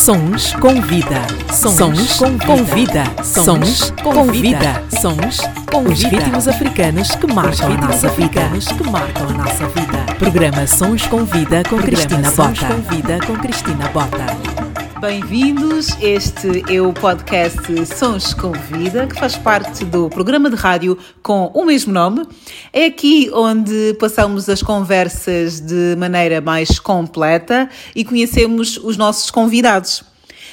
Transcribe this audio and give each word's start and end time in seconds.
Sons 0.00 0.54
com 0.54 0.80
vida. 0.80 1.20
Sons 1.52 2.18
com 2.46 2.64
vida. 2.64 3.04
Sons 3.22 3.92
com 4.02 4.24
vida. 4.32 4.82
Sons 4.98 5.40
com 5.70 5.82
os 5.82 6.02
ritmos 6.02 6.48
africanos 6.48 7.10
que 7.10 7.26
marcam 7.26 7.70
a 7.70 7.76
nossa 7.86 8.08
vida. 8.08 8.40
que 8.72 8.90
marcam 8.90 9.28
a 9.28 9.32
nossa 9.32 9.66
vida. 9.68 10.14
Programa 10.18 10.66
Sons 10.66 11.06
com 11.06 11.22
Vida 11.26 11.62
com 11.68 11.76
Cristina 11.76 12.30
Bota. 12.30 12.54
Sons 12.54 12.60
com 12.60 12.94
Vida 12.94 13.18
com 13.26 13.36
Cristina 13.36 13.88
Bota. 13.88 14.39
Bem-vindos, 15.00 15.88
este 16.02 16.62
é 16.70 16.78
o 16.78 16.92
podcast 16.92 17.86
Sons 17.86 18.34
com 18.34 18.52
Vida, 18.52 19.06
que 19.06 19.18
faz 19.18 19.34
parte 19.34 19.82
do 19.82 20.10
programa 20.10 20.50
de 20.50 20.56
rádio 20.56 20.98
com 21.22 21.50
o 21.54 21.64
mesmo 21.64 21.90
nome. 21.90 22.26
É 22.70 22.84
aqui 22.84 23.30
onde 23.32 23.96
passamos 23.98 24.46
as 24.50 24.62
conversas 24.62 25.58
de 25.58 25.96
maneira 25.96 26.42
mais 26.42 26.78
completa 26.78 27.70
e 27.96 28.04
conhecemos 28.04 28.76
os 28.76 28.98
nossos 28.98 29.30
convidados. 29.30 30.04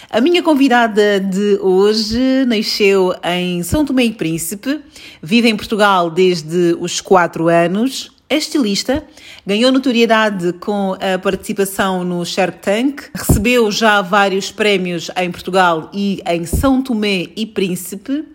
A 0.10 0.22
minha 0.22 0.42
convidada 0.42 1.20
de 1.20 1.60
hoje 1.62 2.46
nasceu 2.48 3.14
em 3.26 3.62
São 3.64 3.84
Tomé 3.84 4.06
e 4.06 4.14
Príncipe, 4.14 4.80
vive 5.22 5.50
em 5.50 5.58
Portugal 5.58 6.10
desde 6.10 6.78
os 6.80 7.02
4 7.02 7.50
anos, 7.50 8.17
estilista, 8.30 9.04
ganhou 9.46 9.72
notoriedade 9.72 10.54
com 10.54 10.98
a 11.00 11.18
participação 11.18 12.04
no 12.04 12.26
Shark 12.26 12.60
Tank, 12.60 13.04
recebeu 13.14 13.72
já 13.72 14.02
vários 14.02 14.52
prémios 14.52 15.10
em 15.16 15.32
Portugal 15.32 15.90
e 15.94 16.22
em 16.28 16.46
São 16.46 16.82
Tomé 16.82 17.28
e 17.36 17.46
Príncipe. 17.46 18.26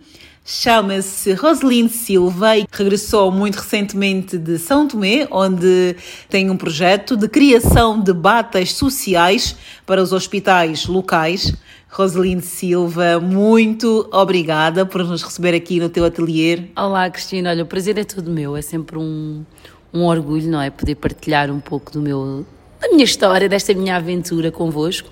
Chama-se 0.45 1.31
Roseline 1.33 1.87
Silva 1.87 2.57
e 2.57 2.65
regressou 2.69 3.31
muito 3.31 3.55
recentemente 3.55 4.37
de 4.37 4.57
São 4.57 4.85
Tomé, 4.85 5.25
onde 5.31 5.95
tem 6.27 6.49
um 6.49 6.57
projeto 6.57 7.15
de 7.15 7.29
criação 7.29 7.97
de 8.01 8.11
batas 8.11 8.73
sociais 8.73 9.55
para 9.85 10.01
os 10.01 10.11
hospitais 10.11 10.85
locais. 10.85 11.53
Roseline 11.87 12.41
Silva, 12.41 13.19
muito 13.19 14.09
obrigada 14.11 14.83
por 14.83 15.03
nos 15.05 15.21
receber 15.21 15.53
aqui 15.53 15.79
no 15.79 15.87
teu 15.87 16.03
ateliê. 16.03 16.63
Olá, 16.75 17.07
Cristina. 17.09 17.51
Olha, 17.51 17.63
o 17.63 17.67
prazer 17.67 17.97
é 17.99 18.03
todo 18.03 18.31
meu. 18.31 18.57
É 18.57 18.63
sempre 18.63 18.97
um, 18.97 19.45
um 19.93 20.03
orgulho, 20.03 20.49
não 20.49 20.61
é? 20.61 20.69
Poder 20.69 20.95
partilhar 20.95 21.51
um 21.51 21.59
pouco 21.59 21.91
do 21.91 22.01
meu, 22.01 22.45
da 22.81 22.89
minha 22.89 23.03
história, 23.03 23.47
desta 23.47 23.73
minha 23.73 23.95
aventura 23.95 24.51
convosco. 24.51 25.09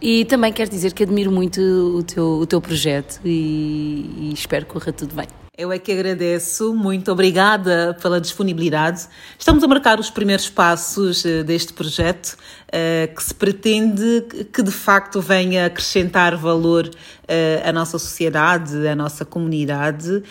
E 0.00 0.24
também 0.24 0.52
quero 0.52 0.70
dizer 0.70 0.92
que 0.92 1.02
admiro 1.02 1.30
muito 1.30 1.60
o 1.60 2.02
teu, 2.02 2.24
o 2.24 2.46
teu 2.46 2.60
projeto 2.60 3.20
e, 3.24 4.10
e 4.18 4.32
espero 4.34 4.66
que 4.66 4.72
corra 4.72 4.92
tudo 4.92 5.14
bem. 5.14 5.26
Eu 5.56 5.70
é 5.70 5.78
que 5.78 5.92
agradeço, 5.92 6.74
muito 6.74 7.12
obrigada 7.12 7.96
pela 8.02 8.20
disponibilidade. 8.20 9.06
Estamos 9.38 9.62
a 9.62 9.68
marcar 9.68 10.00
os 10.00 10.10
primeiros 10.10 10.50
passos 10.50 11.24
eh, 11.24 11.44
deste 11.44 11.72
projeto, 11.72 12.36
eh, 12.72 13.08
que 13.14 13.22
se 13.22 13.32
pretende 13.32 14.26
que 14.52 14.64
de 14.64 14.72
facto 14.72 15.20
venha 15.20 15.66
acrescentar 15.66 16.36
valor 16.36 16.90
eh, 17.28 17.62
à 17.64 17.72
nossa 17.72 18.00
sociedade, 18.00 18.84
à 18.88 18.96
nossa 18.96 19.24
comunidade. 19.24 20.24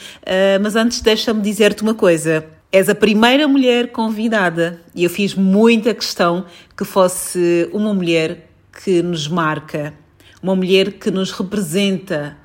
Mas 0.62 0.76
antes, 0.76 1.00
deixa-me 1.00 1.42
dizer-te 1.42 1.84
uma 1.84 1.94
coisa. 1.94 2.46
És 2.74 2.90
a 2.90 2.96
primeira 2.96 3.48
mulher 3.48 3.92
convidada 3.92 4.82
e 4.96 5.04
eu 5.04 5.10
fiz 5.12 5.36
muita 5.36 5.94
questão 5.94 6.44
que 6.76 6.84
fosse 6.84 7.70
uma 7.72 7.94
mulher 7.94 8.50
que 8.84 9.04
nos 9.04 9.28
marca, 9.28 9.94
uma 10.42 10.56
mulher 10.56 10.94
que 10.94 11.12
nos 11.12 11.30
representa, 11.30 12.36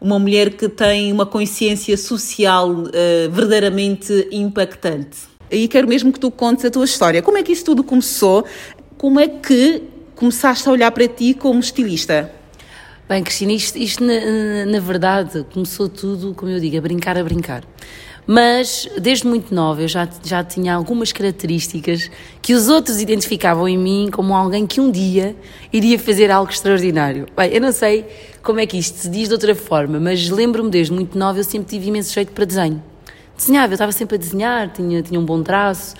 uma 0.00 0.20
mulher 0.20 0.50
que 0.50 0.68
tem 0.68 1.12
uma 1.12 1.26
consciência 1.26 1.96
social 1.96 2.70
uh, 2.70 3.30
verdadeiramente 3.32 4.28
impactante. 4.30 5.18
E 5.50 5.66
quero 5.66 5.88
mesmo 5.88 6.12
que 6.12 6.20
tu 6.20 6.30
contes 6.30 6.64
a 6.64 6.70
tua 6.70 6.84
história. 6.84 7.20
Como 7.20 7.36
é 7.36 7.42
que 7.42 7.50
isso 7.50 7.64
tudo 7.64 7.82
começou? 7.82 8.46
Como 8.96 9.18
é 9.18 9.26
que 9.26 9.82
começaste 10.14 10.68
a 10.68 10.70
olhar 10.70 10.92
para 10.92 11.08
ti 11.08 11.34
como 11.34 11.58
estilista? 11.58 12.30
Bem, 13.08 13.24
Cristina, 13.24 13.52
isto, 13.52 13.76
isto 13.76 14.04
na, 14.04 14.64
na 14.64 14.78
verdade 14.78 15.44
começou 15.52 15.88
tudo, 15.88 16.34
como 16.34 16.52
eu 16.52 16.60
digo, 16.60 16.78
a 16.78 16.80
brincar, 16.80 17.18
a 17.18 17.24
brincar. 17.24 17.64
Mas 18.26 18.88
desde 19.00 19.26
muito 19.26 19.52
nova 19.52 19.82
eu 19.82 19.88
já, 19.88 20.08
já 20.22 20.44
tinha 20.44 20.74
algumas 20.74 21.10
características 21.10 22.10
que 22.40 22.54
os 22.54 22.68
outros 22.68 23.00
identificavam 23.00 23.68
em 23.68 23.76
mim 23.76 24.10
como 24.12 24.34
alguém 24.34 24.66
que 24.66 24.80
um 24.80 24.90
dia 24.90 25.34
iria 25.72 25.98
fazer 25.98 26.30
algo 26.30 26.50
extraordinário. 26.50 27.26
Bem, 27.36 27.52
eu 27.52 27.60
não 27.60 27.72
sei 27.72 28.06
como 28.42 28.60
é 28.60 28.66
que 28.66 28.78
isto 28.78 28.96
se 28.96 29.08
diz 29.08 29.28
de 29.28 29.34
outra 29.34 29.54
forma, 29.54 29.98
mas 29.98 30.28
lembro-me 30.28 30.70
desde 30.70 30.92
muito 30.92 31.18
nova 31.18 31.40
eu 31.40 31.44
sempre 31.44 31.68
tive 31.68 31.88
imenso 31.88 32.14
jeito 32.14 32.32
para 32.32 32.44
desenho. 32.44 32.82
Desenhava, 33.36 33.72
eu 33.72 33.74
estava 33.74 33.92
sempre 33.92 34.14
a 34.14 34.18
desenhar, 34.18 34.72
tinha, 34.72 35.02
tinha 35.02 35.18
um 35.18 35.24
bom 35.24 35.42
traço. 35.42 35.96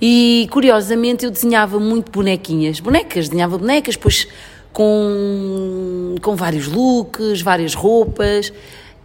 E 0.00 0.48
curiosamente 0.50 1.24
eu 1.24 1.30
desenhava 1.30 1.78
muito 1.78 2.10
bonequinhas, 2.10 2.80
bonecas, 2.80 3.28
desenhava 3.28 3.58
bonecas, 3.58 3.96
pois 3.96 4.26
com, 4.72 6.14
com 6.22 6.36
vários 6.36 6.66
looks, 6.66 7.42
várias 7.42 7.74
roupas 7.74 8.52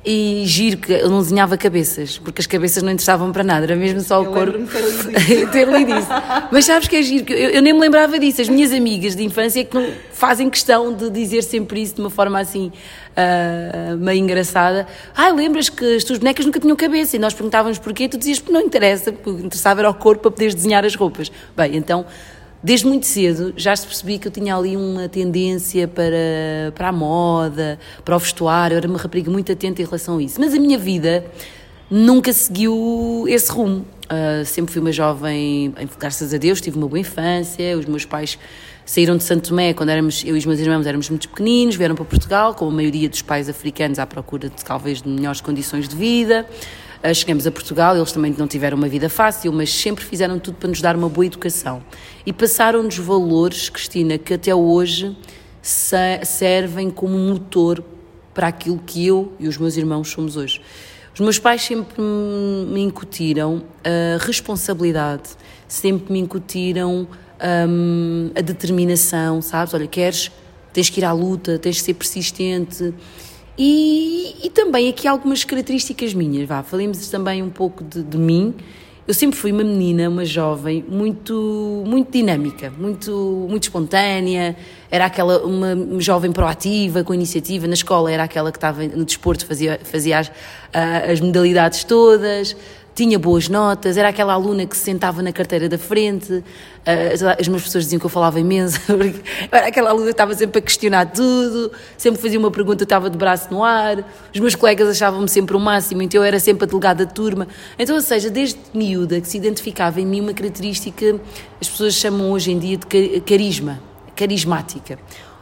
e 0.05 0.43
giro 0.45 0.77
que 0.77 0.91
eu 0.91 1.09
não 1.09 1.19
desenhava 1.21 1.57
cabeças, 1.57 2.17
porque 2.17 2.41
as 2.41 2.47
cabeças 2.47 2.83
não 2.83 2.91
interessavam 2.91 3.31
para 3.31 3.43
nada, 3.43 3.65
era 3.65 3.75
mesmo 3.75 4.01
só 4.01 4.21
o 4.21 4.25
eu 4.25 4.31
corpo. 4.31 4.59
ter 5.51 5.67
lido 5.67 5.91
isso. 5.97 6.09
Mas 6.51 6.65
sabes 6.65 6.89
que 6.89 6.97
é 6.97 7.01
giro? 7.01 7.31
Eu, 7.31 7.51
eu, 7.51 7.61
nem 7.61 7.73
me 7.73 7.79
lembrava 7.79 8.19
disso. 8.19 8.41
As 8.41 8.49
minhas 8.49 8.73
amigas 8.73 9.15
de 9.15 9.23
infância 9.23 9.61
é 9.61 9.63
que 9.63 9.73
não 9.73 9.87
fazem 10.11 10.49
questão 10.49 10.93
de 10.93 11.09
dizer 11.09 11.41
sempre 11.43 11.81
isso 11.81 11.95
de 11.95 12.01
uma 12.01 12.09
forma 12.09 12.37
assim 12.37 12.71
uh, 13.13 13.97
meio 13.97 14.19
engraçada. 14.19 14.85
Ah, 15.15 15.29
lembras 15.29 15.69
que 15.69 15.95
as 15.95 16.03
tuas 16.03 16.19
bonecas 16.19 16.45
nunca 16.45 16.59
tinham 16.59 16.75
cabeça? 16.75 17.15
E 17.15 17.19
nós 17.19 17.33
perguntávamos 17.33 17.79
porquê, 17.79 18.09
tu 18.09 18.17
dizias 18.17 18.39
que 18.39 18.51
não 18.51 18.59
interessa, 18.61 19.13
porque 19.13 19.29
interessava 19.29 19.79
era 19.81 19.89
o 19.89 19.93
corpo 19.93 20.23
para 20.23 20.31
poderes 20.31 20.53
desenhar 20.53 20.83
as 20.83 20.95
roupas. 20.95 21.31
Bem, 21.55 21.77
então 21.77 22.05
desde 22.63 22.87
muito 22.87 23.05
cedo 23.05 23.53
já 23.57 23.75
se 23.75 23.85
percebi 23.85 24.17
que 24.17 24.27
eu 24.27 24.31
tinha 24.31 24.55
ali 24.55 24.77
uma 24.77 25.09
tendência 25.09 25.87
para, 25.87 26.71
para 26.73 26.87
a 26.87 26.91
moda, 26.91 27.77
para 28.05 28.15
o 28.15 28.19
vestuário, 28.19 28.75
eu 28.75 28.77
era 28.77 28.87
uma 28.87 28.97
rapariga 28.97 29.29
muito 29.29 29.51
atenta 29.51 29.81
em 29.81 29.85
relação 29.85 30.17
a 30.17 30.23
isso. 30.23 30.39
Mas 30.39 30.53
a 30.53 30.59
minha 30.59 30.77
vida 30.77 31.25
nunca 31.91 32.31
seguiu 32.31 33.25
esse 33.27 33.51
rumo. 33.51 33.85
Uh, 34.05 34.45
sempre 34.45 34.71
fui 34.71 34.81
uma 34.81 34.91
jovem, 34.91 35.73
graças 35.99 36.33
a 36.33 36.37
Deus, 36.37 36.61
tive 36.61 36.77
uma 36.77 36.87
boa 36.87 36.99
infância, 36.99 37.77
os 37.77 37.85
meus 37.85 38.05
pais 38.05 38.37
saíram 38.85 39.15
de 39.17 39.23
Santo 39.23 39.49
Tomé 39.49 39.73
quando 39.73 39.89
éramos, 39.89 40.23
eu 40.25 40.35
e 40.35 40.39
os 40.39 40.45
meus 40.45 40.59
irmãos 40.59 40.85
éramos 40.85 41.09
muito 41.09 41.29
pequeninos, 41.29 41.75
vieram 41.75 41.95
para 41.95 42.05
Portugal, 42.05 42.53
como 42.53 42.71
a 42.71 42.73
maioria 42.73 43.09
dos 43.09 43.21
pais 43.21 43.49
africanos 43.49 43.99
à 43.99 44.05
procura 44.05 44.49
de 44.49 44.63
talvez 44.63 45.01
de 45.01 45.07
melhores 45.07 45.41
condições 45.41 45.87
de 45.87 45.95
vida. 45.95 46.45
Uh, 47.03 47.13
chegamos 47.13 47.45
a 47.45 47.51
Portugal, 47.51 47.97
eles 47.97 48.13
também 48.13 48.33
não 48.37 48.47
tiveram 48.47 48.77
uma 48.77 48.87
vida 48.87 49.09
fácil, 49.09 49.51
mas 49.51 49.73
sempre 49.73 50.05
fizeram 50.05 50.39
tudo 50.39 50.55
para 50.55 50.69
nos 50.69 50.81
dar 50.81 50.95
uma 50.95 51.09
boa 51.09 51.25
educação. 51.25 51.83
E 52.25 52.31
passaram-nos 52.31 52.97
valores, 52.97 53.67
Cristina, 53.67 54.17
que 54.17 54.33
até 54.33 54.55
hoje 54.55 55.15
servem 55.61 56.89
como 56.89 57.17
motor 57.17 57.83
para 58.33 58.47
aquilo 58.47 58.79
que 58.79 59.05
eu 59.05 59.33
e 59.37 59.47
os 59.47 59.57
meus 59.57 59.75
irmãos 59.75 60.09
somos 60.09 60.37
hoje. 60.37 60.61
Os 61.13 61.19
meus 61.19 61.37
pais 61.37 61.61
sempre 61.61 62.01
me 62.01 62.81
incutiram 62.81 63.63
a 63.83 64.23
responsabilidade, 64.25 65.29
sempre 65.67 66.11
me 66.11 66.19
incutiram 66.19 67.07
um, 67.69 68.31
a 68.35 68.41
determinação, 68.41 69.41
sabes? 69.41 69.73
Olha, 69.73 69.87
queres, 69.87 70.31
tens 70.71 70.89
que 70.89 70.99
ir 71.01 71.05
à 71.05 71.11
luta, 71.11 71.59
tens 71.59 71.77
que 71.77 71.83
ser 71.83 71.93
persistente. 71.93 72.93
E, 73.57 74.35
e 74.43 74.49
também 74.49 74.89
aqui 74.89 75.07
algumas 75.07 75.43
características 75.43 76.13
minhas, 76.13 76.47
vá, 76.47 76.63
falemos 76.63 77.07
também 77.09 77.43
um 77.43 77.49
pouco 77.49 77.83
de, 77.83 78.01
de 78.01 78.17
mim. 78.17 78.53
Eu 79.05 79.13
sempre 79.13 79.37
fui 79.37 79.51
uma 79.51 79.65
menina, 79.65 80.07
uma 80.07 80.23
jovem, 80.23 80.83
muito, 80.87 81.83
muito 81.85 82.09
dinâmica, 82.09 82.71
muito, 82.77 83.45
muito 83.49 83.63
espontânea. 83.63 84.55
Era 84.89 85.05
aquela, 85.05 85.43
uma 85.43 85.99
jovem 85.99 86.31
proativa, 86.31 87.03
com 87.03 87.13
iniciativa. 87.13 87.67
Na 87.67 87.73
escola 87.73 88.09
era 88.09 88.23
aquela 88.23 88.49
que 88.49 88.57
estava 88.57 88.81
no 88.87 89.03
desporto, 89.03 89.45
fazia, 89.45 89.77
fazia 89.83 90.19
as, 90.19 90.31
as 91.11 91.19
modalidades 91.19 91.83
todas 91.83 92.55
tinha 92.95 93.17
boas 93.17 93.49
notas, 93.49 93.97
era 93.97 94.09
aquela 94.09 94.33
aluna 94.33 94.65
que 94.65 94.77
se 94.77 94.83
sentava 94.83 95.21
na 95.21 95.31
carteira 95.31 95.67
da 95.67 95.77
frente, 95.77 96.43
as 97.39 97.47
minhas 97.47 97.63
pessoas 97.63 97.85
diziam 97.85 97.99
que 97.99 98.05
eu 98.05 98.09
falava 98.09 98.39
imenso, 98.39 98.79
era 99.51 99.67
aquela 99.67 99.89
aluna 99.89 100.05
que 100.05 100.11
estava 100.11 100.33
sempre 100.35 100.59
a 100.59 100.61
questionar 100.61 101.05
tudo, 101.07 101.71
sempre 101.97 102.21
fazia 102.21 102.37
uma 102.37 102.51
pergunta, 102.51 102.83
estava 102.83 103.09
de 103.09 103.17
braço 103.17 103.47
no 103.51 103.63
ar, 103.63 104.03
os 104.33 104.39
meus 104.39 104.53
colegas 104.53 104.87
achavam-me 104.89 105.27
sempre 105.27 105.55
o 105.55 105.59
máximo, 105.59 106.01
então 106.01 106.21
eu 106.21 106.23
era 106.23 106.39
sempre 106.39 106.65
a 106.65 106.67
delegada 106.67 107.05
de 107.05 107.13
turma. 107.13 107.47
Então, 107.79 107.95
ou 107.95 108.01
seja, 108.01 108.29
desde 108.29 108.59
miúda 108.73 109.19
que 109.19 109.27
se 109.27 109.37
identificava 109.37 109.99
em 109.99 110.05
mim 110.05 110.21
uma 110.21 110.33
característica, 110.33 111.19
as 111.59 111.67
pessoas 111.67 111.95
chamam 111.95 112.31
hoje 112.31 112.51
em 112.51 112.59
dia 112.59 112.77
de 112.77 113.21
carisma, 113.21 113.81
carismática. 114.15 114.99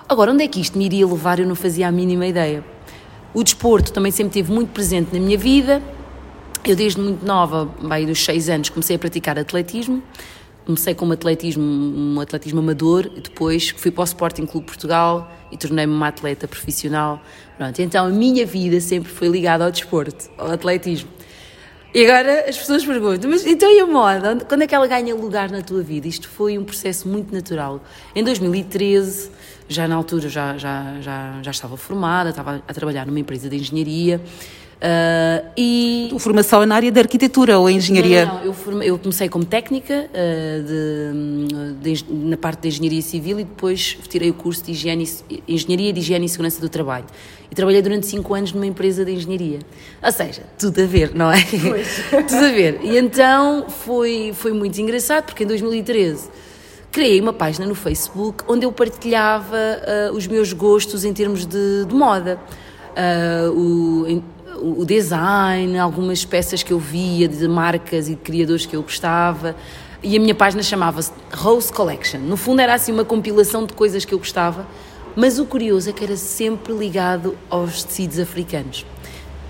Agora, 0.07 0.31
onde 0.31 0.43
é 0.43 0.47
que 0.47 0.59
isto 0.59 0.77
me 0.77 0.85
iria 0.85 1.05
levar? 1.05 1.39
Eu 1.39 1.47
não 1.47 1.55
fazia 1.55 1.87
a 1.87 1.91
mínima 1.91 2.27
ideia. 2.27 2.63
O 3.33 3.43
desporto 3.43 3.93
também 3.93 4.11
sempre 4.11 4.39
esteve 4.39 4.53
muito 4.53 4.69
presente 4.69 5.13
na 5.13 5.19
minha 5.19 5.37
vida, 5.37 5.81
eu 6.65 6.75
desde 6.75 6.99
muito 6.99 7.25
nova, 7.25 7.65
bem 7.81 8.05
dos 8.05 8.23
6 8.23 8.49
anos, 8.49 8.69
comecei 8.69 8.95
a 8.95 8.99
praticar 8.99 9.37
atletismo. 9.37 10.01
Comecei 10.65 10.93
como 10.93 11.13
atletismo, 11.13 11.63
um 11.63 12.19
atletismo 12.19 12.59
amador, 12.59 13.09
e 13.15 13.21
depois 13.21 13.69
fui 13.69 13.89
para 13.89 14.01
o 14.01 14.05
Sporting 14.05 14.45
Clube 14.45 14.67
Portugal 14.67 15.29
e 15.51 15.57
tornei-me 15.57 15.91
uma 15.91 16.07
atleta 16.07 16.47
profissional. 16.47 17.19
Pronto, 17.57 17.81
então 17.81 18.05
a 18.05 18.09
minha 18.09 18.45
vida 18.45 18.79
sempre 18.79 19.11
foi 19.11 19.27
ligada 19.27 19.65
ao 19.65 19.71
desporto, 19.71 20.29
ao 20.37 20.51
atletismo. 20.51 21.09
E 21.93 22.05
agora 22.05 22.47
as 22.47 22.57
pessoas 22.57 22.85
perguntam, 22.85 23.29
mas 23.29 23.45
então 23.45 23.69
e 23.69 23.79
a 23.79 23.87
moda? 23.87 24.37
Quando 24.47 24.61
é 24.61 24.67
que 24.67 24.73
ela 24.73 24.87
ganha 24.87 25.13
lugar 25.15 25.49
na 25.49 25.61
tua 25.61 25.81
vida? 25.81 26.07
Isto 26.07 26.29
foi 26.29 26.57
um 26.57 26.63
processo 26.63 27.07
muito 27.07 27.33
natural. 27.33 27.83
Em 28.15 28.23
2013 28.23 29.31
já 29.67 29.87
na 29.87 29.95
altura 29.95 30.29
já, 30.29 30.57
já, 30.57 30.99
já, 31.01 31.39
já 31.41 31.51
estava 31.51 31.77
formada, 31.77 32.29
estava 32.29 32.61
a 32.67 32.73
trabalhar 32.73 33.05
numa 33.05 33.19
empresa 33.19 33.49
de 33.49 33.55
engenharia. 33.55 34.21
Uh, 34.81 35.45
e... 35.55 36.11
A 36.15 36.17
formação 36.17 36.63
é 36.63 36.65
na 36.65 36.75
área 36.75 36.91
da 36.91 37.01
arquitetura 37.01 37.59
ou 37.59 37.69
engenharia? 37.69 38.25
Não, 38.25 38.35
não, 38.35 38.45
eu, 38.45 38.53
forme, 38.53 38.87
eu, 38.87 38.97
comecei 38.97 39.29
como 39.29 39.45
técnica 39.45 40.09
uh, 40.09 41.83
de, 41.83 42.01
de, 42.01 42.05
na 42.11 42.35
parte 42.35 42.61
de 42.61 42.69
engenharia 42.69 43.01
civil 43.03 43.39
e 43.39 43.43
depois 43.43 43.99
tirei 44.09 44.31
o 44.31 44.33
curso 44.33 44.63
de 44.63 44.71
higiene, 44.71 45.07
engenharia 45.47 45.93
de 45.93 45.99
higiene 45.99 46.25
e 46.25 46.29
segurança 46.29 46.59
do 46.59 46.67
trabalho. 46.67 47.05
E 47.51 47.53
trabalhei 47.53 47.81
durante 47.83 48.07
5 48.07 48.33
anos 48.33 48.53
numa 48.53 48.65
empresa 48.65 49.05
de 49.05 49.11
engenharia. 49.11 49.59
Ou 50.03 50.11
seja, 50.11 50.41
tudo 50.57 50.81
a 50.81 50.85
ver, 50.85 51.13
não 51.13 51.31
é? 51.31 51.43
tudo 52.27 52.45
a 52.45 52.49
ver. 52.49 52.79
E 52.81 52.97
então 52.97 53.67
foi, 53.69 54.31
foi 54.33 54.51
muito 54.51 54.81
engraçado 54.81 55.25
porque 55.25 55.43
em 55.43 55.47
2013 55.47 56.27
criei 56.91 57.21
uma 57.21 57.33
página 57.33 57.67
no 57.67 57.75
Facebook 57.75 58.43
onde 58.47 58.65
eu 58.65 58.71
partilhava 58.71 59.55
uh, 59.55 60.15
os 60.15 60.25
meus 60.25 60.53
gostos 60.53 61.05
em 61.05 61.13
termos 61.13 61.45
de, 61.45 61.85
de 61.85 61.93
moda. 61.93 62.39
Uh, 62.91 63.51
o, 63.51 64.23
o 64.59 64.85
design, 64.85 65.77
algumas 65.77 66.25
peças 66.25 66.63
que 66.63 66.73
eu 66.73 66.79
via 66.79 67.27
de 67.27 67.47
marcas 67.47 68.07
e 68.07 68.11
de 68.11 68.21
criadores 68.21 68.65
que 68.65 68.75
eu 68.75 68.81
gostava. 68.81 69.55
E 70.03 70.17
a 70.17 70.19
minha 70.19 70.33
página 70.33 70.63
chamava-se 70.63 71.11
Rose 71.31 71.71
Collection. 71.71 72.19
No 72.19 72.35
fundo 72.35 72.59
era 72.59 72.73
assim 72.73 72.91
uma 72.91 73.05
compilação 73.05 73.65
de 73.65 73.73
coisas 73.73 74.03
que 74.03 74.13
eu 74.13 74.17
gostava, 74.17 74.65
mas 75.15 75.39
o 75.39 75.45
curioso 75.45 75.89
é 75.89 75.93
que 75.93 76.03
era 76.03 76.17
sempre 76.17 76.73
ligado 76.73 77.37
aos 77.49 77.83
tecidos 77.83 78.17
africanos. 78.19 78.85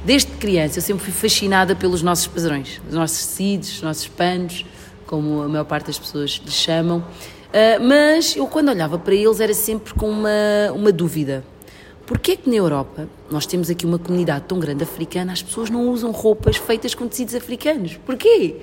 Desde 0.04 0.32
criança 0.32 0.80
eu 0.80 0.82
sempre 0.82 1.04
fui 1.04 1.14
fascinada 1.14 1.76
pelos 1.76 2.02
nossos 2.02 2.28
padrões, 2.28 2.82
os 2.88 2.96
nossos 2.96 3.26
tecidos, 3.28 3.76
os 3.76 3.82
nossos 3.82 4.08
panos, 4.08 4.66
como 5.06 5.42
a 5.42 5.48
maior 5.48 5.66
parte 5.66 5.88
das 5.88 6.00
pessoas 6.00 6.42
lhes 6.44 6.54
chamam. 6.54 7.00
Uh, 7.00 7.86
mas 7.86 8.36
eu 8.36 8.48
quando 8.48 8.70
olhava 8.70 8.98
para 8.98 9.14
eles 9.14 9.40
era 9.40 9.54
sempre 9.54 9.94
com 9.94 10.10
uma, 10.10 10.30
uma 10.74 10.92
dúvida. 10.92 11.44
Porquê 12.12 12.36
que 12.36 12.50
na 12.50 12.58
Europa 12.58 13.08
nós 13.32 13.46
temos 13.46 13.70
aqui 13.70 13.86
uma 13.86 13.98
comunidade 13.98 14.44
tão 14.46 14.60
grande 14.60 14.84
africana, 14.84 15.32
as 15.32 15.42
pessoas 15.42 15.70
não 15.70 15.88
usam 15.88 16.12
roupas 16.12 16.58
feitas 16.58 16.94
com 16.94 17.08
tecidos 17.08 17.34
africanos? 17.34 17.96
Porquê? 18.06 18.58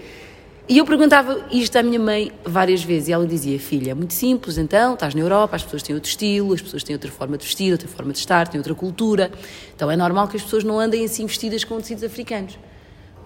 E 0.68 0.76
eu 0.76 0.84
perguntava 0.84 1.46
isto 1.50 1.74
à 1.78 1.82
minha 1.82 1.98
mãe 1.98 2.30
várias 2.44 2.84
vezes 2.84 3.08
e 3.08 3.12
ela 3.14 3.26
dizia: 3.26 3.58
Filha, 3.58 3.92
é 3.92 3.94
muito 3.94 4.12
simples, 4.12 4.58
então, 4.58 4.92
estás 4.92 5.14
na 5.14 5.22
Europa, 5.22 5.56
as 5.56 5.62
pessoas 5.62 5.82
têm 5.82 5.94
outro 5.94 6.10
estilo, 6.10 6.52
as 6.52 6.60
pessoas 6.60 6.84
têm 6.84 6.94
outra 6.94 7.10
forma 7.10 7.38
de 7.38 7.46
vestir, 7.46 7.72
outra 7.72 7.88
forma 7.88 8.12
de 8.12 8.18
estar, 8.18 8.46
têm 8.48 8.58
outra 8.58 8.74
cultura, 8.74 9.32
então 9.74 9.90
é 9.90 9.96
normal 9.96 10.28
que 10.28 10.36
as 10.36 10.42
pessoas 10.42 10.62
não 10.62 10.78
andem 10.78 11.06
assim 11.06 11.24
vestidas 11.24 11.64
com 11.64 11.78
tecidos 11.78 12.04
africanos. 12.04 12.58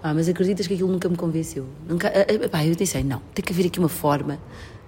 Ah, 0.01 0.13
mas 0.13 0.29
acreditas 0.29 0.67
que 0.67 0.73
aquilo 0.73 0.89
nunca 0.89 1.09
me 1.09 1.17
convenceu? 1.17 1.65
Nunca, 1.85 2.09
ah, 2.53 2.65
eu 2.65 2.75
pensei: 2.77 3.03
não, 3.03 3.21
tem 3.35 3.43
que 3.43 3.51
haver 3.51 3.65
aqui 3.65 3.77
uma 3.77 3.89
forma 3.89 4.39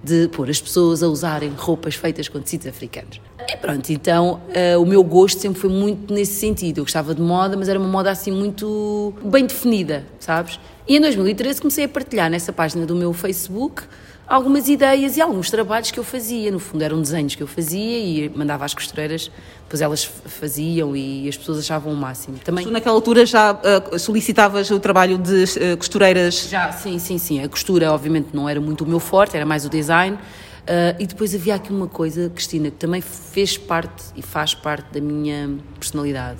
de 0.06 0.28
pôr 0.28 0.48
as 0.50 0.62
pessoas 0.62 1.02
a 1.02 1.08
usarem 1.08 1.50
roupas 1.58 1.96
feitas 1.96 2.28
com 2.28 2.40
tecidos 2.40 2.68
africanos. 2.68 3.20
E 3.50 3.58
pronto, 3.58 3.90
então 3.92 4.40
uh, 4.50 4.82
o 4.82 4.86
meu 4.86 5.04
gosto 5.04 5.40
sempre 5.40 5.60
foi 5.60 5.70
muito 5.70 6.14
nesse 6.14 6.34
sentido. 6.34 6.80
Eu 6.80 6.84
gostava 6.84 7.16
de 7.16 7.22
moda, 7.22 7.58
mas 7.58 7.68
era 7.68 7.80
uma 7.80 7.88
moda 7.88 8.12
assim 8.12 8.32
muito 8.32 9.14
bem 9.24 9.48
definida, 9.48 10.06
sabes? 10.20 10.60
E 10.88 10.96
em 10.96 11.02
2013 11.02 11.60
comecei 11.60 11.86
a 11.86 11.90
partilhar 11.90 12.30
nessa 12.30 12.54
página 12.54 12.86
do 12.86 12.96
meu 12.96 13.12
Facebook 13.14 13.84
algumas 14.28 14.68
ideias 14.68 15.18
e 15.18 15.22
alguns 15.22 15.50
trabalhos 15.50 15.92
que 15.92 16.00
eu 16.00 16.04
fazia. 16.04 16.52
No 16.52 16.60
fundo, 16.60 16.84
eram 16.84 17.02
desenhos 17.02 17.36
que 17.36 17.44
eu 17.44 17.48
fazia 17.48 18.00
e 18.00 18.30
mandava 18.36 18.66
às 18.66 18.74
costureiras, 18.74 19.32
depois 19.64 19.82
elas 19.82 20.04
faziam 20.04 20.96
e 20.96 21.28
as 21.28 21.38
pessoas 21.38 21.60
achavam 21.60 21.94
o 21.94 21.96
máximo. 21.96 22.38
Também... 22.44 22.66
Tu, 22.66 22.72
naquela 22.72 22.96
altura, 22.96 23.26
já 23.26 23.54
uh, 23.54 24.00
solicitavas 24.00 24.70
o 24.72 24.80
trabalho 24.80 25.18
de 25.18 25.44
uh, 25.44 25.78
costureiras? 25.78 26.48
Já, 26.50 26.72
sim, 26.72 27.00
sim, 27.00 27.18
sim. 27.18 27.44
A 27.44 27.50
costura, 27.50 27.92
obviamente, 27.92 28.30
não 28.34 28.48
era 28.48 28.60
muito 28.60 28.84
o 28.84 28.88
meu 28.88 29.00
forte, 29.00 29.36
era 29.36 29.46
mais 29.46 29.66
o 29.66 29.70
design. 29.70 30.16
Uh, 30.16 30.98
e 31.00 31.06
depois 31.06 31.36
havia 31.36 31.56
aqui 31.56 31.72
uma 31.72 31.88
coisa, 31.88 32.32
Cristina, 32.34 32.72
que 32.72 32.78
também 32.78 33.00
fez 33.00 33.56
parte 33.56 34.06
e 34.16 34.22
faz 34.24 34.56
parte 34.56 34.94
da 34.94 35.00
minha 35.00 35.60
personalidade, 35.80 36.40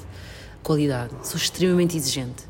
qualidade. 0.64 1.12
Sou 1.22 1.38
extremamente 1.38 1.96
exigente. 1.96 2.45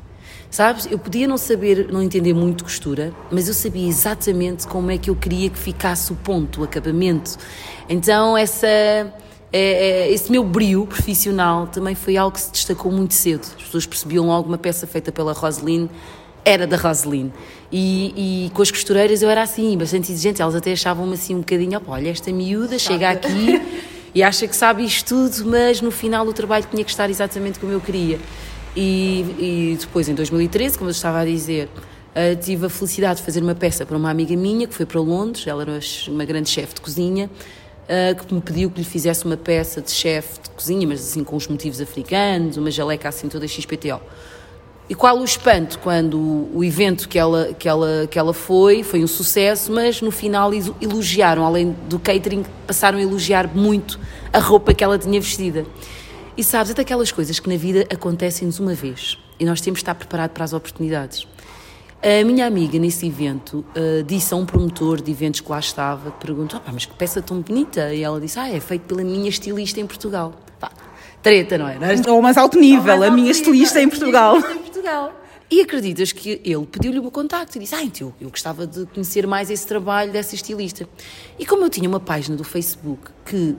Sabes, 0.56 0.88
eu 0.90 0.98
podia 0.98 1.28
não 1.28 1.36
saber, 1.36 1.92
não 1.92 2.02
entender 2.02 2.32
muito 2.32 2.64
costura, 2.64 3.12
mas 3.30 3.46
eu 3.46 3.52
sabia 3.52 3.86
exatamente 3.86 4.66
como 4.66 4.90
é 4.90 4.96
que 4.96 5.10
eu 5.10 5.14
queria 5.14 5.50
que 5.50 5.58
ficasse 5.58 6.10
o 6.10 6.16
ponto, 6.16 6.62
o 6.62 6.64
acabamento. 6.64 7.36
Então, 7.90 8.38
essa, 8.38 8.66
é, 8.66 9.12
é, 9.52 10.10
esse 10.10 10.32
meu 10.32 10.42
brilho 10.42 10.86
profissional 10.86 11.66
também 11.66 11.94
foi 11.94 12.16
algo 12.16 12.36
que 12.36 12.40
se 12.40 12.50
destacou 12.50 12.90
muito 12.90 13.12
cedo. 13.12 13.42
As 13.54 13.64
pessoas 13.64 13.84
percebiam 13.84 14.28
logo 14.28 14.48
uma 14.48 14.56
peça 14.56 14.86
feita 14.86 15.12
pela 15.12 15.34
Roseline 15.34 15.90
era 16.42 16.66
da 16.66 16.78
Roseline. 16.78 17.34
E, 17.70 18.46
e, 18.46 18.50
com 18.54 18.62
as 18.62 18.70
costureiras 18.70 19.20
eu 19.20 19.28
era 19.28 19.42
assim, 19.42 19.76
bastante 19.76 20.10
exigente. 20.10 20.40
Elas 20.40 20.54
até 20.54 20.72
achavam-me 20.72 21.12
assim 21.12 21.34
um 21.34 21.40
bocadinho: 21.40 21.82
olha, 21.86 22.08
esta 22.08 22.32
miúda 22.32 22.78
chega 22.78 23.10
aqui 23.10 23.60
e 24.14 24.22
acha 24.22 24.48
que 24.48 24.56
sabe 24.56 24.86
isto 24.86 25.28
tudo, 25.28 25.50
mas 25.50 25.82
no 25.82 25.90
final 25.90 26.26
o 26.26 26.32
trabalho 26.32 26.64
tinha 26.70 26.82
que 26.82 26.90
estar 26.90 27.10
exatamente 27.10 27.58
como 27.58 27.72
eu 27.72 27.80
queria. 27.82 28.18
E, 28.76 29.24
e 29.38 29.78
depois, 29.80 30.06
em 30.06 30.14
2013, 30.14 30.76
como 30.76 30.90
eu 30.90 30.92
estava 30.92 31.20
a 31.20 31.24
dizer, 31.24 31.66
uh, 31.66 32.36
tive 32.38 32.66
a 32.66 32.68
felicidade 32.68 33.20
de 33.20 33.24
fazer 33.24 33.42
uma 33.42 33.54
peça 33.54 33.86
para 33.86 33.96
uma 33.96 34.10
amiga 34.10 34.36
minha 34.36 34.66
que 34.66 34.74
foi 34.74 34.84
para 34.84 35.00
Londres, 35.00 35.46
ela 35.46 35.62
era 35.62 35.80
uma 36.08 36.24
grande 36.26 36.50
chefe 36.50 36.74
de 36.74 36.82
cozinha, 36.82 37.30
uh, 37.84 38.22
que 38.22 38.34
me 38.34 38.40
pediu 38.42 38.70
que 38.70 38.78
lhe 38.78 38.84
fizesse 38.84 39.24
uma 39.24 39.36
peça 39.36 39.80
de 39.80 39.90
chefe 39.90 40.40
de 40.42 40.50
cozinha, 40.50 40.86
mas 40.86 41.00
assim 41.00 41.24
com 41.24 41.36
os 41.36 41.48
motivos 41.48 41.80
africanos, 41.80 42.58
uma 42.58 42.70
jaleca 42.70 43.08
assim 43.08 43.28
toda 43.28 43.48
XPTO. 43.48 43.98
E 44.88 44.94
qual 44.94 45.18
o 45.18 45.24
espanto 45.24 45.80
quando 45.80 46.48
o 46.54 46.62
evento 46.62 47.08
que 47.08 47.18
ela, 47.18 47.52
que, 47.58 47.68
ela, 47.68 48.06
que 48.08 48.16
ela 48.16 48.32
foi 48.32 48.84
foi 48.84 49.02
um 49.02 49.06
sucesso, 49.08 49.72
mas 49.72 50.00
no 50.00 50.12
final 50.12 50.52
elogiaram, 50.80 51.44
além 51.44 51.74
do 51.88 51.98
catering, 51.98 52.44
passaram 52.66 52.98
a 52.98 53.02
elogiar 53.02 53.48
muito 53.52 53.98
a 54.32 54.38
roupa 54.38 54.72
que 54.72 54.84
ela 54.84 54.96
tinha 54.96 55.20
vestida. 55.20 55.66
E 56.36 56.44
sabes, 56.44 56.70
é 56.70 56.74
daquelas 56.74 57.10
coisas 57.10 57.40
que 57.40 57.48
na 57.48 57.56
vida 57.56 57.86
acontecem-nos 57.90 58.58
uma 58.58 58.74
vez 58.74 59.16
e 59.40 59.44
nós 59.46 59.60
temos 59.60 59.78
de 59.78 59.82
estar 59.82 59.94
preparados 59.94 60.34
para 60.34 60.44
as 60.44 60.52
oportunidades. 60.52 61.26
A 62.02 62.24
minha 62.24 62.46
amiga, 62.46 62.78
nesse 62.78 63.06
evento, 63.06 63.64
uh, 63.70 64.02
disse 64.02 64.34
a 64.34 64.36
um 64.36 64.44
promotor 64.44 65.00
de 65.00 65.10
eventos 65.10 65.40
que 65.40 65.50
lá 65.50 65.58
estava, 65.58 66.10
perguntou, 66.10 66.60
oh, 66.64 66.70
mas 66.70 66.84
que 66.84 66.94
peça 66.94 67.22
tão 67.22 67.40
bonita! 67.40 67.92
E 67.94 68.02
ela 68.02 68.20
disse, 68.20 68.38
ah, 68.38 68.50
é 68.50 68.60
feito 68.60 68.82
pela 68.82 69.02
minha 69.02 69.28
estilista 69.28 69.80
em 69.80 69.86
Portugal. 69.86 70.34
Pá, 70.60 70.70
treta, 71.22 71.56
não 71.56 71.66
é? 71.66 71.78
Ou 72.06 72.20
mais 72.20 72.36
alto 72.36 72.60
nível, 72.60 72.84
mais 72.84 73.02
a 73.02 73.04
alto 73.06 73.14
minha 73.14 73.28
nível, 73.28 73.40
estilista 73.40 73.80
em 73.80 73.88
Portugal. 73.88 74.36
Em 74.36 74.58
Portugal. 74.58 75.12
E 75.50 75.62
acreditas 75.62 76.12
que 76.12 76.40
ele 76.44 76.66
pediu-lhe 76.66 76.98
o 76.98 77.02
meu 77.02 77.10
contacto 77.10 77.56
e 77.56 77.60
disse: 77.60 77.74
Ah, 77.74 77.82
então 77.82 78.12
eu 78.20 78.28
gostava 78.28 78.66
de 78.66 78.84
conhecer 78.86 79.26
mais 79.28 79.48
esse 79.48 79.64
trabalho 79.66 80.12
dessa 80.12 80.34
estilista. 80.34 80.88
E 81.38 81.46
como 81.46 81.64
eu 81.64 81.70
tinha 81.70 81.88
uma 81.88 82.00
página 82.00 82.36
do 82.36 82.42
Facebook 82.42 83.10
que 83.24 83.56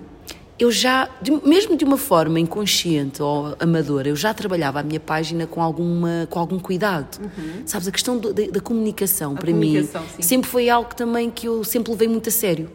eu 0.59 0.71
já, 0.71 1.07
mesmo 1.44 1.77
de 1.77 1.86
uma 1.86 1.98
forma 1.98 2.39
inconsciente 2.39 3.21
ou 3.21 3.56
amadora, 3.59 4.09
eu 4.09 4.16
já 4.16 4.33
trabalhava 4.33 4.80
a 4.80 4.83
minha 4.83 4.99
página 4.99 5.45
com, 5.45 5.61
alguma, 5.61 6.28
com 6.30 6.40
algum 6.40 6.57
cuidado. 6.57 7.19
Uhum. 7.21 7.61
Sabes, 7.66 7.87
a 7.87 7.92
questão 7.92 8.18
do, 8.18 8.33
da, 8.33 8.47
da, 8.47 8.59
comunicação, 8.59 9.33
a 9.33 9.35
para 9.35 9.52
comunicação, 9.52 10.02
mim, 10.02 10.07
sim. 10.16 10.21
sempre 10.21 10.49
foi 10.49 10.69
algo 10.69 10.95
também 10.95 11.30
que 11.30 11.47
eu 11.47 11.64
sempre 11.64 11.92
levei 11.92 12.07
muito 12.07 12.30
a 12.30 12.31
sério. 12.31 12.69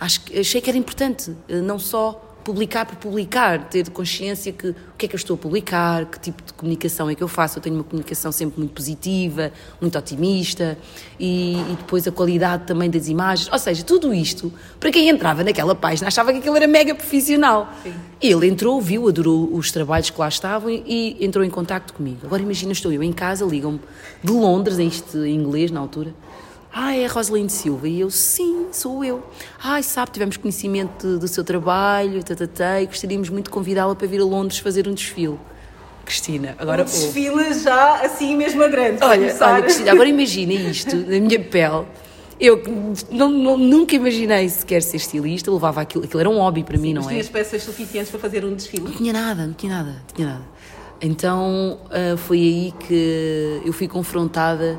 Acho, 0.00 0.20
achei 0.38 0.60
que 0.60 0.70
era 0.70 0.78
importante, 0.78 1.32
eh, 1.48 1.60
não 1.60 1.78
só 1.78 2.35
publicar 2.46 2.86
por 2.86 2.94
publicar, 2.94 3.64
ter 3.64 3.90
consciência 3.90 4.52
que 4.52 4.68
o 4.68 4.74
que 4.96 5.06
é 5.06 5.08
que 5.08 5.16
eu 5.16 5.18
estou 5.18 5.34
a 5.34 5.36
publicar, 5.36 6.06
que 6.06 6.20
tipo 6.20 6.44
de 6.44 6.52
comunicação 6.52 7.10
é 7.10 7.14
que 7.16 7.22
eu 7.22 7.26
faço. 7.26 7.58
Eu 7.58 7.62
tenho 7.62 7.74
uma 7.74 7.82
comunicação 7.82 8.30
sempre 8.30 8.60
muito 8.60 8.72
positiva, 8.72 9.50
muito 9.80 9.98
otimista 9.98 10.78
e, 11.18 11.56
e 11.56 11.76
depois 11.76 12.06
a 12.06 12.12
qualidade 12.12 12.62
também 12.64 12.88
das 12.88 13.08
imagens. 13.08 13.50
Ou 13.52 13.58
seja, 13.58 13.82
tudo 13.82 14.14
isto, 14.14 14.52
para 14.78 14.92
quem 14.92 15.08
entrava 15.08 15.42
naquela 15.42 15.74
página, 15.74 16.06
achava 16.06 16.32
que 16.32 16.38
aquilo 16.38 16.56
era 16.56 16.68
mega 16.68 16.94
profissional. 16.94 17.68
Sim. 17.82 17.92
Ele 18.22 18.46
entrou, 18.46 18.80
viu, 18.80 19.08
adorou 19.08 19.52
os 19.52 19.72
trabalhos 19.72 20.08
que 20.08 20.20
lá 20.20 20.28
estavam 20.28 20.70
e, 20.70 21.16
entrou 21.20 21.44
em 21.44 21.50
contato 21.50 21.92
comigo. 21.94 22.20
Agora 22.22 22.40
imagina, 22.40 22.70
estou 22.70 22.92
eu 22.92 23.02
em 23.02 23.12
casa, 23.12 23.44
ligam-me 23.44 23.80
de 24.22 24.32
Londres, 24.32 24.78
em 24.78 25.34
inglês 25.34 25.72
na 25.72 25.80
altura 25.80 26.14
ah, 26.78 26.94
é 26.94 27.06
a 27.06 27.08
Rosalind 27.08 27.48
Silva. 27.48 27.88
E 27.88 28.00
eu, 28.00 28.10
sim, 28.10 28.66
sou 28.70 29.02
eu. 29.02 29.22
Ai, 29.64 29.82
sabe, 29.82 30.10
tivemos 30.10 30.36
conhecimento 30.36 31.18
do 31.18 31.26
seu 31.26 31.42
trabalho, 31.42 32.22
tatatá, 32.22 32.82
e 32.82 32.86
gostaríamos 32.86 33.30
muito 33.30 33.46
de 33.46 33.50
convidá-la 33.50 33.94
para 33.94 34.06
vir 34.06 34.20
a 34.20 34.24
Londres 34.24 34.58
fazer 34.58 34.86
um 34.86 34.92
desfile. 34.92 35.38
Cristina, 36.04 36.54
agora. 36.58 36.82
Um 36.82 36.84
desfile 36.84 37.54
já 37.54 38.02
assim 38.02 38.36
mesmo 38.36 38.62
a 38.62 38.68
grande. 38.68 39.02
Olha, 39.02 39.34
olha, 39.40 39.62
Cristina, 39.62 39.90
agora 39.90 40.06
imagina 40.06 40.52
isto 40.52 40.94
na 40.94 41.18
minha 41.18 41.40
pele. 41.40 41.86
Eu 42.38 42.62
não, 43.10 43.30
não, 43.30 43.56
nunca 43.56 43.96
imaginei 43.96 44.46
sequer 44.50 44.82
ser 44.82 44.98
estilista, 44.98 45.50
levava 45.50 45.80
aquilo, 45.80 46.04
aquilo 46.04 46.20
era 46.20 46.28
um 46.28 46.36
hobby 46.36 46.62
para 46.62 46.76
Sim, 46.76 46.82
mim, 46.82 46.92
não 46.92 47.04
é? 47.04 47.08
tinhas 47.08 47.30
peças 47.30 47.62
suficientes 47.62 48.10
para 48.10 48.20
fazer 48.20 48.44
um 48.44 48.54
desfile? 48.54 48.84
Não 48.84 48.92
tinha 48.92 49.14
nada, 49.14 49.46
não 49.46 49.54
tinha 49.54 49.72
nada, 49.72 49.90
não 49.92 50.14
tinha 50.14 50.28
nada. 50.28 50.44
Então 51.00 51.78
uh, 51.86 52.18
foi 52.18 52.36
aí 52.36 52.74
que 52.86 53.62
eu 53.64 53.72
fui 53.72 53.88
confrontada 53.88 54.78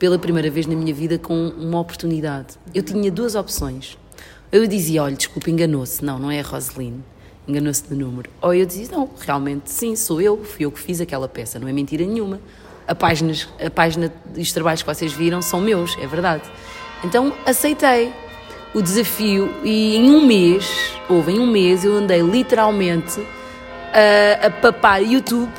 pela 0.00 0.18
primeira 0.18 0.50
vez 0.50 0.66
na 0.66 0.74
minha 0.74 0.94
vida 0.94 1.18
com 1.18 1.48
uma 1.50 1.78
oportunidade. 1.78 2.56
Eu 2.74 2.82
tinha 2.82 3.10
duas 3.10 3.34
opções. 3.34 3.98
Eu 4.50 4.66
dizia, 4.66 5.02
olha, 5.04 5.14
desculpa, 5.14 5.50
enganou-se. 5.50 6.02
Não, 6.02 6.18
não 6.18 6.30
é 6.30 6.40
a 6.40 6.42
Roseline. 6.42 7.04
Enganou-se 7.46 7.86
de 7.86 7.94
número. 7.94 8.30
Ou 8.40 8.54
eu 8.54 8.64
dizia, 8.64 8.88
não, 8.90 9.10
realmente, 9.20 9.70
sim, 9.70 9.94
sou 9.94 10.18
eu. 10.18 10.42
Fui 10.42 10.64
eu 10.64 10.72
que 10.72 10.80
fiz 10.80 11.02
aquela 11.02 11.28
peça. 11.28 11.58
Não 11.58 11.68
é 11.68 11.72
mentira 11.72 12.04
nenhuma. 12.04 12.40
A 12.88 12.94
página, 12.94 13.32
a 13.64 13.70
página 13.70 14.10
dos 14.34 14.50
trabalhos 14.52 14.82
que 14.82 14.88
vocês 14.88 15.12
viram 15.12 15.42
são 15.42 15.60
meus, 15.60 15.94
é 15.98 16.06
verdade. 16.06 16.44
Então 17.04 17.34
aceitei. 17.44 18.10
o 18.74 18.80
desafio 18.80 19.52
e 19.64 19.96
em 19.96 20.10
um 20.10 20.24
mês, 20.24 20.94
houve 21.08 21.32
em 21.32 21.40
um 21.40 21.46
mês, 21.46 21.84
eu 21.84 21.94
andei 21.96 22.20
literalmente 22.22 23.20
a, 23.92 24.46
a 24.46 24.50
papar 24.50 25.02
YouTube, 25.02 25.50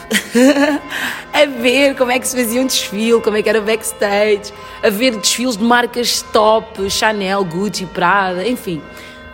a 1.34 1.46
ver 1.46 1.96
como 1.96 2.12
é 2.12 2.20
que 2.20 2.28
se 2.28 2.36
fazia 2.36 2.62
um 2.62 2.66
desfile, 2.66 3.22
como 3.22 3.38
é 3.38 3.42
que 3.42 3.50
era 3.50 3.62
backstage, 3.62 4.54
a 4.84 4.90
ver 4.90 5.16
desfiles 5.18 5.58
de 5.58 5.64
marcas 5.64 6.22
top, 6.22 6.90
Chanel, 6.90 7.44
Gucci, 7.44 7.86
Prada, 7.86 8.48
enfim. 8.48 8.82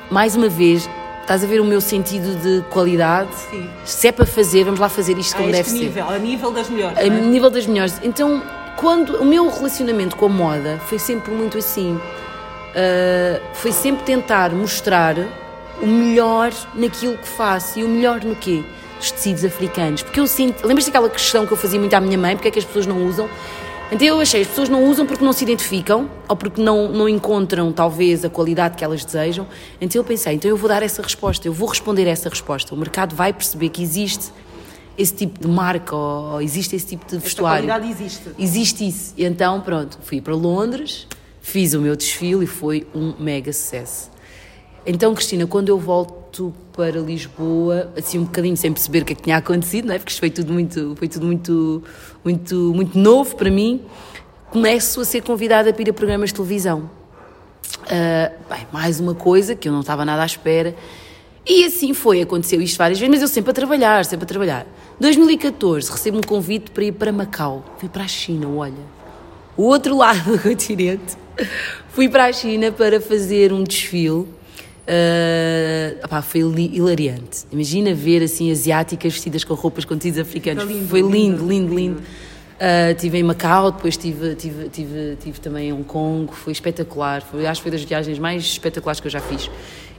Mais 0.09 0.35
uma 0.35 0.49
vez, 0.49 0.89
estás 1.21 1.43
a 1.43 1.47
ver 1.47 1.59
o 1.59 1.65
meu 1.65 1.81
sentido 1.81 2.35
de 2.41 2.63
qualidade? 2.69 3.29
Sim. 3.49 3.69
Se 3.83 4.07
é 4.07 4.11
para 4.11 4.25
fazer, 4.25 4.63
vamos 4.63 4.79
lá 4.79 4.89
fazer 4.89 5.17
isto 5.17 5.35
como 5.35 5.49
a 5.49 5.51
deve 5.51 5.61
este 5.61 5.77
ser. 5.77 5.85
nível, 5.85 6.09
a 6.09 6.17
nível 6.17 6.51
das 6.51 6.69
melhores. 6.69 6.97
A 6.97 7.03
é? 7.03 7.09
nível 7.09 7.49
das 7.49 7.67
melhores. 7.67 7.99
Então, 8.01 8.41
quando 8.77 9.17
o 9.17 9.25
meu 9.25 9.49
relacionamento 9.49 10.15
com 10.15 10.27
a 10.27 10.29
moda 10.29 10.79
foi 10.85 10.97
sempre 10.97 11.31
muito 11.33 11.57
assim, 11.57 11.95
uh, 11.95 13.41
foi 13.53 13.71
sempre 13.71 14.05
tentar 14.05 14.51
mostrar 14.51 15.15
o 15.81 15.85
melhor 15.85 16.51
naquilo 16.73 17.17
que 17.17 17.27
faço 17.27 17.79
e 17.79 17.83
o 17.83 17.89
melhor 17.89 18.23
no 18.23 18.35
quê? 18.35 18.63
Dos 18.99 19.11
tecidos 19.11 19.45
africanos. 19.45 20.01
Porque 20.01 20.19
eu 20.19 20.27
sinto, 20.27 20.65
lembras-te 20.65 20.87
daquela 20.91 21.09
questão 21.09 21.45
que 21.45 21.51
eu 21.53 21.57
fazia 21.57 21.79
muito 21.79 21.93
à 21.93 21.99
minha 22.01 22.17
mãe, 22.17 22.35
porque 22.35 22.47
é 22.47 22.51
que 22.51 22.59
as 22.59 22.65
pessoas 22.65 22.85
não 22.87 23.05
usam? 23.07 23.29
Então 23.91 24.05
eu 24.05 24.19
achei, 24.19 24.41
as 24.41 24.47
pessoas 24.47 24.67
não 24.67 24.83
usam 24.83 25.05
porque 25.05 25.23
não 25.23 25.31
se 25.31 25.43
identificam 25.45 26.09
ou 26.27 26.35
porque 26.35 26.61
não, 26.61 26.89
não 26.89 27.07
encontram 27.07 27.71
talvez 27.71 28.25
a 28.25 28.29
qualidade 28.29 28.75
que 28.75 28.83
elas 28.83 29.05
desejam. 29.05 29.47
Então 29.79 29.99
eu 30.01 30.03
pensei, 30.03 30.33
então 30.33 30.49
eu 30.49 30.57
vou 30.57 30.67
dar 30.67 30.83
essa 30.83 31.01
resposta, 31.01 31.47
eu 31.47 31.53
vou 31.53 31.69
responder 31.69 32.05
a 32.05 32.09
essa 32.09 32.27
resposta. 32.27 32.75
O 32.75 32.77
mercado 32.77 33.15
vai 33.15 33.31
perceber 33.31 33.69
que 33.69 33.81
existe 33.81 34.31
esse 34.97 35.13
tipo 35.13 35.39
de 35.39 35.47
marca 35.47 35.95
ou 35.95 36.41
existe 36.41 36.75
esse 36.75 36.85
tipo 36.85 37.05
de 37.05 37.15
Esta 37.15 37.23
vestuário. 37.23 37.65
qualidade 37.65 37.89
existe. 37.89 38.23
Existe 38.37 38.87
isso. 38.87 39.13
E 39.15 39.23
então, 39.23 39.61
pronto, 39.61 39.97
fui 40.01 40.19
para 40.19 40.35
Londres, 40.35 41.07
fiz 41.39 41.73
o 41.73 41.79
meu 41.79 41.95
desfile 41.95 42.43
e 42.43 42.47
foi 42.47 42.85
um 42.93 43.13
mega 43.17 43.53
sucesso. 43.53 44.09
Então, 44.85 45.13
Cristina, 45.13 45.45
quando 45.47 45.69
eu 45.69 45.77
volto 45.79 46.26
para 46.73 46.99
Lisboa, 46.99 47.91
assim 47.97 48.19
um 48.19 48.23
bocadinho 48.23 48.57
sem 48.57 48.71
perceber 48.71 49.01
o 49.01 49.05
que 49.05 49.13
é 49.13 49.15
que 49.15 49.23
tinha 49.23 49.37
acontecido, 49.37 49.87
não 49.87 49.95
é? 49.95 49.97
porque 49.97 50.11
isto 50.11 50.19
foi 50.19 50.29
tudo 50.29 50.53
muito, 50.53 50.95
foi 50.95 51.07
tudo 51.07 51.25
muito, 51.25 51.83
muito, 52.23 52.55
muito 52.75 52.97
novo 52.97 53.35
para 53.35 53.49
mim, 53.49 53.81
começo 54.49 55.01
a 55.01 55.05
ser 55.05 55.21
convidada 55.21 55.73
para 55.73 55.81
ir 55.81 55.89
a 55.89 55.93
programas 55.93 56.29
de 56.29 56.35
televisão. 56.35 56.89
Ah, 57.89 58.31
bem, 58.49 58.67
mais 58.71 58.99
uma 58.99 59.13
coisa 59.15 59.55
que 59.55 59.67
eu 59.67 59.71
não 59.71 59.81
estava 59.81 60.03
nada 60.05 60.23
à 60.23 60.25
espera. 60.25 60.75
E 61.45 61.63
assim 61.63 61.93
foi, 61.93 62.21
aconteceu 62.21 62.61
isto 62.61 62.77
várias 62.77 62.99
vezes, 62.99 63.13
mas 63.13 63.21
eu 63.21 63.27
sempre 63.27 63.51
a 63.51 63.53
trabalhar, 63.53 64.03
sempre 64.03 64.25
a 64.25 64.27
trabalhar. 64.27 64.67
2014, 64.99 65.89
recebo 65.89 66.17
um 66.17 66.21
convite 66.21 66.71
para 66.71 66.83
ir 66.83 66.91
para 66.91 67.11
Macau. 67.11 67.63
Fui 67.77 67.87
para 67.87 68.03
a 68.03 68.07
China, 68.07 68.49
olha. 68.49 68.97
O 69.55 69.63
outro 69.63 69.95
lado 69.95 70.31
do 70.31 70.39
continente. 70.43 71.15
Fui 71.89 72.09
para 72.09 72.25
a 72.25 72.33
China 72.33 72.71
para 72.71 72.99
fazer 72.99 73.53
um 73.53 73.63
desfile. 73.63 74.27
Uh, 74.87 76.05
opá, 76.05 76.21
foi 76.21 76.39
hilariante. 76.39 77.45
Imagina 77.51 77.93
ver 77.93 78.23
assim 78.23 78.49
asiáticas 78.49 79.13
vestidas 79.13 79.43
com 79.43 79.53
roupas 79.53 79.83
com 79.83 79.97
tecidos 79.97 80.19
africanos. 80.19 80.63
Foi 80.63 80.73
lindo, 80.73 80.87
foi 80.87 81.01
lindo, 81.01 81.11
lindo, 81.11 81.47
lindo, 81.47 81.75
lindo. 81.75 81.99
Uh, 81.99 82.91
estive 82.95 83.19
em 83.19 83.23
Macau, 83.23 83.71
depois 83.71 83.95
estive, 83.95 84.33
tive, 84.35 84.69
tive, 84.69 85.17
tive 85.21 85.39
também 85.39 85.69
em 85.69 85.73
Hong 85.73 85.83
Kong, 85.83 86.33
foi 86.33 86.53
espetacular. 86.53 87.21
Foi, 87.21 87.45
acho 87.45 87.59
que 87.61 87.63
foi 87.63 87.71
das 87.71 87.83
viagens 87.83 88.17
mais 88.17 88.43
espetaculares 88.43 89.01
que 89.01 89.07
eu 89.07 89.11
já 89.11 89.19
fiz. 89.19 89.51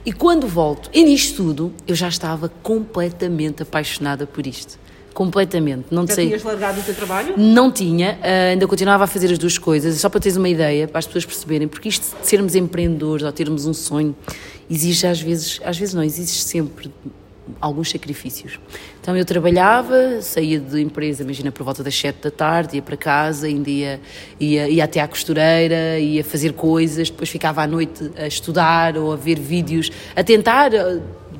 E 0.05 0.11
quando 0.11 0.47
volto, 0.47 0.89
e 0.91 1.03
nisto 1.03 1.37
tudo, 1.37 1.71
eu 1.87 1.93
já 1.93 2.07
estava 2.07 2.49
completamente 2.63 3.61
apaixonada 3.61 4.25
por 4.25 4.47
isto. 4.47 4.79
Completamente. 5.19 5.87
Não 5.91 6.07
Já 6.07 6.13
sei. 6.13 6.27
tinhas 6.27 6.43
largado 6.43 6.79
o 6.79 6.83
teu 6.83 6.95
trabalho? 6.95 7.33
Não 7.35 7.69
tinha, 7.69 8.17
ah, 8.21 8.51
ainda 8.51 8.65
continuava 8.65 9.03
a 9.03 9.07
fazer 9.07 9.29
as 9.29 9.37
duas 9.37 9.57
coisas, 9.57 9.99
só 9.99 10.07
para 10.07 10.21
teres 10.21 10.37
uma 10.37 10.47
ideia, 10.47 10.87
para 10.87 10.99
as 10.99 11.05
pessoas 11.05 11.25
perceberem, 11.25 11.67
porque 11.67 11.89
isto 11.89 12.15
de 12.21 12.25
sermos 12.25 12.55
empreendedores 12.55 13.25
ou 13.25 13.31
termos 13.33 13.65
um 13.65 13.73
sonho, 13.73 14.15
exige 14.71 15.05
às 15.05 15.19
vezes, 15.19 15.59
às 15.65 15.77
vezes 15.77 15.93
não, 15.93 16.01
exige 16.01 16.31
sempre 16.31 16.89
alguns 17.59 17.89
sacrifícios. 17.89 18.61
Então 19.01 19.17
eu 19.17 19.25
trabalhava, 19.25 20.21
saía 20.21 20.57
de 20.57 20.81
empresa, 20.81 21.21
imagina 21.23 21.51
por 21.51 21.65
volta 21.65 21.83
das 21.83 21.99
7 21.99 22.23
da 22.23 22.31
tarde, 22.31 22.77
ia 22.77 22.81
para 22.81 22.95
casa, 22.95 23.47
ainda 23.47 23.69
ia, 23.69 23.99
ia, 24.39 24.69
ia 24.69 24.85
até 24.85 25.01
à 25.01 25.07
costureira, 25.07 25.99
ia 25.99 26.23
fazer 26.23 26.53
coisas, 26.53 27.09
depois 27.09 27.27
ficava 27.27 27.61
à 27.61 27.67
noite 27.67 28.09
a 28.15 28.25
estudar 28.25 28.95
ou 28.95 29.11
a 29.11 29.17
ver 29.17 29.37
vídeos, 29.37 29.91
a 30.15 30.23
tentar, 30.23 30.73
ah, 30.73 30.97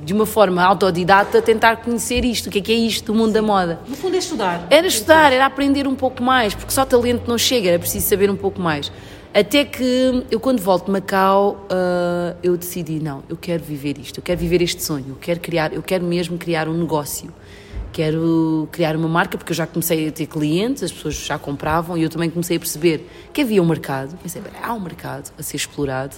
de 0.10 0.14
uma 0.14 0.26
forma 0.26 0.64
autodidata, 0.64 1.40
tentar 1.40 1.76
conhecer 1.78 2.26
isto, 2.26 2.48
o 2.48 2.50
que 2.50 2.58
é 2.58 2.62
que 2.62 2.72
é 2.72 2.76
isto 2.76 3.14
do 3.14 3.14
mundo 3.14 3.32
da 3.32 3.44
moda. 3.44 3.80
No 3.88 3.96
fundo 3.96 4.16
é 4.16 4.18
estudar. 4.18 4.66
Era 4.72 4.88
estudar, 4.88 5.32
era 5.32 5.46
aprender 5.46 5.88
um 5.88 5.94
pouco 5.94 6.24
mais, 6.24 6.56
porque 6.56 6.72
só 6.72 6.84
talento 6.84 7.28
não 7.28 7.38
chega, 7.38 7.70
era 7.70 7.78
preciso 7.78 8.08
saber 8.08 8.28
um 8.28 8.36
pouco 8.36 8.60
mais. 8.60 8.92
Até 9.32 9.64
que 9.64 10.26
eu, 10.32 10.40
quando 10.40 10.62
volto 10.62 10.86
de 10.86 10.92
Macau, 10.94 11.68
ah, 11.70 12.36
eu 12.42 12.58
decidi: 12.58 13.00
não, 13.00 13.22
eu 13.30 13.38
quero 13.38 13.64
viver 13.64 14.00
isto, 14.00 14.18
eu 14.18 14.24
quero 14.24 14.40
viver 14.40 14.64
este 14.64 14.84
sonho, 14.84 15.10
eu 15.10 15.16
quero, 15.22 15.40
criar, 15.40 15.74
eu 15.74 15.84
quero 15.84 16.04
mesmo 16.04 16.40
criar 16.40 16.68
um 16.68 16.74
negócio. 16.74 17.32
Quero 17.94 18.68
criar 18.72 18.96
uma 18.96 19.08
marca, 19.08 19.38
porque 19.38 19.52
eu 19.52 19.56
já 19.56 19.68
comecei 19.68 20.08
a 20.08 20.12
ter 20.12 20.26
clientes, 20.26 20.82
as 20.82 20.92
pessoas 20.92 21.14
já 21.14 21.38
compravam 21.38 21.96
e 21.96 22.02
eu 22.02 22.10
também 22.10 22.32
comecei 22.32 22.58
a 22.58 22.60
perceber 22.60 23.08
que 23.32 23.42
havia 23.42 23.62
um 23.62 23.66
mercado. 23.68 24.18
Pensei: 24.24 24.42
"Bem, 24.42 24.54
há 24.60 24.74
um 24.74 24.80
mercado 24.80 25.32
a 25.38 25.44
ser 25.44 25.58
explorado, 25.58 26.16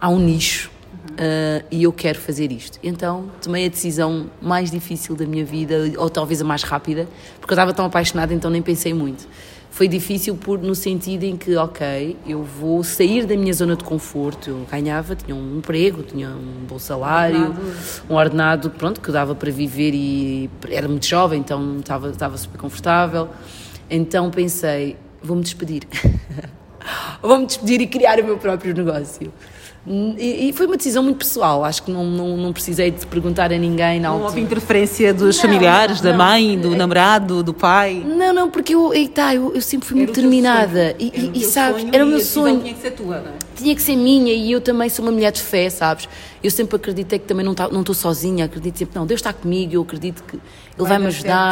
há 0.00 0.08
um 0.08 0.20
nicho. 0.20 0.70
Ah, 1.18 1.64
e 1.70 1.82
eu 1.82 1.92
quero 1.92 2.18
fazer 2.18 2.50
isto. 2.52 2.78
Então 2.82 3.30
tomei 3.42 3.66
a 3.66 3.68
decisão 3.68 4.30
mais 4.40 4.70
difícil 4.70 5.14
da 5.14 5.26
minha 5.26 5.44
vida, 5.44 5.92
ou 5.98 6.08
talvez 6.08 6.40
a 6.40 6.44
mais 6.44 6.62
rápida, 6.62 7.06
porque 7.40 7.52
eu 7.52 7.56
estava 7.56 7.72
tão 7.72 7.84
apaixonada, 7.84 8.32
então 8.32 8.50
nem 8.50 8.62
pensei 8.62 8.94
muito. 8.94 9.26
Foi 9.70 9.88
difícil 9.88 10.36
por, 10.36 10.60
no 10.60 10.72
sentido 10.72 11.24
em 11.24 11.36
que, 11.36 11.56
ok, 11.56 12.16
eu 12.24 12.44
vou 12.44 12.84
sair 12.84 13.26
da 13.26 13.36
minha 13.36 13.52
zona 13.52 13.74
de 13.74 13.82
conforto. 13.82 14.50
Eu 14.50 14.66
ganhava, 14.70 15.16
tinha 15.16 15.34
um 15.34 15.58
emprego, 15.58 16.04
tinha 16.04 16.28
um 16.28 16.64
bom 16.64 16.78
salário, 16.78 17.52
um 18.08 18.14
ordenado, 18.14 18.70
pronto, 18.70 19.00
que 19.00 19.10
dava 19.10 19.34
para 19.34 19.50
viver 19.50 19.92
e 19.92 20.48
era 20.70 20.86
muito 20.86 21.04
jovem, 21.04 21.40
então 21.40 21.78
estava, 21.80 22.10
estava 22.10 22.36
super 22.36 22.56
confortável. 22.56 23.28
Então 23.90 24.30
pensei, 24.30 24.96
vou-me 25.20 25.42
despedir. 25.42 25.82
vou-me 27.20 27.44
despedir 27.44 27.80
e 27.80 27.88
criar 27.88 28.20
o 28.20 28.24
meu 28.24 28.38
próprio 28.38 28.72
negócio. 28.72 29.32
E, 29.86 30.48
e 30.48 30.52
foi 30.54 30.64
uma 30.64 30.78
decisão 30.78 31.02
muito 31.02 31.18
pessoal, 31.18 31.62
acho 31.62 31.82
que 31.82 31.90
não, 31.90 32.04
não, 32.06 32.36
não 32.38 32.52
precisei 32.54 32.90
de 32.90 33.06
perguntar 33.06 33.52
a 33.52 33.58
ninguém 33.58 34.00
na 34.00 34.08
Não 34.08 34.14
altura. 34.14 34.28
houve 34.30 34.40
interferência 34.40 35.12
dos 35.12 35.36
Não, 35.36 35.42
familiares, 35.42 36.00
da 36.00 36.10
não. 36.12 36.18
mãe, 36.24 36.58
do 36.58 36.74
namorado, 36.74 37.42
do 37.42 37.52
pai. 37.52 38.02
Não, 38.02 38.32
não, 38.32 38.50
porque 38.50 38.74
eu, 38.74 38.92
aí 38.92 39.08
tá, 39.08 39.34
eu, 39.34 39.54
eu 39.54 39.60
sempre 39.60 39.86
fui 39.86 39.98
Era 39.98 40.06
muito 40.06 40.14
determinada. 40.16 40.96
E, 40.98 41.12
Era 41.14 41.26
e, 41.36 41.40
e 41.40 41.44
sabes, 41.44 41.82
sonho 41.82 41.94
era 41.94 42.02
o 42.04 42.08
e 42.08 42.10
meu 42.12 42.20
sonho. 42.20 42.60
Tinha 42.62 42.72
que 42.74 42.80
ser 42.80 42.90
tua, 42.92 43.18
não 43.20 43.28
é? 43.28 43.34
Tinha 43.54 43.74
que 43.74 43.82
ser 43.82 43.96
minha 43.96 44.32
e 44.32 44.50
eu 44.52 44.60
também 44.62 44.88
sou 44.88 45.04
uma 45.04 45.12
mulher 45.12 45.30
de 45.30 45.42
fé, 45.42 45.68
sabes? 45.68 46.08
Eu 46.42 46.50
sempre 46.50 46.76
acreditei 46.76 47.18
que 47.18 47.26
também 47.26 47.44
não 47.44 47.54
tá- 47.54 47.68
não 47.68 47.80
estou 47.80 47.94
sozinha, 47.94 48.46
acredito 48.46 48.78
sempre, 48.78 48.98
não, 48.98 49.04
Deus 49.06 49.18
está 49.18 49.34
comigo, 49.34 49.74
eu 49.74 49.82
acredito 49.82 50.22
que 50.24 50.36
Ele 50.36 50.42
Vai 50.78 50.88
vai-me 50.98 51.04
dar 51.04 51.08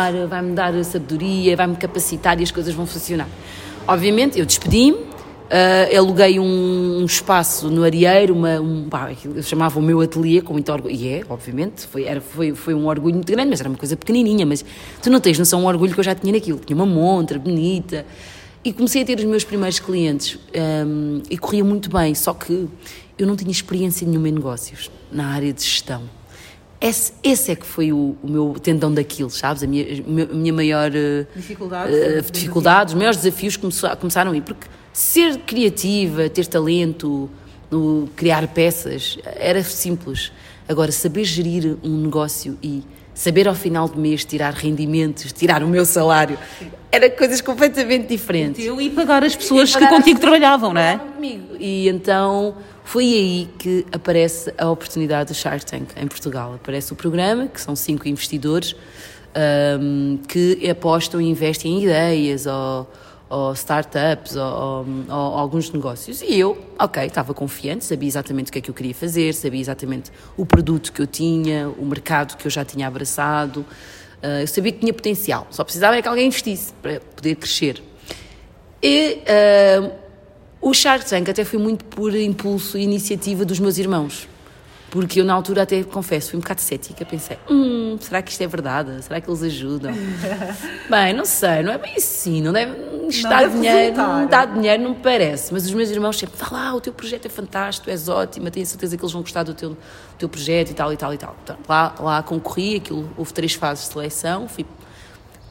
ajudar, 0.06 0.26
vai-me 0.26 0.52
dar 0.54 0.84
sabedoria, 0.84 1.54
vai-me 1.54 1.76
capacitar 1.76 2.40
e 2.40 2.42
as 2.42 2.50
coisas 2.50 2.74
vão 2.74 2.86
funcionar. 2.86 3.28
Obviamente, 3.86 4.38
eu 4.38 4.46
despedi-me, 4.46 4.98
ah, 5.52 5.98
aluguei 5.98 6.40
um, 6.40 7.00
um 7.02 7.04
espaço 7.04 7.68
no 7.68 7.84
Arieiro, 7.84 8.34
uma, 8.34 8.58
um, 8.58 8.88
pá, 8.88 9.10
chamava 9.42 9.78
o 9.78 9.82
meu 9.82 10.00
ateliê 10.00 10.40
com 10.40 10.54
muito 10.54 10.72
orgulho, 10.72 10.94
e 10.94 11.06
é, 11.06 11.22
obviamente, 11.28 11.86
foi, 11.86 12.04
era, 12.04 12.22
foi, 12.22 12.54
foi 12.54 12.72
um 12.72 12.86
orgulho 12.86 13.16
muito 13.16 13.30
grande, 13.30 13.50
mas 13.50 13.60
era 13.60 13.68
uma 13.68 13.76
coisa 13.76 13.94
pequenininha, 13.94 14.46
mas 14.46 14.64
tu 15.02 15.10
não 15.10 15.20
tens 15.20 15.38
noção 15.38 15.62
o 15.62 15.68
orgulho 15.68 15.92
que 15.92 16.00
eu 16.00 16.04
já 16.04 16.14
tinha 16.14 16.32
naquilo, 16.32 16.58
tinha 16.58 16.74
uma 16.74 16.86
montra 16.86 17.38
bonita, 17.38 18.06
e 18.64 18.72
comecei 18.72 19.02
a 19.02 19.04
ter 19.04 19.18
os 19.18 19.24
meus 19.24 19.44
primeiros 19.44 19.78
clientes 19.78 20.38
hum, 20.86 21.20
e 21.28 21.36
corria 21.36 21.64
muito 21.64 21.90
bem, 21.90 22.14
só 22.14 22.32
que 22.32 22.66
eu 23.18 23.26
não 23.26 23.36
tinha 23.36 23.50
experiência 23.50 24.06
nenhuma 24.06 24.30
em 24.30 24.32
negócios, 24.32 24.90
na 25.10 25.26
área 25.26 25.52
de 25.52 25.62
gestão. 25.62 26.02
Esse, 26.80 27.12
esse 27.22 27.52
é 27.52 27.54
que 27.54 27.66
foi 27.66 27.92
o, 27.92 28.16
o 28.22 28.28
meu 28.28 28.56
tendão 28.60 28.92
daquilo, 28.92 29.30
sabes? 29.30 29.62
A 29.62 29.66
minha, 29.66 29.84
a 29.84 30.34
minha 30.34 30.52
maior 30.52 30.90
Dificuldades. 31.36 31.94
eh, 31.94 32.22
dificuldade, 32.32 32.88
os 32.92 32.94
maiores 32.94 33.20
desafios 33.20 33.56
começaram 33.56 34.32
aí, 34.32 34.40
porque 34.40 34.66
ser 34.92 35.38
criativa, 35.38 36.28
ter 36.28 36.46
talento, 36.46 37.30
no 37.70 38.08
criar 38.14 38.46
peças, 38.48 39.18
era 39.24 39.62
simples. 39.62 40.32
Agora, 40.68 40.92
saber 40.92 41.24
gerir 41.24 41.76
um 41.82 42.02
negócio 42.02 42.58
e 42.62 42.82
saber 43.14 43.48
ao 43.48 43.54
final 43.54 43.88
do 43.88 43.98
mês 43.98 44.24
tirar 44.24 44.52
rendimentos, 44.52 45.32
tirar 45.32 45.62
o 45.62 45.68
meu 45.68 45.84
salário, 45.84 46.38
era 46.90 47.08
coisas 47.10 47.40
completamente 47.40 48.08
diferentes. 48.08 48.64
Eu 48.64 48.80
e 48.80 48.90
pagar 48.90 49.24
as 49.24 49.34
pessoas 49.34 49.70
que 49.74 49.80
pagar 49.80 49.92
as 49.92 49.98
contigo 49.98 50.20
trabalhavam, 50.20 50.70
que 50.70 50.74
não 50.74 50.80
é? 50.80 50.98
comigo. 50.98 51.56
E 51.58 51.88
então 51.88 52.54
foi 52.84 53.04
aí 53.04 53.48
que 53.58 53.86
aparece 53.92 54.52
a 54.58 54.68
oportunidade 54.70 55.32
do 55.32 55.34
Shark 55.34 55.64
Tank 55.64 55.88
em 55.96 56.06
Portugal. 56.06 56.54
Aparece 56.54 56.92
o 56.92 56.96
programa, 56.96 57.48
que 57.48 57.60
são 57.60 57.74
cinco 57.74 58.08
investidores 58.08 58.76
ahm, 59.34 60.18
que 60.28 60.68
apostam 60.68 61.20
e 61.20 61.28
investem 61.28 61.78
em 61.78 61.84
ideias 61.84 62.46
ou, 62.46 62.90
ou 63.32 63.52
startups 63.54 64.36
ou, 64.36 64.42
ou- 64.44 64.86
ou 65.08 65.14
alguns 65.38 65.70
negócios. 65.70 66.20
E 66.22 66.38
eu, 66.38 66.56
ok, 66.78 67.04
estava 67.06 67.32
confiante, 67.32 67.84
sabia 67.84 68.08
exatamente 68.08 68.48
o 68.50 68.52
que 68.52 68.58
é 68.58 68.60
que 68.60 68.70
eu 68.70 68.74
queria 68.74 68.94
fazer, 68.94 69.32
sabia 69.34 69.60
exatamente 69.60 70.10
o 70.36 70.44
produto 70.44 70.92
que 70.92 71.00
eu 71.00 71.06
tinha, 71.06 71.68
o 71.78 71.84
mercado 71.86 72.36
que 72.36 72.46
eu 72.46 72.50
já 72.50 72.64
tinha 72.64 72.86
abraçado. 72.86 73.64
Ah, 74.22 74.42
eu 74.42 74.46
sabia 74.46 74.70
que 74.72 74.78
tinha 74.80 74.92
potencial, 74.92 75.46
só 75.50 75.64
precisava 75.64 75.96
é 75.96 76.02
que 76.02 76.08
alguém 76.08 76.26
investisse 76.26 76.72
para 76.82 77.00
poder 77.00 77.36
crescer. 77.36 77.82
E 78.82 79.20
ah, 79.26 79.90
O 80.60 80.72
Shark 80.74 81.04
Tank 81.08 81.28
até 81.28 81.44
foi 81.44 81.58
muito 81.58 81.84
por 81.86 82.14
impulso 82.14 82.76
e 82.78 82.82
iniciativa 82.82 83.44
dos 83.44 83.58
meus 83.58 83.78
irmãos. 83.78 84.28
Porque 84.92 85.22
eu, 85.22 85.24
na 85.24 85.32
altura, 85.32 85.62
até 85.62 85.82
confesso, 85.82 86.32
fui 86.32 86.36
um 86.36 86.42
bocado 86.42 86.60
cética. 86.60 87.02
Pensei, 87.06 87.38
hum, 87.50 87.96
será 87.98 88.20
que 88.20 88.30
isto 88.30 88.42
é 88.42 88.46
verdade? 88.46 89.02
Será 89.02 89.22
que 89.22 89.30
eles 89.30 89.42
ajudam? 89.42 89.90
bem, 90.90 91.14
não 91.14 91.24
sei, 91.24 91.62
não 91.62 91.72
é 91.72 91.78
bem 91.78 91.94
assim. 91.96 92.42
Não 92.42 92.52
deve. 92.52 92.76
Isto 93.08 93.26
dá 93.26 93.42
dinheiro, 93.42 93.96
não 93.96 94.26
dá 94.26 94.44
dinheiro, 94.44 94.82
não 94.82 94.90
me 94.90 94.96
parece. 94.96 95.50
Mas 95.50 95.64
os 95.64 95.72
meus 95.72 95.88
irmãos 95.88 96.18
sempre, 96.18 96.36
vá 96.38 96.48
lá, 96.50 96.74
o 96.74 96.80
teu 96.80 96.92
projeto 96.92 97.24
é 97.24 97.30
fantástico, 97.30 97.88
és 97.88 98.06
ótima, 98.06 98.50
tenho 98.50 98.66
certeza 98.66 98.94
que 98.94 99.02
eles 99.02 99.12
vão 99.12 99.22
gostar 99.22 99.44
do 99.44 99.54
teu, 99.54 99.70
do 99.70 99.78
teu 100.18 100.28
projeto 100.28 100.72
e 100.72 100.74
tal 100.74 100.92
e 100.92 100.96
tal 100.98 101.14
e 101.14 101.16
tal. 101.16 101.34
Então, 101.42 101.56
lá, 101.66 101.94
lá 101.98 102.22
concorri, 102.22 102.76
aquilo, 102.76 103.08
houve 103.16 103.32
três 103.32 103.54
fases 103.54 103.86
de 103.86 103.94
seleção, 103.94 104.46
fui 104.46 104.66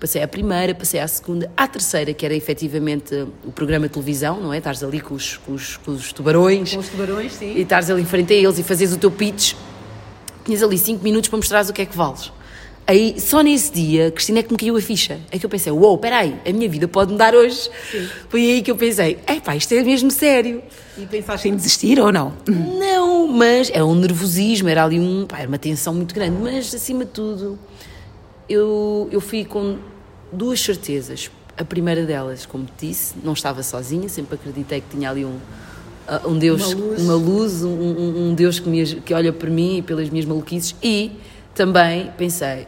Passei 0.01 0.23
à 0.23 0.27
primeira, 0.27 0.73
passei 0.73 0.99
à 0.99 1.07
segunda, 1.07 1.51
à 1.55 1.67
terceira, 1.67 2.11
que 2.11 2.25
era 2.25 2.33
efetivamente 2.33 3.13
o 3.45 3.51
programa 3.51 3.85
de 3.85 3.93
televisão, 3.93 4.41
não 4.41 4.51
é? 4.51 4.57
Estares 4.57 4.81
ali 4.81 4.99
com 4.99 5.13
os, 5.13 5.37
com 5.37 5.51
os, 5.53 5.77
com 5.77 5.91
os 5.91 6.11
tubarões. 6.11 6.73
Com 6.73 6.79
os 6.79 6.89
tubarões, 6.89 7.33
sim. 7.33 7.53
E 7.55 7.61
estares 7.61 7.87
ali 7.87 8.01
em 8.01 8.05
frente 8.05 8.33
a 8.33 8.35
eles 8.35 8.57
e 8.57 8.63
fazes 8.63 8.91
o 8.91 8.97
teu 8.97 9.11
pitch. 9.11 9.53
Tinhas 10.43 10.63
ali 10.63 10.75
cinco 10.79 11.03
minutos 11.03 11.29
para 11.29 11.37
mostrares 11.37 11.69
o 11.69 11.73
que 11.73 11.83
é 11.83 11.85
que 11.85 11.95
vales. 11.95 12.31
Aí, 12.87 13.21
só 13.21 13.41
nesse 13.43 13.71
dia, 13.71 14.09
Cristina 14.09 14.39
é 14.39 14.43
que 14.43 14.51
me 14.51 14.57
caiu 14.57 14.75
a 14.75 14.81
ficha. 14.81 15.19
É 15.29 15.37
que 15.37 15.45
eu 15.45 15.49
pensei, 15.51 15.71
uou, 15.71 15.81
wow, 15.81 15.97
peraí, 15.99 16.35
a 16.47 16.51
minha 16.51 16.67
vida 16.67 16.87
pode 16.87 17.11
mudar 17.11 17.35
hoje. 17.35 17.69
Sim. 17.91 18.09
Foi 18.27 18.41
aí 18.41 18.61
que 18.63 18.71
eu 18.71 18.75
pensei, 18.75 19.19
é 19.27 19.39
pá, 19.39 19.55
isto 19.55 19.71
é 19.71 19.83
mesmo 19.83 20.09
sério. 20.09 20.63
E 20.97 21.05
pensaste 21.05 21.47
em 21.47 21.55
desistir 21.55 21.99
ou 21.99 22.11
não? 22.11 22.33
Não, 22.47 23.27
mas 23.27 23.69
é 23.71 23.83
um 23.83 23.93
nervosismo, 23.93 24.67
era 24.67 24.83
ali 24.83 24.99
um, 24.99 25.27
pá, 25.27 25.37
era 25.37 25.47
uma 25.47 25.59
tensão 25.59 25.93
muito 25.93 26.15
grande. 26.15 26.37
Mas, 26.41 26.73
acima 26.73 27.05
de 27.05 27.11
tudo, 27.11 27.59
eu, 28.51 29.07
eu 29.11 29.21
fui 29.21 29.45
com 29.45 29.77
duas 30.31 30.59
certezas. 30.59 31.31
A 31.57 31.63
primeira 31.63 32.05
delas, 32.05 32.45
como 32.45 32.65
te 32.65 32.87
disse, 32.87 33.15
não 33.23 33.33
estava 33.33 33.63
sozinha, 33.63 34.09
sempre 34.09 34.35
acreditei 34.35 34.81
que 34.81 34.97
tinha 34.97 35.09
ali 35.09 35.23
um, 35.23 35.29
uh, 36.07 36.27
um 36.27 36.37
Deus, 36.37 36.73
uma 36.73 36.85
luz, 36.85 37.01
uma 37.01 37.13
luz 37.13 37.63
um, 37.63 37.69
um, 37.69 38.29
um, 38.29 38.33
Deus 38.33 38.59
que, 38.59 38.69
me, 38.69 38.85
que 39.01 39.13
olha 39.13 39.31
por 39.31 39.49
mim 39.49 39.77
e 39.77 39.81
pelas 39.81 40.09
minhas 40.09 40.25
maluquices. 40.25 40.75
E 40.81 41.11
também 41.53 42.11
pensei, 42.17 42.67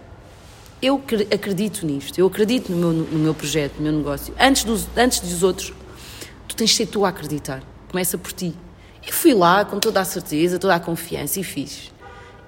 eu 0.82 1.02
acredito 1.34 1.86
nisto, 1.86 2.20
eu 2.20 2.28
acredito 2.28 2.72
no 2.72 2.78
meu, 2.78 2.92
no 2.92 3.20
meu 3.20 3.34
projeto, 3.34 3.78
no 3.78 3.84
meu 3.84 3.94
negócio. 3.94 4.34
Antes 4.40 4.63
dos, 4.63 4.88
antes 4.96 5.20
dos 5.22 5.44
outros, 5.44 5.74
tu 6.48 6.56
tens 6.56 6.72
de 6.72 6.75
ser 6.75 6.88
tu 6.88 7.06
a 7.06 7.10
acreditar. 7.10 7.63
Começa 7.90 8.18
por 8.18 8.32
ti. 8.32 8.54
E 9.06 9.12
fui 9.12 9.34
lá 9.34 9.66
com 9.66 9.80
toda 9.80 10.00
a 10.02 10.06
certeza, 10.06 10.60
toda 10.60 10.75
a 10.75 10.80
confiança 10.80 11.40
e 11.40 11.44
fiz. 11.44 11.93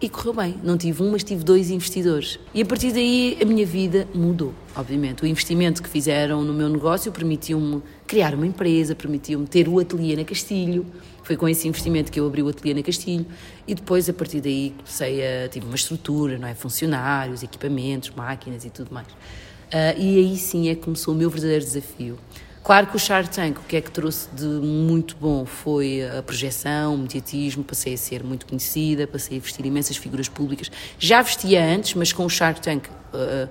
E 0.01 0.09
correu 0.09 0.33
bem. 0.33 0.55
Não 0.61 0.77
tive 0.77 1.01
um, 1.01 1.11
mas 1.11 1.23
tive 1.23 1.43
dois 1.43 1.69
investidores. 1.69 2.37
E 2.53 2.61
a 2.61 2.65
partir 2.65 2.91
daí 2.91 3.37
a 3.41 3.45
minha 3.45 3.65
vida 3.65 4.07
mudou, 4.13 4.53
obviamente. 4.75 5.23
O 5.23 5.25
investimento 5.25 5.81
que 5.81 5.87
fizeram 5.87 6.43
no 6.43 6.53
meu 6.53 6.67
negócio 6.67 7.11
permitiu-me 7.11 7.81
criar 8.05 8.33
uma 8.35 8.45
empresa, 8.45 8.93
permitiu-me 8.93 9.47
ter 9.47 9.69
o 9.69 9.79
ateliê 9.79 10.15
na 10.15 10.25
Castilho. 10.25 10.85
Foi 11.23 11.37
com 11.37 11.47
esse 11.47 11.67
investimento 11.67 12.11
que 12.11 12.19
eu 12.19 12.27
abri 12.27 12.43
o 12.43 12.49
ateliê 12.49 12.73
na 12.73 12.83
Castilho. 12.83 13.25
E 13.65 13.73
depois, 13.73 14.09
a 14.09 14.13
partir 14.13 14.41
daí, 14.41 14.73
comecei 14.77 15.21
a... 15.25 15.47
tive 15.47 15.65
uma 15.65 15.75
estrutura, 15.75 16.37
não 16.37 16.47
é? 16.47 16.53
Funcionários, 16.53 17.41
equipamentos, 17.41 18.11
máquinas 18.11 18.65
e 18.65 18.69
tudo 18.69 18.93
mais. 18.93 19.07
Uh, 19.07 19.97
e 19.97 20.19
aí 20.19 20.37
sim 20.37 20.69
é 20.69 20.75
que 20.75 20.81
começou 20.81 21.13
o 21.13 21.17
meu 21.17 21.29
verdadeiro 21.29 21.63
desafio. 21.63 22.17
Claro 22.65 22.87
que 22.87 22.95
o 22.95 22.99
Shark 22.99 23.29
Tank, 23.29 23.59
o 23.59 23.61
que 23.61 23.75
é 23.75 23.81
que 23.81 23.91
trouxe 23.91 24.27
de 24.33 24.43
muito 24.43 25.15
bom 25.21 25.45
foi 25.45 26.03
a 26.03 26.23
projeção, 26.23 26.95
o 26.95 26.97
mediatismo, 26.97 27.63
passei 27.63 27.93
a 27.93 27.97
ser 27.97 28.23
muito 28.23 28.47
conhecida, 28.47 29.05
passei 29.05 29.37
a 29.37 29.39
vestir 29.39 29.63
imensas 29.67 29.97
figuras 29.97 30.27
públicas. 30.27 30.71
Já 30.97 31.21
vestia 31.21 31.63
antes, 31.63 31.93
mas 31.93 32.11
com 32.11 32.25
o 32.25 32.29
Shark 32.29 32.59
Tank 32.59 32.87
uh, 32.87 33.47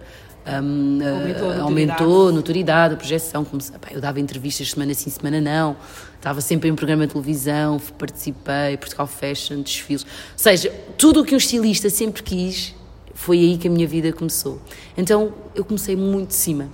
um, 0.61 0.99
uh, 0.99 1.09
aumentou, 1.15 1.51
a 1.53 1.63
aumentou 1.63 2.33
notoriedade, 2.33 2.95
a 2.95 2.97
projeção. 2.97 3.45
Comecei, 3.45 3.77
eu 3.93 4.01
dava 4.01 4.19
entrevistas 4.19 4.73
semana 4.73 4.93
sim, 4.95 5.11
semana 5.11 5.41
não, 5.41 5.77
estava 6.17 6.41
sempre 6.41 6.69
em 6.69 6.73
um 6.73 6.77
programa 6.77 7.07
de 7.07 7.13
televisão, 7.13 7.81
participei, 7.97 8.77
Portugal 8.79 9.07
Fashion, 9.07 9.63
desfiles. 9.63 10.03
Ou 10.03 10.39
seja, 10.39 10.75
tudo 10.99 11.21
o 11.21 11.25
que 11.25 11.37
um 11.37 11.39
estilista 11.39 11.89
sempre 11.89 12.21
quis, 12.21 12.75
foi 13.15 13.39
aí 13.39 13.59
que 13.59 13.69
a 13.69 13.71
minha 13.71 13.87
vida 13.87 14.13
começou. 14.13 14.61
Então 14.97 15.33
eu 15.55 15.65
comecei 15.65 15.95
muito 15.95 16.31
de 16.31 16.35
cima. 16.35 16.69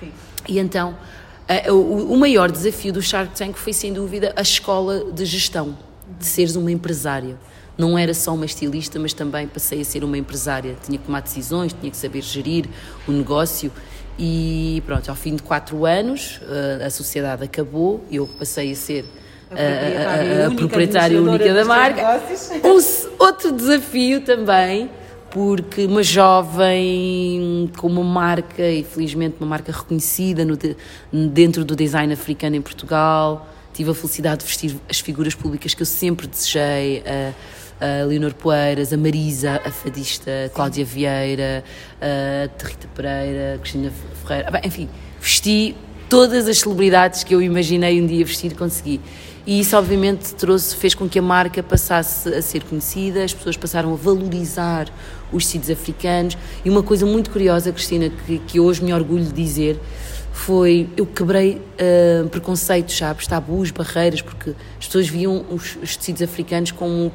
Sim. 0.00 0.10
E 0.48 0.58
então 0.58 0.96
o, 1.70 2.16
maior 2.16 2.50
desafio 2.50 2.92
do 2.92 3.02
Shark 3.02 3.36
Tank 3.36 3.56
foi, 3.56 3.72
sem 3.72 3.92
dúvida, 3.92 4.32
a 4.36 4.42
escola 4.42 5.12
de 5.12 5.24
gestão, 5.24 5.76
de 6.18 6.24
seres 6.24 6.56
uma 6.56 6.70
empresária. 6.70 7.36
Não 7.76 7.98
era 7.98 8.14
só 8.14 8.34
uma 8.34 8.44
estilista, 8.44 8.98
mas 8.98 9.12
também 9.12 9.46
passei 9.48 9.80
a 9.80 9.84
ser 9.84 10.04
uma 10.04 10.16
empresária. 10.16 10.76
Tinha 10.84 10.98
que 10.98 11.04
tomar 11.04 11.20
decisões, 11.20 11.72
tinha 11.72 11.90
que 11.90 11.96
saber 11.96 12.22
gerir 12.22 12.66
o 13.08 13.12
negócio. 13.12 13.72
E 14.18 14.82
pronto, 14.86 15.08
ao 15.08 15.16
fim 15.16 15.34
de 15.34 15.42
quatro 15.42 15.86
anos, 15.86 16.38
a 16.84 16.90
sociedade 16.90 17.44
acabou, 17.44 18.04
eu 18.10 18.26
passei 18.26 18.72
a 18.72 18.76
ser 18.76 19.04
a 19.50 19.54
proprietária, 19.54 20.06
a, 20.06 20.42
a, 20.42 20.44
a 20.44 20.48
única, 20.48 20.56
proprietária 20.56 21.22
única 21.22 21.54
da 21.54 21.64
marca. 21.64 22.22
Outro 23.18 23.52
desafio 23.52 24.20
também 24.20 24.90
porque 25.32 25.86
uma 25.86 26.02
jovem 26.02 27.70
com 27.78 27.86
uma 27.86 28.04
marca, 28.04 28.62
e 28.62 28.84
felizmente 28.84 29.36
uma 29.40 29.46
marca 29.46 29.72
reconhecida 29.72 30.44
no, 30.44 30.58
dentro 31.28 31.64
do 31.64 31.74
design 31.74 32.12
africano 32.12 32.54
em 32.54 32.60
Portugal, 32.60 33.48
tive 33.72 33.90
a 33.90 33.94
felicidade 33.94 34.40
de 34.40 34.46
vestir 34.46 34.76
as 34.88 35.00
figuras 35.00 35.34
públicas 35.34 35.72
que 35.72 35.80
eu 35.80 35.86
sempre 35.86 36.26
desejei, 36.26 37.02
a, 37.80 38.02
a 38.02 38.04
Leonor 38.04 38.34
Poeiras, 38.34 38.92
a 38.92 38.96
Marisa, 38.98 39.60
a 39.64 39.70
fadista 39.70 40.30
Cláudia 40.54 40.84
Vieira, 40.84 41.64
a 42.00 42.64
Rita 42.64 42.88
Pereira, 42.94 43.54
a 43.54 43.58
Cristina 43.58 43.90
Ferreira, 44.22 44.60
enfim, 44.62 44.86
vesti 45.18 45.74
todas 46.10 46.46
as 46.46 46.58
celebridades 46.58 47.24
que 47.24 47.34
eu 47.34 47.40
imaginei 47.40 48.02
um 48.02 48.06
dia 48.06 48.22
vestir, 48.22 48.54
consegui. 48.54 49.00
E 49.44 49.58
isso, 49.58 49.76
obviamente, 49.76 50.34
trouxe, 50.34 50.76
fez 50.76 50.94
com 50.94 51.08
que 51.08 51.18
a 51.18 51.22
marca 51.22 51.62
passasse 51.62 52.32
a 52.32 52.40
ser 52.40 52.62
conhecida, 52.62 53.24
as 53.24 53.34
pessoas 53.34 53.56
passaram 53.56 53.92
a 53.92 53.96
valorizar 53.96 54.88
os 55.32 55.44
tecidos 55.44 55.68
africanos. 55.68 56.38
E 56.64 56.70
uma 56.70 56.82
coisa 56.82 57.04
muito 57.04 57.30
curiosa, 57.30 57.72
Cristina, 57.72 58.08
que, 58.08 58.38
que 58.38 58.60
hoje 58.60 58.84
me 58.84 58.92
orgulho 58.92 59.24
de 59.24 59.32
dizer, 59.32 59.80
foi 60.32 60.88
eu 60.96 61.04
quebrei 61.04 61.56
uh, 61.56 62.28
preconceitos, 62.28 62.96
sabes, 62.96 63.26
tabus, 63.26 63.72
barreiras, 63.72 64.22
porque 64.22 64.50
as 64.78 64.86
pessoas 64.86 65.08
viam 65.08 65.44
os, 65.50 65.76
os 65.82 65.96
tecidos 65.96 66.22
africanos 66.22 66.70
como 66.70 67.12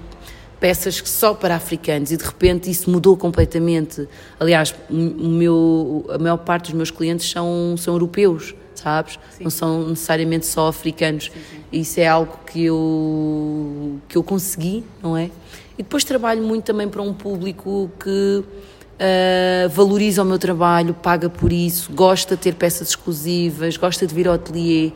peças 0.60 1.02
só 1.06 1.34
para 1.34 1.56
africanos 1.56 2.12
e 2.12 2.18
de 2.18 2.24
repente 2.24 2.70
isso 2.70 2.90
mudou 2.90 3.16
completamente. 3.16 4.08
Aliás, 4.40 4.76
o 4.90 5.28
meu, 5.30 6.06
a 6.10 6.18
maior 6.18 6.38
parte 6.38 6.66
dos 6.66 6.74
meus 6.74 6.92
clientes 6.92 7.30
são, 7.30 7.76
são 7.78 7.94
europeus 7.94 8.54
sabes? 8.88 9.20
Sim. 9.38 9.44
Não 9.44 9.52
são 9.52 9.90
necessariamente 9.90 10.46
só 10.46 10.70
africanos. 10.70 11.26
Sim, 11.26 11.40
sim. 11.52 11.80
Isso 11.80 12.00
é 12.00 12.08
algo 12.08 12.40
que 12.50 12.64
eu, 12.64 14.00
que 14.08 14.18
eu 14.18 14.24
consegui, 14.24 14.84
não 15.04 15.18
é? 15.18 15.30
E 15.78 15.84
depois 15.84 16.04
trabalho 16.04 16.42
muito 16.42 16.64
também 16.64 16.88
para 16.88 17.02
um 17.02 17.14
público 17.14 17.92
que 18.00 18.40
uh, 18.40 19.70
valoriza 19.70 20.24
o 20.24 20.26
meu 20.26 20.40
trabalho, 20.40 20.94
paga 20.94 21.30
por 21.30 21.52
isso, 21.52 21.92
gosta 21.92 22.36
de 22.36 22.42
ter 22.42 22.56
peças 22.56 22.90
exclusivas, 22.90 23.76
gosta 23.76 24.08
de 24.08 24.16
vir 24.16 24.28
ao 24.28 24.36
ateliê 24.36 24.92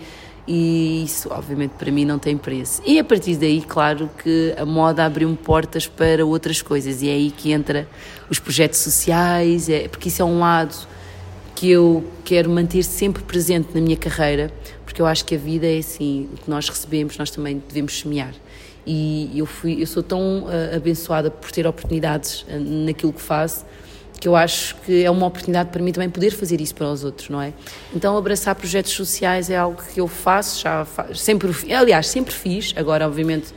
e 0.48 1.04
isso 1.04 1.30
obviamente 1.32 1.74
para 1.78 1.92
mim 1.92 2.06
não 2.06 2.18
tem 2.18 2.36
preço. 2.36 2.82
E 2.84 2.98
a 2.98 3.04
partir 3.04 3.36
daí, 3.36 3.62
claro 3.62 4.10
que 4.24 4.56
a 4.58 4.66
moda 4.66 5.06
abriu-me 5.06 5.36
portas 5.36 5.86
para 5.86 6.26
outras 6.26 6.62
coisas 6.62 7.04
e 7.04 7.10
é 7.10 7.12
aí 7.12 7.30
que 7.30 7.52
entra 7.52 7.88
os 8.30 8.40
projetos 8.40 8.80
sociais, 8.80 9.70
é, 9.70 9.88
porque 9.88 10.08
isso 10.08 10.22
é 10.22 10.26
um 10.26 10.40
lado 10.40 10.76
que 11.62 11.70
eu 11.70 12.04
quero 12.26 12.50
manter 12.50 12.82
sempre 12.82 13.22
presente 13.22 13.70
na 13.76 13.82
minha 13.82 13.96
carreira, 13.96 14.52
porque 14.84 15.00
eu 15.00 15.06
acho 15.06 15.24
que 15.24 15.36
a 15.36 15.38
vida 15.38 15.68
é 15.68 15.78
assim, 15.78 16.28
o 16.34 16.38
que 16.38 16.50
nós 16.50 16.68
recebemos, 16.68 17.16
nós 17.20 17.30
também 17.30 17.62
devemos 17.68 18.00
semear. 18.00 18.34
E 18.84 19.30
eu, 19.36 19.46
fui, 19.46 19.80
eu 19.80 19.86
sou 19.86 20.02
tão 20.02 20.46
uh, 20.46 20.76
abençoada 20.76 21.30
por 21.30 21.52
ter 21.52 21.68
oportunidades 21.68 22.42
uh, 22.42 22.60
naquilo 22.60 23.14
que 23.14 23.22
faço, 23.22 23.64
que 24.20 24.28
eu 24.28 24.36
acho 24.36 24.76
que 24.78 25.04
é 25.04 25.12
uma 25.12 25.28
oportunidade 25.28 25.70
para 25.70 25.84
mim 25.84 25.92
também 25.92 26.10
poder 26.10 26.32
fazer 26.32 26.60
isso 26.60 26.74
para 26.74 26.88
os 26.88 27.04
outros, 27.04 27.30
não 27.30 27.40
é? 27.40 27.54
Então 27.96 28.18
abraçar 28.18 28.56
projetos 28.56 28.94
sociais 28.94 29.52
é 29.52 29.56
algo 29.56 29.80
que 29.94 30.02
eu 30.02 30.08
faço, 30.08 30.64
já 30.64 30.88
sempre, 31.14 31.52
aliás, 31.76 32.08
sempre 32.08 32.34
fiz, 32.34 32.74
agora 32.76 33.06
obviamente 33.06 33.54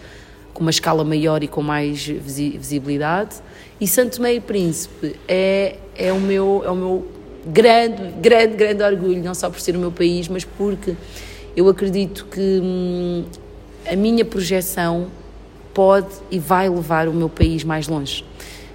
com 0.53 0.61
uma 0.61 0.71
escala 0.71 1.05
maior 1.05 1.43
e 1.43 1.49
com 1.49 1.63
mais 1.63 2.07
visibilidade. 2.07 3.37
E 3.81 3.89
Santo 3.89 4.21
Meio 4.21 4.43
Príncipe 4.43 5.17
é, 5.27 5.79
é, 5.97 6.13
o 6.13 6.21
meu, 6.21 6.63
é 6.67 6.71
o 6.71 6.77
meu 6.77 7.24
grande, 7.47 8.03
grande, 8.21 8.57
grande 8.57 8.83
orgulho, 8.83 9.23
não 9.23 9.35
só 9.35 9.51
por 9.51 9.61
ser 9.61 9.77
o 9.77 9.79
meu 9.79 9.93
país, 9.93 10.29
mas 10.29 10.45
porque 10.45 10.95
eu 11.57 11.69
acredito 11.69 12.27
que 12.31 12.61
hum, 12.63 13.25
a 13.91 13.95
minha 13.97 14.25
projeção 14.25 15.09
pode 15.73 16.09
e 16.31 16.39
vai 16.39 16.69
levar 16.69 17.09
o 17.09 17.13
meu 17.13 17.29
país 17.29 17.65
mais 17.65 17.89
longe. 17.89 18.25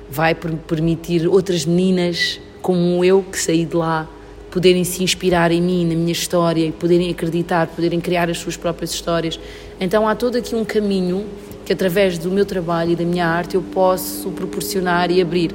Vai 0.10 0.36
permitir 0.36 1.27
outras 1.27 1.65
meninas 1.65 2.39
como 2.62 3.03
eu 3.03 3.23
que 3.23 3.39
saí 3.39 3.65
de 3.65 3.75
lá 3.75 4.08
poderem 4.49 4.84
se 4.84 5.03
inspirar 5.03 5.51
em 5.51 5.62
mim, 5.62 5.86
na 5.86 5.95
minha 5.95 6.12
história, 6.12 6.65
e 6.65 6.71
poderem 6.71 7.12
acreditar, 7.12 7.67
poderem 7.67 7.99
criar 7.99 8.29
as 8.29 8.39
suas 8.39 8.58
próprias 8.58 8.91
histórias. 8.91 9.39
Então 9.79 10.08
há 10.08 10.15
todo 10.15 10.38
aqui 10.38 10.55
um 10.55 10.65
caminho 10.65 11.25
que 11.65 11.73
através 11.73 12.17
do 12.17 12.32
meu 12.32 12.45
trabalho 12.45 12.91
e 12.91 12.95
da 12.95 13.03
minha 13.03 13.27
arte 13.27 13.55
eu 13.55 13.62
posso 13.62 14.32
proporcionar 14.32 15.12
e 15.12 15.21
abrir 15.21 15.53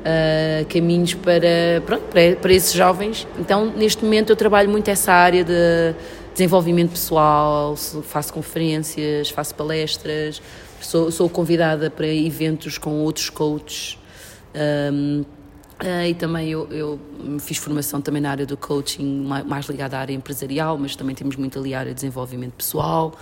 uh, 0.00 0.66
caminhos 0.66 1.14
para, 1.14 1.82
pronto, 1.84 2.02
para, 2.04 2.36
para 2.36 2.52
esses 2.52 2.72
jovens. 2.72 3.26
Então, 3.38 3.66
neste 3.66 4.04
momento, 4.04 4.30
eu 4.30 4.36
trabalho 4.36 4.68
muito 4.68 4.88
essa 4.88 5.12
área 5.12 5.44
de, 5.44 5.94
desenvolvimento 6.32 6.90
pessoal, 6.90 7.76
faço 7.76 8.32
conferências, 8.32 9.30
faço 9.30 9.54
palestras, 9.54 10.40
sou, 10.80 11.10
sou 11.10 11.28
convidada 11.28 11.90
para 11.90 12.06
eventos 12.06 12.78
com 12.78 13.00
outros 13.00 13.30
coaches. 13.30 13.98
Um, 14.54 15.24
Uh, 15.80 16.04
e 16.08 16.12
também 16.12 16.50
eu, 16.50 16.68
eu, 16.70 17.00
fiz 17.38 17.56
formação 17.56 18.02
também 18.02 18.20
na 18.20 18.30
área 18.30 18.44
do 18.44 18.54
coaching, 18.54 19.26
mais 19.46 19.64
ligada 19.64 19.96
à 19.96 20.00
área 20.00 20.12
empresarial, 20.12 20.76
mas 20.76 20.94
também 20.94 21.14
temos 21.14 21.36
muito 21.36 21.58
ali 21.58 21.72
a 21.72 21.78
área 21.78 21.92
de 21.92 21.94
desenvolvimento 21.94 22.52
pessoal. 22.52 23.14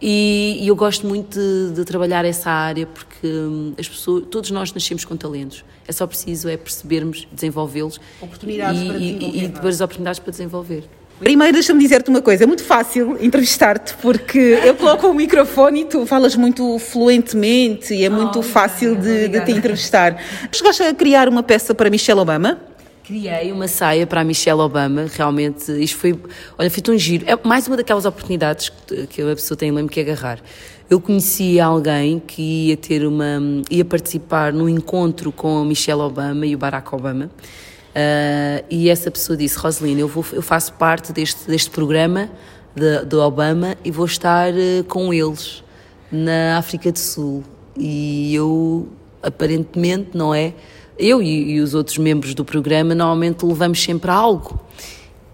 E, 0.00 0.58
e 0.60 0.68
eu 0.68 0.76
gosto 0.76 1.06
muito 1.06 1.38
de, 1.38 1.72
de, 1.74 1.84
trabalhar 1.84 2.24
essa 2.24 2.50
área 2.50 2.86
porque 2.86 3.26
hum, 3.26 3.74
as 3.76 3.88
pessoas, 3.88 4.24
todos 4.30 4.50
nós 4.50 4.72
nascemos 4.72 5.04
com 5.04 5.16
talentos. 5.16 5.64
É 5.86 5.92
só 5.92 6.06
preciso 6.06 6.48
é 6.48 6.56
percebermos, 6.56 7.26
desenvolvê-los 7.32 8.00
oportunidades 8.20 8.80
e, 8.80 8.86
para 8.86 8.96
e, 8.98 9.44
e 9.44 9.48
depois 9.48 9.80
oportunidades 9.80 10.20
para 10.20 10.30
desenvolver. 10.30 10.84
Primeiro, 11.18 11.52
deixa-me 11.52 11.80
dizer-te 11.80 12.10
uma 12.10 12.22
coisa: 12.22 12.44
é 12.44 12.46
muito 12.46 12.62
fácil 12.62 13.16
entrevistar-te 13.20 13.94
porque 13.94 14.38
eu 14.64 14.74
coloco 14.76 15.08
o 15.08 15.14
microfone 15.14 15.80
e 15.80 15.84
tu 15.84 16.06
falas 16.06 16.36
muito 16.36 16.78
fluentemente 16.78 17.92
e 17.92 18.04
é 18.04 18.08
muito 18.08 18.38
oh, 18.38 18.42
fácil 18.42 18.94
de, 18.94 19.26
de, 19.26 19.40
te 19.44 19.50
entrevistar. 19.50 20.16
Chegaste 20.52 20.84
a 20.84 20.94
criar 20.94 21.28
uma 21.28 21.42
peça 21.42 21.74
para 21.74 21.90
Michelle 21.90 22.20
Obama? 22.20 22.58
Criei 23.08 23.50
uma 23.52 23.66
saia 23.66 24.06
para 24.06 24.20
a 24.20 24.24
Michelle 24.24 24.60
Obama, 24.60 25.06
realmente, 25.10 25.72
isto 25.82 25.96
foi, 25.96 26.14
olha, 26.58 26.70
foi 26.70 26.82
tão 26.82 26.98
giro. 26.98 27.24
É 27.26 27.38
mais 27.42 27.66
uma 27.66 27.74
daquelas 27.74 28.04
oportunidades 28.04 28.70
que, 29.08 29.22
a 29.22 29.34
pessoa 29.34 29.56
tem 29.56 29.72
mesmo 29.72 29.88
que 29.88 29.98
agarrar. 29.98 30.38
Eu 30.90 31.00
conheci 31.00 31.58
alguém 31.58 32.20
que 32.20 32.68
ia 32.68 32.76
ter 32.76 33.06
uma, 33.06 33.40
ia 33.70 33.82
participar 33.82 34.52
num 34.52 34.68
encontro 34.68 35.32
com 35.32 35.56
a 35.56 35.64
Michelle 35.64 36.02
Obama 36.02 36.44
e 36.44 36.54
o 36.54 36.58
Barack 36.58 36.94
Obama. 36.94 37.30
Uh, 37.96 38.62
e 38.68 38.90
essa 38.90 39.10
pessoa 39.10 39.38
disse: 39.38 39.56
Rosalina, 39.58 40.00
eu, 40.00 40.08
vou, 40.08 40.22
eu 40.30 40.42
faço 40.42 40.74
parte 40.74 41.10
deste, 41.10 41.46
deste 41.46 41.70
programa 41.70 42.28
do 42.76 43.06
de 43.06 43.16
Obama 43.16 43.74
e 43.82 43.90
vou 43.90 44.04
estar 44.04 44.52
uh, 44.52 44.84
com 44.86 45.14
eles 45.14 45.64
na 46.12 46.58
África 46.58 46.92
do 46.92 46.98
Sul. 46.98 47.42
E 47.74 48.34
eu, 48.34 48.86
aparentemente, 49.22 50.10
não 50.12 50.34
é? 50.34 50.52
Eu 50.98 51.22
e, 51.22 51.52
e 51.52 51.60
os 51.60 51.74
outros 51.74 51.98
membros 51.98 52.34
do 52.34 52.44
programa 52.44 52.94
normalmente 52.94 53.44
levamos 53.44 53.82
sempre 53.82 54.10
a 54.10 54.14
algo. 54.14 54.58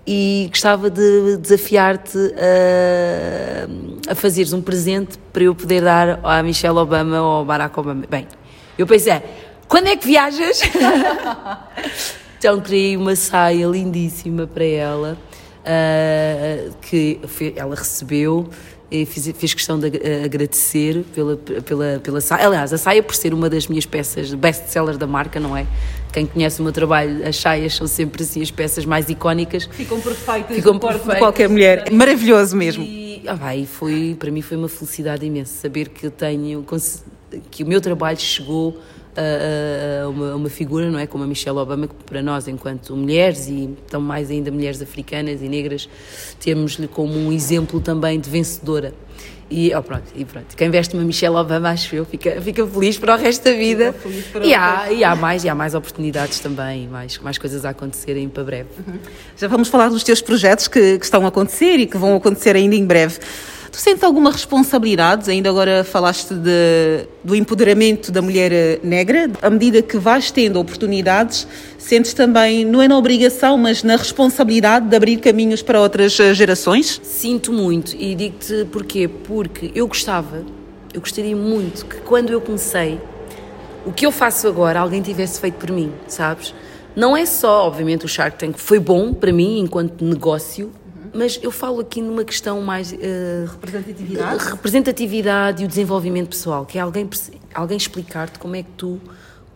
E 0.07 0.49
gostava 0.51 0.91
de 0.91 1.39
desafiar-te 1.39 2.19
a, 2.37 4.13
a 4.13 4.15
fazeres 4.15 4.53
um 4.53 4.61
presente 4.61 5.19
para 5.33 5.45
eu 5.45 5.55
poder 5.55 5.83
dar 5.83 6.21
à 6.23 6.43
Michelle 6.43 6.77
Obama 6.77 7.21
ou 7.21 7.27
ao 7.27 7.45
Barack 7.45 7.79
Obama. 7.81 8.05
Bem, 8.09 8.29
eu 8.77 8.87
pensei, 8.87 9.23
quando 9.67 9.87
é 9.87 9.97
que 9.97 10.07
viajas? 10.07 10.61
Então 12.45 12.61
criei 12.61 12.95
uma 12.95 13.17
saia 13.17 13.67
lindíssima 13.67 14.47
para 14.47 14.67
ela, 14.67 15.17
uh, 15.61 16.75
que 16.83 17.19
ela 17.57 17.75
recebeu 17.75 18.51
e 18.95 19.05
fiz, 19.05 19.29
fiz 19.37 19.55
questão 19.55 19.77
de 19.77 19.91
agradecer 20.25 21.05
pela, 21.13 21.37
pela, 21.37 22.01
pela 22.01 22.21
saia. 22.21 22.47
Aliás, 22.47 22.73
a 22.73 22.79
saia, 22.79 23.03
por 23.03 23.17
ser 23.17 23.35
uma 23.35 23.51
das 23.51 23.67
minhas 23.67 23.85
peças 23.85 24.33
best-seller 24.33 24.97
da 24.97 25.07
marca, 25.07 25.41
não 25.41 25.57
é? 25.57 25.67
Quem 26.13 26.25
conhece 26.25 26.61
o 26.61 26.63
meu 26.63 26.73
trabalho, 26.73 27.27
as 27.27 27.35
saias 27.35 27.75
são 27.75 27.89
sempre 27.89 28.23
assim 28.23 28.41
as 28.41 28.53
peças 28.53 28.85
mais 28.85 29.09
icónicas. 29.09 29.65
Ficam 29.65 30.01
perfeitas 30.01 30.55
Ficam 30.55 30.79
perfeitas. 30.79 31.15
de 31.15 31.19
qualquer 31.19 31.49
mulher. 31.49 31.91
Maravilhoso 31.93 32.57
mesmo. 32.57 32.85
E, 32.85 33.23
ah, 33.27 33.35
vai, 33.35 33.67
foi, 33.67 34.15
para 34.17 34.31
mim 34.31 34.43
foi 34.43 34.57
uma 34.57 34.69
felicidade 34.69 35.27
imensa 35.27 35.61
saber 35.61 35.89
que 35.89 36.07
eu 36.07 36.11
tenho, 36.13 36.65
que 37.51 37.65
o 37.65 37.67
meu 37.67 37.81
trabalho 37.81 38.21
chegou 38.21 38.81
a, 39.17 40.09
uma, 40.09 40.35
uma, 40.35 40.49
figura, 40.49 40.91
não 40.91 40.99
é? 40.99 41.07
Como 41.07 41.25
a 41.25 41.27
Michelle 41.27 41.59
Obama, 41.59 41.87
que 41.87 41.95
para 42.05 42.23
nós, 42.23 42.49
enquanto 42.49 42.97
mulheres 42.97 43.49
e 43.49 43.71
tão 43.89 44.01
mais 44.01 44.31
ainda 44.31 44.51
mulheres 44.51 44.83
africanas 44.83 45.43
e 45.43 45.49
negras, 45.49 45.89
temos-lhe 46.41 46.89
como 46.89 47.15
um 47.17 47.33
exemplo 47.33 47.81
também 47.81 48.19
de 48.19 48.29
vencedora. 48.29 48.93
E, 49.51 49.75
oh, 49.75 49.83
pronto, 49.83 50.05
e 50.17 50.25
pronto, 50.25 50.57
quem 50.57 50.71
veste 50.71 50.95
uma 50.95 51.05
Michelle 51.05 51.37
Obama, 51.37 51.71
acho 51.71 51.95
eu, 51.95 52.05
fica, 52.05 52.41
fica 52.41 52.67
feliz 52.67 52.99
para 52.99 53.15
o 53.15 53.19
resto 53.19 53.45
da 53.45 53.53
vida. 53.53 53.95
E 54.43 54.55
há, 54.55 54.91
e 54.91 55.05
há 55.05 55.15
mais, 55.15 55.45
e 55.45 55.49
há 55.49 55.55
mais 55.55 55.75
oportunidades 55.75 56.41
também, 56.41 56.89
mais, 56.89 57.19
mais 57.19 57.37
coisas 57.37 57.65
a 57.65 57.71
acontecerem 57.71 58.29
para 58.29 58.43
breve. 58.43 58.69
Uhum. 58.79 58.99
Já 59.37 59.47
vamos 59.47 59.69
falar 59.69 59.91
dos 59.91 60.03
teus 60.03 60.21
projetos 60.23 60.67
que, 60.67 60.99
que 60.99 61.05
estão 61.05 61.25
a 61.25 61.29
acontecer 61.29 61.77
e 61.77 61.87
que 61.87 61.99
vão 61.99 62.17
acontecer 62.17 62.57
ainda 62.57 62.75
em 62.75 62.85
breve. 62.85 63.19
Tu 63.75 63.81
sentes 63.81 64.05
alguma 64.05 64.31
responsabilidade? 64.31 65.29
Ainda 65.29 65.51
agora 65.51 65.83
falaste 65.83 66.33
de, 66.33 67.09
do 67.25 67.35
empoderamento 67.35 68.13
da 68.13 68.23
mulher 68.23 68.79
negra. 68.85 69.29
À 69.43 69.51
medida 69.51 69.83
que 69.83 69.99
vais 69.99 70.31
tendo 70.31 70.61
oportunidades, 70.61 71.45
sentes 71.77 72.15
também, 72.15 72.65
não 72.65 72.81
é 72.81 72.87
na 72.87 72.97
obrigação, 72.97 73.59
mas 73.59 73.83
na 73.83 73.97
responsabilidade 73.97 74.87
de 74.87 74.95
abrir 74.95 75.17
caminhos 75.17 75.61
para 75.61 75.81
outras 75.81 76.21
eh, 76.21 76.33
gerações? 76.35 77.01
Sinto 77.03 77.53
muito 77.53 77.97
e 77.97 78.15
digo-te 78.15 78.65
porquê. 78.67 79.09
Porque 79.09 79.73
eu 79.75 79.89
gostava, 79.89 80.45
eu 80.95 81.01
gostaria 81.01 81.35
muito 81.35 81.85
que 81.85 81.97
quando 81.97 82.31
eu 82.31 82.41
comecei, 82.41 83.01
o 83.85 83.91
que 83.93 84.07
eu 84.07 84.13
faço 84.13 84.47
agora, 84.47 84.79
alguém 84.79 85.03
tivesse 85.03 85.41
feito 85.41 85.55
por 85.55 85.73
mim, 85.73 85.91
sabes? 86.07 86.55
Não 86.95 87.17
é 87.17 87.27
só, 87.27 87.67
obviamente, 87.67 88.05
o 88.05 88.09
Shark 88.09 88.39
Tank 88.39 88.57
foi 88.57 88.79
bom 88.79 89.13
para 89.13 89.33
mim 89.33 89.59
enquanto 89.59 90.05
negócio, 90.05 90.71
mas 91.15 91.39
eu 91.43 91.51
falo 91.51 91.81
aqui 91.81 92.03
numa 92.03 92.25
questão 92.25 92.61
mais. 92.61 92.93
Uh, 92.93 93.47
representatividade? 93.53 94.45
Representatividade 94.45 95.63
e 95.63 95.65
o 95.65 95.69
desenvolvimento 95.69 96.29
pessoal, 96.29 96.67
que 96.67 96.77
é 96.77 96.81
alguém, 96.81 97.09
alguém 97.55 97.77
explicar-te 97.77 98.39
como 98.39 98.57
é 98.57 98.63
que 98.63 98.71
tu, 98.77 99.01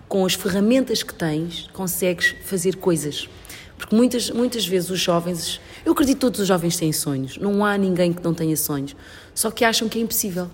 com 0.08 0.24
as 0.24 0.34
ferramentas 0.34 1.02
que 1.02 1.12
tens, 1.12 1.68
consegues 1.72 2.36
fazer 2.44 2.76
coisas. 2.76 3.28
Porque 3.76 3.94
muitas, 3.94 4.30
muitas 4.30 4.66
vezes 4.66 4.90
os 4.90 5.00
jovens. 5.00 5.60
Eu 5.84 5.92
acredito 5.92 6.16
que 6.16 6.20
todos 6.20 6.40
os 6.40 6.46
jovens 6.46 6.76
têm 6.76 6.92
sonhos. 6.92 7.38
Não 7.38 7.64
há 7.64 7.76
ninguém 7.76 8.12
que 8.12 8.22
não 8.22 8.34
tenha 8.34 8.56
sonhos. 8.56 8.94
Só 9.34 9.50
que 9.50 9.64
acham 9.64 9.88
que 9.88 9.98
é 9.98 10.02
impossível. 10.02 10.48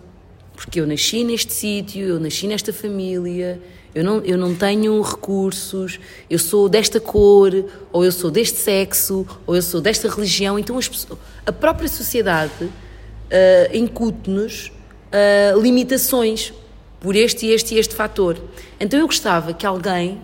Porque 0.54 0.80
eu 0.80 0.86
nasci 0.86 1.24
neste 1.24 1.52
sítio, 1.52 2.06
eu 2.06 2.20
nasci 2.20 2.46
nesta 2.46 2.72
família, 2.72 3.60
eu 3.94 4.02
não, 4.02 4.18
eu 4.24 4.36
não 4.36 4.54
tenho 4.54 5.00
recursos, 5.00 6.00
eu 6.28 6.38
sou 6.38 6.68
desta 6.68 6.98
cor, 6.98 7.52
ou 7.92 8.04
eu 8.04 8.10
sou 8.10 8.30
deste 8.30 8.58
sexo, 8.58 9.24
ou 9.46 9.54
eu 9.54 9.62
sou 9.62 9.80
desta 9.80 10.08
religião. 10.08 10.58
Então 10.58 10.76
as, 10.76 11.06
a 11.46 11.52
própria 11.52 11.88
sociedade 11.88 12.64
uh, 12.64 13.76
incute-nos 13.76 14.72
uh, 15.12 15.60
limitações 15.60 16.52
por 16.98 17.14
este 17.14 17.46
este 17.46 17.76
e 17.76 17.78
este 17.78 17.94
fator. 17.94 18.36
Então 18.80 18.98
eu 18.98 19.06
gostava 19.06 19.52
que 19.52 19.64
alguém, 19.64 20.20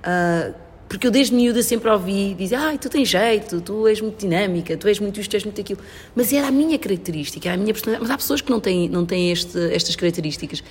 uh, 0.00 0.52
porque 0.88 1.06
eu 1.06 1.10
desde 1.10 1.32
miúda 1.32 1.62
sempre 1.62 1.88
ouvi 1.90 2.34
dizer, 2.34 2.56
ai, 2.56 2.76
tu 2.76 2.88
tens 2.88 3.08
jeito, 3.08 3.60
tu 3.60 3.86
és 3.86 4.00
muito 4.00 4.18
dinâmica, 4.18 4.76
tu 4.76 4.88
és 4.88 4.98
muito 4.98 5.20
isto, 5.20 5.30
tu 5.30 5.34
és 5.34 5.44
muito 5.44 5.60
aquilo. 5.60 5.80
Mas 6.14 6.32
era 6.32 6.48
a 6.48 6.50
minha 6.50 6.76
característica, 6.76 7.52
a 7.52 7.56
minha 7.56 7.72
personalidade. 7.72 8.02
Mas 8.02 8.10
há 8.10 8.18
pessoas 8.18 8.40
que 8.40 8.50
não 8.50 8.58
têm, 8.58 8.88
não 8.88 9.06
têm 9.06 9.30
este, 9.30 9.58
estas 9.72 9.94
características 9.94 10.62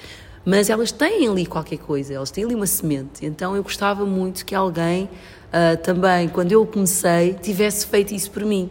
mas 0.45 0.69
elas 0.69 0.91
têm 0.91 1.27
ali 1.27 1.45
qualquer 1.45 1.77
coisa, 1.77 2.13
elas 2.13 2.31
têm 2.31 2.43
ali 2.43 2.55
uma 2.55 2.67
semente. 2.67 3.25
Então 3.25 3.55
eu 3.55 3.63
gostava 3.63 4.05
muito 4.05 4.45
que 4.45 4.55
alguém 4.55 5.05
uh, 5.05 5.77
também, 5.83 6.27
quando 6.29 6.51
eu 6.51 6.65
comecei, 6.65 7.33
tivesse 7.35 7.85
feito 7.85 8.13
isso 8.13 8.31
por 8.31 8.43
mim. 8.43 8.69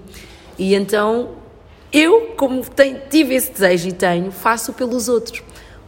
E 0.58 0.74
então 0.74 1.30
eu, 1.92 2.34
como 2.36 2.62
tenho, 2.62 3.00
tive 3.08 3.34
esse 3.34 3.52
desejo 3.52 3.88
e 3.88 3.92
tenho, 3.92 4.30
faço 4.30 4.72
pelos 4.72 5.08
outros. 5.08 5.42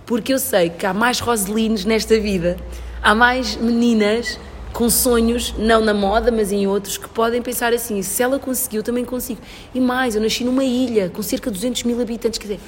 Porque 0.05 0.33
eu 0.33 0.39
sei 0.39 0.69
que 0.71 0.85
há 0.85 0.93
mais 0.93 1.21
Roselines 1.21 1.85
nesta 1.85 2.19
vida, 2.19 2.57
há 3.03 3.15
mais 3.15 3.57
meninas 3.57 4.39
com 4.73 4.89
sonhos, 4.89 5.55
não 5.59 5.81
na 5.81 5.93
moda, 5.93 6.33
mas 6.33 6.51
em 6.51 6.67
outros, 6.67 6.97
que 6.97 7.09
podem 7.09 7.41
pensar 7.43 7.73
assim: 7.73 8.03
se 8.03 8.23
ela 8.23 8.39
conseguiu, 8.39 8.83
também 8.83 9.05
consigo. 9.05 9.41
E 9.75 9.81
mais, 9.81 10.15
eu 10.17 10.23
nasci 10.23 10.45
numa 10.45 10.65
ilha 10.65 11.11
com 11.11 11.23
cerca 11.23 11.51
de 11.51 11.57
200 11.57 11.85
mil 11.85 12.01
habitantes, 12.01 12.39
quer 12.39 12.49
dizer, 12.49 12.61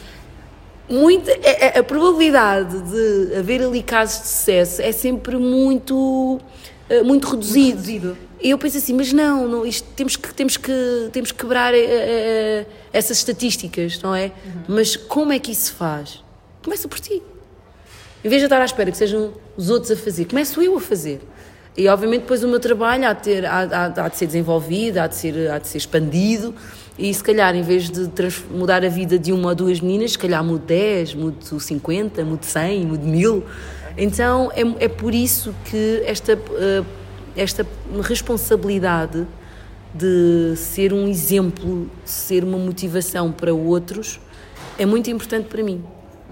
muito, 0.89 1.31
a, 1.31 1.35
é, 1.35 1.77
é, 1.77 1.79
a, 1.79 1.83
probabilidade 1.83 2.81
de 2.83 3.37
haver 3.37 3.63
ali 3.63 3.83
casos 3.83 4.23
de 4.23 4.29
sucesso 4.29 4.83
é 4.83 4.93
sempre 4.93 5.37
muito, 5.37 6.41
eh, 6.89 7.03
muito 7.03 7.29
reduzido. 7.29 7.77
Muito 7.77 7.87
reduzido. 7.87 8.17
E 8.43 8.51
eu 8.51 8.59
penso 8.59 8.77
assim, 8.77 8.93
mas 8.93 9.11
não, 9.11 9.49
não 9.49 9.67
isto, 9.67 9.89
temos, 9.97 10.17
que, 10.17 10.35
temos, 10.35 10.59
que, 10.59 11.09
temos 11.11 11.33
que 11.33 11.39
quebrar 11.39 11.73
uh, 11.73 12.67
essas 12.93 13.17
estatísticas, 13.17 13.99
não 14.03 14.15
é? 14.15 14.27
Uhum. 14.27 14.63
Mas 14.69 14.97
como 14.97 15.33
é 15.33 15.39
que 15.39 15.51
isso 15.51 15.69
se 15.69 15.73
faz? 15.73 16.23
Começa 16.63 16.87
por 16.87 17.01
ti. 17.01 17.23
Em 18.23 18.29
vez 18.29 18.43
de 18.43 18.47
estar 18.47 18.61
à 18.61 18.65
espera 18.67 18.91
que 18.91 18.99
sejam 18.99 19.33
os 19.57 19.71
outros 19.71 19.91
a 19.93 19.97
fazer, 19.97 20.27
começo 20.27 20.61
eu 20.61 20.77
a 20.77 20.81
fazer. 20.81 21.23
E 21.75 21.89
obviamente 21.89 22.23
depois 22.23 22.45
o 22.45 22.49
meu 22.49 22.61
trabalho 22.61 23.09
há 23.09 23.15
de, 23.15 23.23
ter, 23.23 23.47
há, 23.47 23.61
há, 23.61 24.05
há 24.05 24.09
de 24.09 24.17
ser 24.19 24.27
desenvolvido, 24.27 24.99
há 24.99 25.07
de 25.07 25.15
ser, 25.15 25.51
há 25.51 25.59
de 25.59 25.67
ser 25.67 25.79
expandido 25.79 26.55
e 26.99 27.13
se 27.13 27.25
calhar, 27.25 27.57
em 27.57 27.63
vez 27.63 27.91
de 27.91 28.09
mudar 28.51 28.85
a 28.85 28.89
vida 28.89 29.19
de 29.19 29.33
uma 29.33 29.49
ou 29.49 29.55
duas 29.55 29.81
meninas, 29.81 30.13
se 30.13 30.19
calhar 30.19 30.45
mudo 30.45 30.65
10, 30.65 31.15
mudo 31.15 31.61
50, 31.61 32.25
mudo 32.25 32.45
100, 32.45 32.87
mudo 32.87 33.05
1000. 33.05 33.45
Então 33.97 34.51
é, 34.55 34.85
é 34.85 34.89
por 34.89 35.13
isso 35.13 35.55
que 35.65 36.03
esta, 36.07 36.35
uh, 36.35 36.87
esta 37.37 37.67
responsabilidade 38.03 39.27
de 39.93 40.55
ser 40.57 40.93
um 40.93 41.09
exemplo, 41.09 41.89
ser 42.05 42.45
uma 42.45 42.59
motivação 42.59 43.31
para 43.31 43.53
outros, 43.53 44.21
é 44.79 44.87
muito 44.87 45.11
importante 45.11 45.49
para 45.49 45.63
mim. 45.63 45.83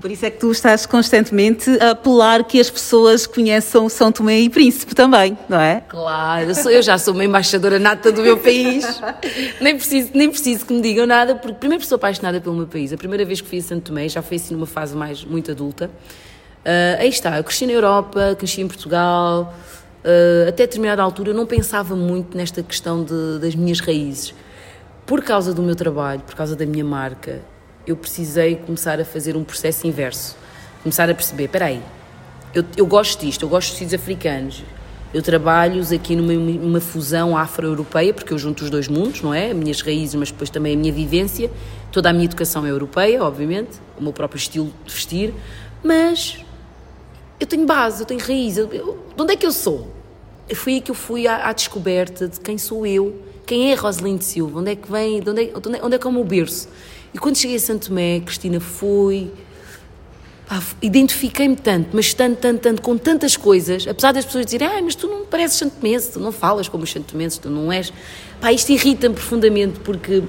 Por 0.02 0.10
isso 0.10 0.26
é 0.26 0.30
que 0.32 0.38
tu 0.38 0.50
estás 0.50 0.84
constantemente 0.84 1.70
a 1.80 1.92
apelar 1.92 2.42
que 2.42 2.58
as 2.58 2.68
pessoas 2.68 3.24
conheçam 3.24 3.88
São 3.88 4.10
Tomé 4.10 4.40
e 4.40 4.50
Príncipe 4.50 4.96
também, 4.96 5.38
não 5.48 5.60
é? 5.60 5.80
Claro, 5.88 6.46
eu, 6.46 6.54
sou, 6.56 6.72
eu 6.72 6.82
já 6.82 6.98
sou 6.98 7.14
uma 7.14 7.24
embaixadora 7.24 7.78
nata 7.78 8.10
do 8.10 8.20
meu 8.20 8.36
país. 8.36 8.84
nem, 9.62 9.76
preciso, 9.76 10.10
nem 10.12 10.28
preciso 10.28 10.66
que 10.66 10.72
me 10.72 10.80
digam 10.80 11.06
nada, 11.06 11.36
porque 11.36 11.54
primeiro 11.54 11.84
sou 11.84 11.94
apaixonada 11.94 12.40
pelo 12.40 12.56
meu 12.56 12.66
país. 12.66 12.92
A 12.92 12.96
primeira 12.96 13.24
vez 13.24 13.40
que 13.40 13.48
fui 13.48 13.58
a 13.58 13.62
Santo 13.62 13.84
Tomé, 13.84 14.08
já 14.08 14.20
foi 14.22 14.38
assim 14.38 14.54
numa 14.54 14.66
fase 14.66 14.96
mais 14.96 15.24
muito 15.24 15.52
adulta. 15.52 15.86
Uh, 15.86 16.98
aí 16.98 17.08
está, 17.08 17.36
eu 17.38 17.44
cresci 17.44 17.64
na 17.64 17.72
Europa, 17.72 18.34
cresci 18.36 18.60
em 18.60 18.66
Portugal. 18.66 19.54
Uh, 20.04 20.48
até 20.48 20.66
determinada 20.66 21.00
altura 21.00 21.30
eu 21.30 21.34
não 21.34 21.46
pensava 21.46 21.94
muito 21.94 22.36
nesta 22.36 22.60
questão 22.60 23.04
de, 23.04 23.38
das 23.40 23.54
minhas 23.54 23.78
raízes. 23.78 24.34
Por 25.06 25.22
causa 25.22 25.54
do 25.54 25.62
meu 25.62 25.76
trabalho, 25.76 26.22
por 26.22 26.34
causa 26.34 26.56
da 26.56 26.66
minha 26.66 26.84
marca, 26.84 27.40
eu 27.86 27.96
precisei 27.96 28.56
começar 28.56 29.00
a 29.00 29.04
fazer 29.04 29.36
um 29.36 29.44
processo 29.44 29.86
inverso. 29.86 30.36
Começar 30.82 31.08
a 31.08 31.14
perceber, 31.14 31.44
espera 31.44 31.66
aí, 31.66 31.82
eu, 32.54 32.64
eu 32.76 32.86
gosto 32.86 33.24
disto, 33.24 33.42
eu 33.42 33.48
gosto 33.48 33.68
de 33.68 33.72
tecidos 33.74 33.94
africanos, 33.94 34.62
eu 35.14 35.20
trabalho 35.20 35.82
aqui 35.94 36.16
numa, 36.16 36.80
fusão 36.80 37.36
afro-europeia, 37.36 38.14
porque 38.14 38.32
eu 38.32 38.38
junto 38.38 38.64
os 38.64 38.70
dois 38.70 38.88
mundos, 38.88 39.20
não 39.20 39.34
é? 39.34 39.50
As 39.50 39.56
minhas 39.56 39.80
raízes, 39.82 40.14
mas 40.14 40.30
depois 40.30 40.48
também 40.48 40.72
a 40.72 40.76
minha 40.76 40.92
vivência. 40.92 41.50
Toda 41.90 42.08
a 42.08 42.12
minha 42.14 42.24
educação 42.24 42.64
é 42.64 42.70
europeia, 42.70 43.22
obviamente, 43.22 43.78
o 43.98 44.02
meu 44.02 44.12
próprio 44.12 44.38
estilo 44.38 44.72
de 44.86 44.92
vestir, 44.92 45.34
mas 45.84 46.38
eu 47.38 47.46
tenho 47.46 47.66
base, 47.66 48.00
eu 48.00 48.06
tenho 48.06 48.20
raiz. 48.20 48.56
Eu, 48.56 48.72
eu, 48.72 49.04
de 49.14 49.22
onde 49.22 49.34
é 49.34 49.36
que 49.36 49.44
eu 49.44 49.52
sou? 49.52 49.92
Foi 50.54 50.74
aí 50.74 50.80
que 50.80 50.90
eu 50.90 50.94
fui 50.94 51.26
à, 51.26 51.48
à, 51.48 51.52
descoberta 51.52 52.26
de 52.26 52.40
quem 52.40 52.56
sou 52.56 52.86
eu, 52.86 53.20
quem 53.46 53.70
é 53.70 53.74
Rosalind 53.74 54.22
Silva, 54.22 54.60
onde 54.60 54.70
é 54.70 54.76
que 54.76 54.90
vem, 54.90 55.20
de 55.20 55.28
é, 55.28 55.30
onde 55.30 55.76
é, 55.76 55.84
onde 55.84 55.94
é 55.94 55.98
que 55.98 56.06
é 56.06 56.10
o 56.10 56.12
meu 56.12 56.24
berço. 56.24 56.68
E 57.14 57.18
quando 57.18 57.36
cheguei 57.36 57.56
a 57.56 57.60
Santo 57.60 57.88
Tomé, 57.88 58.20
Cristina, 58.20 58.60
foi. 58.60 59.30
Identifiquei-me 60.82 61.56
tanto, 61.56 61.90
mas 61.94 62.12
tanto, 62.12 62.36
tanto, 62.36 62.60
tanto, 62.60 62.82
com 62.82 62.98
tantas 62.98 63.38
coisas, 63.38 63.88
apesar 63.88 64.12
das 64.12 64.26
pessoas 64.26 64.44
dizerem, 64.44 64.68
ah, 64.68 64.82
mas 64.82 64.94
tu 64.94 65.08
não 65.08 65.24
pareces 65.24 65.56
santomense, 65.56 66.12
tu 66.12 66.20
não 66.20 66.30
falas 66.30 66.68
como 66.68 66.84
os 66.84 66.92
santomenses, 66.92 67.38
tu 67.38 67.48
não 67.48 67.72
és. 67.72 67.90
Pá, 68.38 68.52
isto 68.52 68.70
irrita-me 68.70 69.14
profundamente, 69.14 69.80
porque 69.80 70.18
uh, 70.18 70.26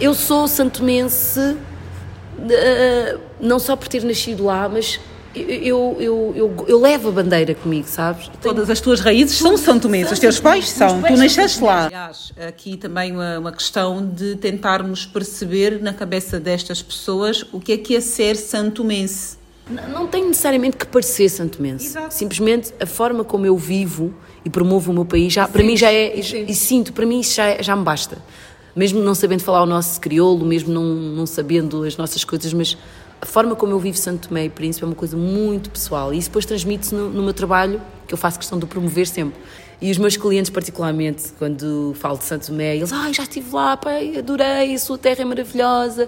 eu 0.00 0.14
sou 0.14 0.48
santomense, 0.48 1.38
uh, 1.38 3.20
não 3.40 3.60
só 3.60 3.76
por 3.76 3.86
ter 3.86 4.02
nascido 4.02 4.44
lá, 4.46 4.68
mas 4.68 4.98
eu, 5.34 5.96
eu, 5.98 6.32
eu, 6.36 6.64
eu, 6.68 6.80
levo 6.80 7.08
a 7.08 7.12
bandeira 7.12 7.54
comigo, 7.54 7.86
sabes? 7.88 8.30
Todas 8.40 8.70
as 8.70 8.80
tuas 8.80 9.00
raízes 9.00 9.36
são 9.38 9.56
São 9.56 9.78
Tomé, 9.78 10.04
os 10.04 10.18
teus 10.18 10.38
pais 10.38 10.70
são, 10.70 11.02
tu 11.02 11.16
nasceste 11.16 11.62
lá. 11.62 11.86
Aliás, 11.86 12.32
aqui 12.46 12.76
também 12.76 13.12
uma, 13.12 13.38
uma 13.38 13.52
questão 13.52 14.06
de 14.06 14.36
tentarmos 14.36 15.04
perceber 15.06 15.80
na 15.82 15.92
cabeça 15.92 16.38
destas 16.38 16.80
pessoas 16.82 17.44
o 17.52 17.60
que 17.60 17.72
é 17.72 17.76
que 17.76 17.96
é 17.96 18.00
ser 18.00 18.36
santomense. 18.36 19.36
Não, 19.68 19.88
não 19.88 20.06
tem 20.06 20.26
necessariamente 20.26 20.76
que 20.76 20.86
parecer 20.86 21.28
santomense. 21.28 21.86
Exato. 21.86 22.14
Simplesmente 22.14 22.72
a 22.78 22.86
forma 22.86 23.24
como 23.24 23.46
eu 23.46 23.56
vivo 23.56 24.14
e 24.44 24.50
promovo 24.50 24.90
o 24.90 24.94
meu 24.94 25.04
país, 25.04 25.32
já, 25.32 25.48
para 25.48 25.62
mim 25.62 25.76
já 25.76 25.90
é, 25.90 26.20
sim. 26.22 26.44
e 26.46 26.54
sinto, 26.54 26.92
para 26.92 27.06
mim 27.06 27.20
isso 27.20 27.34
já, 27.34 27.60
já 27.62 27.74
me 27.74 27.82
basta. 27.82 28.18
Mesmo 28.76 29.00
não 29.00 29.14
sabendo 29.14 29.42
falar 29.42 29.62
o 29.62 29.66
nosso 29.66 30.00
crioulo, 30.00 30.44
mesmo 30.44 30.72
não, 30.72 30.84
não 30.84 31.26
sabendo 31.26 31.84
as 31.84 31.96
nossas 31.96 32.24
coisas, 32.24 32.52
mas 32.52 32.76
a 33.24 33.26
forma 33.26 33.56
como 33.56 33.72
eu 33.72 33.78
vivo 33.78 33.96
Santo 33.96 34.28
Tomé 34.28 34.44
e 34.44 34.50
Príncipe 34.50 34.84
é 34.84 34.86
uma 34.86 34.94
coisa 34.94 35.16
muito 35.16 35.70
pessoal 35.70 36.12
e 36.12 36.18
isso 36.18 36.28
depois 36.28 36.44
transmite-se 36.44 36.94
no, 36.94 37.08
no, 37.08 37.22
meu 37.22 37.32
trabalho, 37.32 37.80
que 38.06 38.12
eu 38.12 38.18
faço 38.18 38.38
questão 38.38 38.58
de 38.58 38.66
promover 38.66 39.06
sempre. 39.06 39.40
E 39.80 39.90
os 39.90 39.96
meus 39.96 40.14
clientes, 40.14 40.50
particularmente, 40.50 41.32
quando 41.38 41.94
falo 41.96 42.18
de 42.18 42.24
Santo 42.24 42.48
Tomé, 42.48 42.76
eles, 42.76 42.92
ai, 42.92 43.14
já 43.14 43.22
estive 43.22 43.50
lá, 43.50 43.78
pai, 43.78 44.18
adorei, 44.18 44.74
a 44.74 44.78
sua 44.78 44.98
terra 44.98 45.22
é 45.22 45.24
maravilhosa. 45.24 46.06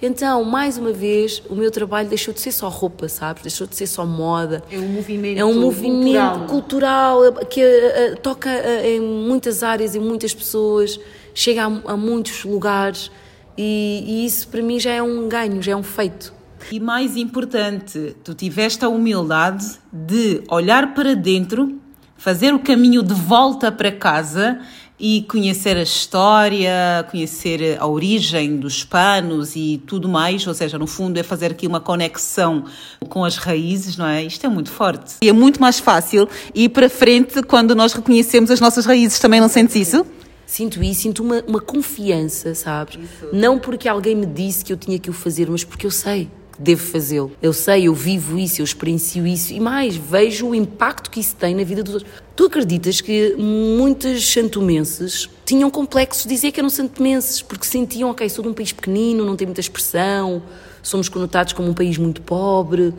Então, 0.00 0.44
mais 0.44 0.76
uma 0.76 0.92
vez, 0.92 1.42
o 1.48 1.54
meu 1.54 1.70
trabalho 1.70 2.06
deixou 2.06 2.34
de 2.34 2.40
ser 2.40 2.52
só 2.52 2.68
roupa, 2.68 3.08
sabes? 3.08 3.44
Deixou 3.44 3.66
de 3.66 3.74
ser 3.74 3.86
só 3.86 4.04
moda. 4.04 4.62
É 4.70 4.78
um 4.78 4.88
movimento 4.88 5.40
É 5.40 5.44
um 5.46 5.58
movimento 5.58 6.46
cultural, 6.48 7.32
cultural 7.32 7.46
que 7.46 7.64
uh, 7.64 8.16
toca 8.22 8.50
uh, 8.50 8.86
em 8.86 9.00
muitas 9.00 9.62
áreas, 9.62 9.94
em 9.94 10.00
muitas 10.00 10.34
pessoas, 10.34 11.00
chega 11.34 11.64
a, 11.64 11.92
a 11.92 11.96
muitos 11.96 12.44
lugares 12.44 13.10
e, 13.56 14.04
e 14.06 14.26
isso 14.26 14.48
para 14.48 14.60
mim 14.60 14.78
já 14.78 14.92
é 14.92 15.02
um 15.02 15.28
ganho, 15.28 15.62
já 15.62 15.72
é 15.72 15.76
um 15.76 15.82
feito. 15.82 16.36
E 16.70 16.80
mais 16.80 17.16
importante, 17.16 18.16
tu 18.22 18.34
tiveste 18.34 18.84
a 18.84 18.88
humildade 18.88 19.78
de 19.92 20.42
olhar 20.48 20.94
para 20.94 21.14
dentro, 21.14 21.78
fazer 22.16 22.52
o 22.54 22.58
caminho 22.58 23.02
de 23.02 23.14
volta 23.14 23.70
para 23.72 23.92
casa 23.92 24.60
e 25.00 25.22
conhecer 25.22 25.76
a 25.76 25.82
história, 25.82 27.06
conhecer 27.10 27.78
a 27.78 27.86
origem 27.86 28.56
dos 28.56 28.82
panos 28.82 29.54
e 29.54 29.80
tudo 29.86 30.08
mais, 30.08 30.44
ou 30.46 30.52
seja, 30.52 30.76
no 30.76 30.86
fundo 30.86 31.18
é 31.18 31.22
fazer 31.22 31.52
aqui 31.52 31.66
uma 31.66 31.80
conexão 31.80 32.64
com 33.08 33.24
as 33.24 33.36
raízes, 33.36 33.96
não 33.96 34.06
é? 34.06 34.24
Isto 34.24 34.44
é 34.46 34.48
muito 34.48 34.70
forte. 34.70 35.14
E 35.22 35.28
é 35.28 35.32
muito 35.32 35.60
mais 35.60 35.78
fácil 35.78 36.28
ir 36.54 36.70
para 36.70 36.90
frente 36.90 37.42
quando 37.42 37.74
nós 37.74 37.92
reconhecemos 37.92 38.50
as 38.50 38.60
nossas 38.60 38.84
raízes. 38.84 39.20
Também 39.20 39.40
não 39.40 39.48
sentes 39.48 39.76
isso? 39.76 40.04
Sinto 40.44 40.82
isso, 40.82 41.02
sinto 41.02 41.22
uma, 41.22 41.44
uma 41.46 41.60
confiança, 41.60 42.54
sabes? 42.54 42.96
Isso. 42.96 43.28
Não 43.32 43.58
porque 43.58 43.88
alguém 43.88 44.16
me 44.16 44.26
disse 44.26 44.64
que 44.64 44.72
eu 44.72 44.76
tinha 44.76 44.98
que 44.98 45.10
o 45.10 45.12
fazer, 45.12 45.48
mas 45.48 45.62
porque 45.62 45.86
eu 45.86 45.90
sei 45.90 46.28
devo 46.58 46.84
fazê-lo. 46.84 47.30
Eu 47.40 47.52
sei, 47.52 47.86
eu 47.86 47.94
vivo 47.94 48.38
isso, 48.38 48.60
eu 48.60 48.64
experiencio 48.64 49.26
isso 49.26 49.52
e 49.52 49.60
mais, 49.60 49.96
vejo 49.96 50.48
o 50.48 50.54
impacto 50.54 51.10
que 51.10 51.20
isso 51.20 51.36
tem 51.36 51.54
na 51.54 51.62
vida 51.62 51.82
dos 51.82 51.94
outros. 51.94 52.12
Tu 52.34 52.44
acreditas 52.44 53.00
que 53.00 53.34
muitos 53.36 54.32
santomenses 54.32 55.28
tinham 55.44 55.70
complexo 55.70 56.28
de 56.28 56.34
dizer 56.34 56.52
que 56.52 56.60
eram 56.60 56.70
santomenses, 56.70 57.42
porque 57.42 57.66
sentiam, 57.66 58.10
ok, 58.10 58.28
sou 58.28 58.42
de 58.42 58.50
um 58.50 58.54
país 58.54 58.72
pequenino, 58.72 59.24
não 59.24 59.36
tem 59.36 59.46
muita 59.46 59.60
expressão, 59.60 60.42
somos 60.82 61.08
conotados 61.08 61.52
como 61.52 61.68
um 61.68 61.74
país 61.74 61.98
muito 61.98 62.22
pobre. 62.22 62.94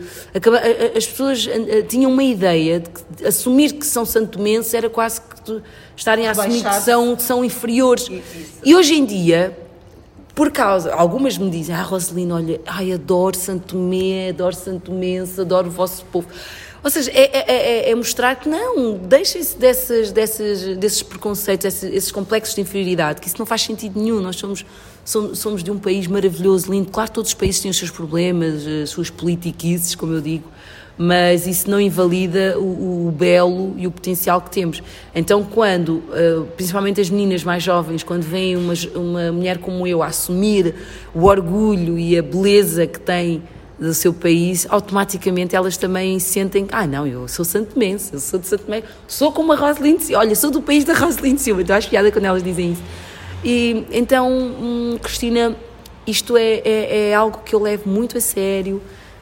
As 0.95 1.05
pessoas 1.05 1.47
tinham 1.87 2.11
uma 2.11 2.23
ideia 2.23 2.79
de 2.79 2.89
que 2.89 3.25
assumir 3.25 3.73
que 3.73 3.85
são 3.85 4.05
santomenses 4.05 4.73
era 4.73 4.89
quase 4.89 5.21
que 5.21 5.61
estarem 5.95 6.27
a 6.27 6.31
assumir 6.31 6.63
que 6.63 6.81
são, 6.81 7.15
que 7.15 7.23
são 7.23 7.45
inferiores. 7.45 8.09
E 8.63 8.75
hoje 8.75 8.95
em 8.95 9.05
dia 9.05 9.57
por 10.39 10.51
causa, 10.51 10.93
algumas 10.93 11.37
me 11.37 11.49
dizem, 11.49 11.75
ah, 11.75 11.81
Roselina, 11.81 12.35
olha, 12.35 12.61
ai, 12.65 12.93
adoro 12.93 13.35
Santo 13.35 13.75
Tomé, 13.75 14.29
adoro 14.29 14.55
Santo 14.55 14.89
Mense, 14.89 15.41
adoro 15.41 15.67
o 15.67 15.69
vosso 15.69 16.05
povo. 16.05 16.29
Ou 16.81 16.89
seja, 16.89 17.11
é, 17.11 17.23
é, 17.25 17.43
é, 17.51 17.91
é 17.91 17.93
mostrar 17.93 18.37
que 18.37 18.47
não, 18.47 18.93
deixem-se 18.93 19.57
desses, 19.57 20.13
desses, 20.13 20.77
desses 20.77 21.03
preconceitos, 21.03 21.65
esses, 21.65 21.93
esses, 21.93 22.09
complexos 22.09 22.55
de 22.55 22.61
inferioridade, 22.61 23.19
que 23.19 23.27
isso 23.27 23.35
não 23.37 23.45
faz 23.45 23.63
sentido 23.63 23.99
nenhum. 23.99 24.21
Nós 24.21 24.37
somos, 24.37 24.65
somos, 25.03 25.39
somos 25.39 25.61
de 25.61 25.71
um 25.71 25.77
país 25.77 26.07
maravilhoso, 26.07 26.71
lindo. 26.71 26.89
Claro, 26.89 27.11
todos 27.11 27.31
os 27.31 27.35
países 27.35 27.59
têm 27.59 27.69
os 27.69 27.77
seus 27.77 27.91
problemas, 27.91 28.65
as 28.65 28.91
suas 28.91 29.09
politiquices, 29.09 29.93
como 29.93 30.13
eu 30.13 30.21
digo, 30.21 30.45
mas 31.01 31.47
isso 31.47 31.71
não 31.71 31.79
invalida 31.79 32.59
o, 32.59 33.07
o, 33.07 33.11
belo 33.11 33.73
e 33.77 33.87
o 33.87 33.91
potencial 33.91 34.41
que 34.41 34.51
temos. 34.51 34.83
Então, 35.15 35.41
quando, 35.45 36.03
uh, 36.09 36.45
principalmente 36.57 36.99
as 36.99 37.09
meninas 37.09 37.41
mais 37.41 37.63
jovens, 37.63 38.03
quando 38.03 38.23
vem 38.23 38.57
uma, 38.57 38.73
uma 38.93 39.31
mulher 39.31 39.59
como 39.59 39.87
eu 39.87 40.03
a 40.03 40.07
assumir 40.07 40.75
o 41.15 41.23
orgulho 41.23 41.97
e 41.97 42.17
a 42.17 42.21
beleza 42.21 42.85
que 42.85 42.99
tem 42.99 43.41
do 43.79 43.93
seu 43.93 44.13
país, 44.13 44.67
automaticamente 44.69 45.55
elas 45.55 45.77
também 45.77 46.19
sentem, 46.19 46.67
ah 46.69 46.85
não, 46.85 47.07
eu 47.07 47.29
sou 47.29 47.45
Santo 47.45 47.79
Mense, 47.79 48.13
eu 48.15 48.19
sou 48.19 48.37
de 48.37 48.47
Santo 48.47 48.69
Mense, 48.69 48.87
sou 49.07 49.31
como 49.31 49.53
a 49.53 49.55
Rosalind 49.55 50.01
Silva, 50.01 50.19
olha, 50.19 50.35
sou 50.35 50.51
do 50.51 50.61
país 50.61 50.83
da 50.83 50.93
Rosalind 50.93 51.37
Silva, 51.37 51.61
então 51.61 51.73
acho 51.77 51.89
piada 51.89 52.11
quando 52.11 52.25
elas 52.25 52.43
dizem 52.43 52.73
isso. 52.73 52.83
E 53.41 53.85
então, 53.89 54.29
hum, 54.29 54.97
Cristina, 55.01 55.55
isto 56.05 56.35
é, 56.35 56.61
é, 56.65 57.09
é 57.11 57.15
algo 57.15 57.39
que 57.45 57.55
eu 57.55 57.61
levo 57.61 57.87
muito 57.87 58.17
a 58.17 58.21
sério, 58.21 58.81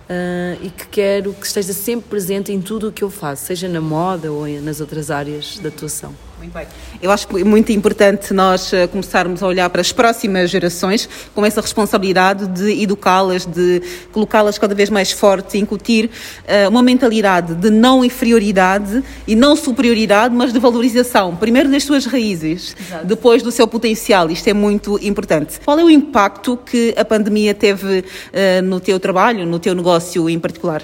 uh, 0.10 0.66
e 0.66 0.70
que 0.70 0.88
quero 0.88 1.34
que 1.34 1.46
esteja 1.46 1.74
sempre 1.74 2.10
presente 2.10 2.52
em 2.52 2.62
tudo 2.62 2.90
o 2.90 2.92
que 2.92 3.04
eu 3.04 3.10
faço, 3.10 3.46
seja 3.46 3.68
na 3.68 3.82
moda 3.82 4.32
ou 4.32 4.48
nas 4.62 4.82
outras 4.82 5.12
áreas 5.12 5.60
de 5.60 5.68
atuação. 5.68 6.14
Muito 6.38 6.54
bem. 6.54 6.68
Eu 7.02 7.10
acho 7.10 7.28
que 7.28 7.42
é 7.42 7.44
muito 7.44 7.72
importante 7.72 8.32
nós 8.32 8.72
eh, 8.72 8.86
começarmos 8.86 9.42
a 9.42 9.48
olhar 9.48 9.68
para 9.72 9.82
as 9.82 9.92
próximas 9.92 10.52
gerações 10.52 11.10
com 11.34 11.44
essa 11.44 11.62
responsabilidade 11.62 12.46
de 12.48 12.84
educá-las, 12.84 13.46
de 13.46 13.82
colocá-las 14.12 14.60
cada 14.60 14.76
vez 14.76 14.90
mais 14.90 15.12
forte, 15.12 15.58
incutir 15.58 16.06
uh, 16.06 16.70
uma 16.70 16.84
mentalidade 16.84 17.56
de 17.56 17.72
não 17.72 18.06
inferioridade 18.06 19.04
e 19.28 19.36
não 19.36 19.56
superioridade, 19.56 20.36
mas 20.36 20.54
de 20.54 20.60
valorização. 20.60 21.36
Primeiro 21.36 21.72
das 21.72 21.84
suas 21.84 22.06
raízes, 22.06 22.76
Exato. 22.80 23.06
depois 23.08 23.42
do 23.42 23.52
seu 23.52 23.68
potencial. 23.68 24.30
Isto 24.30 24.48
é 24.48 24.54
muito 24.54 25.00
importante. 25.02 25.60
Qual 25.66 25.80
é 25.80 25.84
o 25.84 25.90
impacto 25.90 26.56
que 26.56 26.94
a 26.96 27.04
pandemia 27.04 27.56
teve 27.56 28.00
uh, 28.00 28.62
no 28.64 28.80
teu 28.80 29.00
trabalho, 29.00 29.44
no 29.46 29.58
teu 29.58 29.74
negócio 29.74 30.30
em 30.30 30.40
particular? 30.40 30.84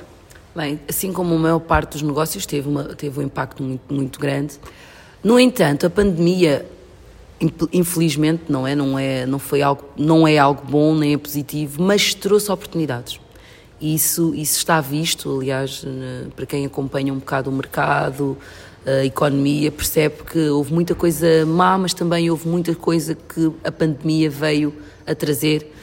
Bem, 0.56 0.80
assim 0.88 1.12
como 1.12 1.34
a 1.34 1.38
maior 1.38 1.60
parte 1.60 1.94
dos 1.94 2.02
negócios 2.02 2.46
teve, 2.46 2.68
uma, 2.68 2.84
teve 2.96 3.20
um 3.20 3.24
impacto 3.24 3.64
muito, 3.64 3.92
muito 3.92 4.20
grande, 4.20 4.60
no 5.24 5.40
entanto, 5.40 5.86
a 5.86 5.90
pandemia, 5.90 6.66
infelizmente, 7.72 8.44
não 8.50 8.68
é, 8.68 8.76
não 8.76 9.00
é, 9.00 9.26
não 9.26 9.40
foi 9.40 9.62
algo, 9.62 9.84
não 9.98 10.28
é 10.28 10.38
algo 10.38 10.64
bom 10.70 10.96
nem 10.96 11.14
é 11.14 11.18
positivo, 11.18 11.82
mas 11.82 12.14
trouxe 12.14 12.52
oportunidades. 12.52 13.20
Isso, 13.82 14.34
isso 14.36 14.58
está 14.58 14.80
visto, 14.80 15.40
aliás, 15.40 15.86
para 16.36 16.46
quem 16.46 16.66
acompanha 16.66 17.12
um 17.12 17.20
bocado 17.20 17.50
o 17.50 17.54
mercado, 17.54 18.38
a 18.86 19.06
economia, 19.06 19.72
percebe 19.72 20.24
que 20.24 20.40
houve 20.50 20.74
muita 20.74 20.94
coisa 20.94 21.46
má, 21.46 21.78
mas 21.78 21.94
também 21.94 22.30
houve 22.30 22.48
muita 22.48 22.76
coisa 22.76 23.16
que 23.16 23.52
a 23.64 23.72
pandemia 23.72 24.30
veio 24.30 24.74
a 25.06 25.16
trazer. 25.16 25.74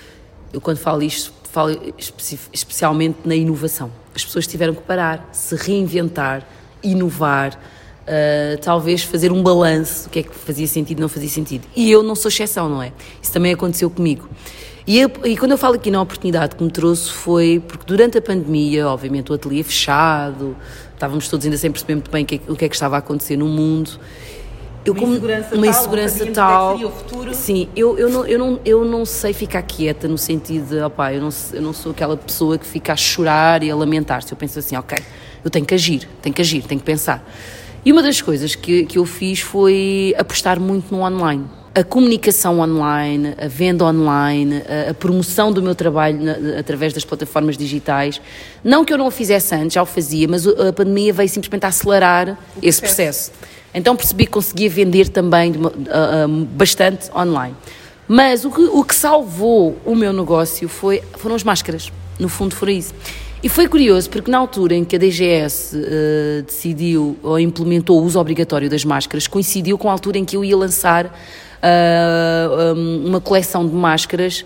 Eu, 0.53 0.61
quando 0.61 0.79
falo 0.79 1.03
isto, 1.03 1.33
falo 1.51 1.71
espe- 1.97 2.39
especialmente 2.53 3.19
na 3.25 3.35
inovação. 3.35 3.91
As 4.15 4.25
pessoas 4.25 4.47
tiveram 4.47 4.75
que 4.75 4.83
parar, 4.83 5.29
se 5.33 5.55
reinventar, 5.57 6.47
inovar, 6.83 7.59
uh, 8.03 8.59
talvez 8.61 9.03
fazer 9.03 9.31
um 9.33 9.43
balanço 9.43 10.05
do 10.05 10.11
que 10.11 10.19
é 10.21 10.23
que 10.23 10.35
fazia 10.35 10.67
sentido 10.67 10.99
e 10.99 11.01
não 11.01 11.09
fazia 11.09 11.29
sentido. 11.29 11.67
E 11.77 11.91
eu 11.91 12.03
não 12.03 12.15
sou 12.15 12.29
exceção, 12.29 12.69
não 12.69 12.83
é? 12.83 12.93
Isso 13.23 13.33
também 13.33 13.53
aconteceu 13.53 13.89
comigo. 13.91 14.29
E, 14.87 14.99
eu- 14.99 15.11
e 15.25 15.37
quando 15.37 15.53
eu 15.53 15.59
falo 15.59 15.75
aqui 15.75 15.91
na 15.91 16.01
oportunidade 16.03 16.57
que 16.57 16.65
me 16.65 16.71
trouxe 16.71 17.11
foi 17.11 17.63
porque 17.67 17.85
durante 17.87 18.19
a 18.19 18.23
pandemia, 18.23 18.89
obviamente 18.89 19.31
o 19.31 19.35
ateliê 19.35 19.63
fechado, 19.63 20.57
estávamos 20.95 21.29
todos 21.29 21.45
ainda 21.47 21.57
sem 21.59 21.71
perceber 21.71 21.95
muito 21.95 22.11
bem 22.11 22.25
o 22.25 22.27
que, 22.27 22.35
é, 22.37 22.41
o 22.53 22.57
que 22.57 22.65
é 22.65 22.69
que 22.69 22.75
estava 22.75 22.97
a 22.97 22.99
acontecer 22.99 23.37
no 23.37 23.47
mundo. 23.47 23.91
Eu 24.83 24.95
Uma 24.95 25.03
insegurança 25.11 25.55
uma 25.55 25.67
tal, 25.67 25.71
insegurança 25.79 26.27
tal. 26.33 26.69
é 26.71 26.73
seria 26.73 26.89
o 26.89 26.91
futuro. 26.91 27.35
Sim, 27.35 27.69
eu, 27.77 27.99
eu, 27.99 28.09
não, 28.09 28.27
eu, 28.27 28.39
não, 28.39 28.61
eu 28.65 28.85
não 28.85 29.05
sei 29.05 29.35
ficar 29.35 29.61
quieta 29.63 30.09
no 30.09 30.17
sentido 30.17 30.71
de, 30.71 30.81
opá, 30.83 31.13
eu 31.13 31.21
não, 31.21 31.29
eu 31.53 31.61
não 31.61 31.75
sou 31.75 31.93
aquela 31.93 32.17
pessoa 32.17 32.57
que 32.57 32.67
fica 32.67 32.95
a 32.95 32.97
chorar 32.97 33.63
e 33.63 33.71
a 33.71 33.77
lamentar-se. 33.77 34.33
Eu 34.33 34.39
penso 34.39 34.59
assim, 34.59 34.75
ok, 34.77 34.97
eu 35.45 35.51
tenho 35.51 35.67
que 35.67 35.75
agir, 35.75 36.09
tenho 36.23 36.35
que 36.35 36.41
agir, 36.41 36.63
tenho 36.63 36.81
que 36.81 36.87
pensar. 36.87 37.23
E 37.85 37.93
uma 37.93 38.03
das 38.03 38.21
coisas 38.21 38.55
que, 38.55 38.85
que 38.85 38.99
eu 38.99 39.07
fiz 39.07 39.41
foi 39.41 40.15
apostar 40.19 40.61
muito 40.61 40.95
no 40.95 41.03
online. 41.03 41.45
A 41.75 41.85
comunicação 41.85 42.59
online, 42.59 43.35
a 43.41 43.47
venda 43.47 43.85
online, 43.85 44.63
a, 44.87 44.91
a 44.91 44.95
promoção 44.95 45.53
do 45.53 45.63
meu 45.63 45.75
trabalho 45.75 46.21
na- 46.21 46.59
através 46.59 46.93
das 46.93 47.05
plataformas 47.05 47.57
digitais. 47.57 48.21
Não 48.63 48.85
que 48.85 48.93
eu 48.93 48.99
não 48.99 49.07
o 49.07 49.11
fizesse 49.11 49.55
antes, 49.55 49.75
já 49.75 49.83
o 49.83 49.87
fazia, 49.87 50.27
mas 50.29 50.47
a 50.47 50.73
pandemia 50.73 51.13
veio 51.13 51.29
simplesmente 51.29 51.65
a 51.65 51.69
acelerar 51.69 52.37
esse 52.61 52.81
processo. 52.81 53.31
Então 53.73 53.95
percebi 53.95 54.27
que 54.27 54.33
conseguia 54.33 54.69
vender 54.69 55.09
também 55.09 55.53
uma- 55.53 55.73
ah, 55.91 56.25
ah, 56.25 56.29
bastante 56.29 57.09
online. 57.17 57.55
Mas 58.07 58.45
o 58.45 58.51
que, 58.51 58.63
o 58.63 58.83
que 58.85 58.95
salvou 58.95 59.79
o 59.87 59.95
meu 59.95 60.13
negócio 60.13 60.69
foi, 60.69 61.01
foram 61.17 61.37
as 61.37 61.45
máscaras. 61.45 61.91
No 62.19 62.29
fundo, 62.29 62.55
foi 62.57 62.73
isso. 62.75 62.93
E 63.43 63.49
foi 63.49 63.67
curioso, 63.69 64.11
porque 64.11 64.31
na 64.31 64.37
altura 64.37 64.75
em 64.75 64.85
que 64.85 64.97
a 64.97 64.99
DGS 64.99 65.75
eh, 65.75 66.43
decidiu 66.47 67.17
ou 67.23 67.39
implementou 67.41 67.99
o 67.99 68.05
uso 68.05 68.21
obrigatório 68.21 68.69
das 68.69 68.85
máscaras, 68.85 69.27
coincidiu 69.27 69.79
com 69.79 69.89
a 69.89 69.93
altura 69.93 70.19
em 70.19 70.27
que 70.27 70.37
eu 70.37 70.45
ia 70.45 70.55
lançar 70.57 71.19
ah, 71.63 72.75
um, 72.77 73.07
uma 73.09 73.21
coleção 73.21 73.67
de 73.67 73.75
máscaras 73.75 74.45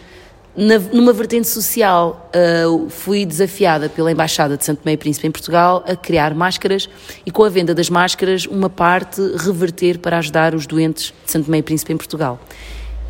na- 0.56 0.78
numa 0.78 1.12
vertente 1.12 1.48
social. 1.48 2.30
Ah, 2.32 2.88
fui 2.88 3.26
desafiada 3.26 3.88
pela 3.88 4.12
Embaixada 4.12 4.56
de 4.56 4.64
Santo 4.64 4.82
Meio 4.84 4.96
Príncipe 4.96 5.26
em 5.26 5.30
Portugal 5.32 5.82
a 5.88 5.96
criar 5.96 6.32
máscaras 6.32 6.88
e, 7.26 7.32
com 7.32 7.42
a 7.42 7.48
venda 7.48 7.74
das 7.74 7.90
máscaras, 7.90 8.46
uma 8.46 8.70
parte 8.70 9.20
reverter 9.38 9.98
para 9.98 10.18
ajudar 10.18 10.54
os 10.54 10.68
doentes 10.68 11.12
de 11.26 11.32
Santo 11.32 11.50
Meio 11.50 11.64
Príncipe 11.64 11.92
em 11.92 11.96
Portugal. 11.96 12.38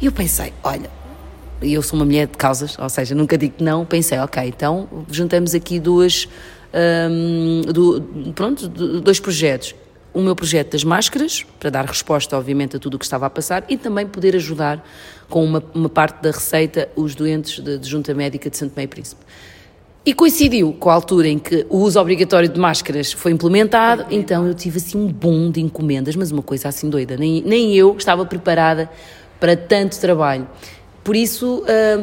E 0.00 0.06
eu 0.06 0.12
pensei, 0.12 0.50
olha, 0.62 0.88
eu 1.72 1.82
sou 1.82 1.98
uma 1.98 2.04
mulher 2.04 2.26
de 2.26 2.36
causas, 2.36 2.78
ou 2.78 2.88
seja, 2.88 3.14
nunca 3.14 3.36
digo 3.38 3.54
não, 3.60 3.84
pensei, 3.84 4.18
ok, 4.18 4.42
então 4.46 4.88
juntamos 5.10 5.54
aqui 5.54 5.78
duas, 5.80 6.28
hum, 7.10 7.62
do- 7.72 8.32
pronto, 8.34 8.68
do- 8.68 9.00
dois 9.00 9.18
projetos. 9.20 9.74
O 10.12 10.20
meu 10.20 10.36
projeto 10.36 10.72
das 10.72 10.84
máscaras, 10.84 11.44
para 11.58 11.70
dar 11.70 11.84
resposta, 11.86 12.36
obviamente, 12.36 12.76
a 12.76 12.78
tudo 12.78 12.94
o 12.94 12.98
que 12.98 13.04
estava 13.04 13.26
a 13.26 13.30
passar, 13.30 13.64
e 13.68 13.76
também 13.76 14.06
poder 14.06 14.36
ajudar 14.36 14.86
com 15.28 15.44
uma, 15.44 15.62
uma 15.74 15.88
parte 15.88 16.22
da 16.22 16.30
receita 16.30 16.88
os 16.94 17.14
doentes 17.16 17.58
de, 17.58 17.78
de 17.78 17.88
Junta 17.88 18.14
Médica 18.14 18.48
de 18.48 18.56
Santo 18.56 18.74
Meio 18.76 18.88
Príncipe. 18.88 19.20
E 20.06 20.12
coincidiu 20.14 20.72
com 20.74 20.90
a 20.90 20.94
altura 20.94 21.26
em 21.28 21.38
que 21.38 21.66
o 21.70 21.78
uso 21.78 21.98
obrigatório 21.98 22.48
de 22.48 22.60
máscaras 22.60 23.10
foi 23.12 23.32
implementado, 23.32 24.04
então 24.10 24.46
eu 24.46 24.54
tive 24.54 24.76
assim 24.76 24.98
um 24.98 25.06
boom 25.10 25.50
de 25.50 25.60
encomendas, 25.62 26.14
mas 26.14 26.30
uma 26.30 26.42
coisa 26.42 26.68
assim 26.68 26.88
doida. 26.90 27.16
Nem, 27.16 27.42
nem 27.42 27.74
eu 27.74 27.96
estava 27.96 28.24
preparada 28.26 28.88
para 29.40 29.56
tanto 29.56 29.98
trabalho. 29.98 30.46
Por 31.04 31.14
isso, 31.14 31.62
ah, 31.68 32.02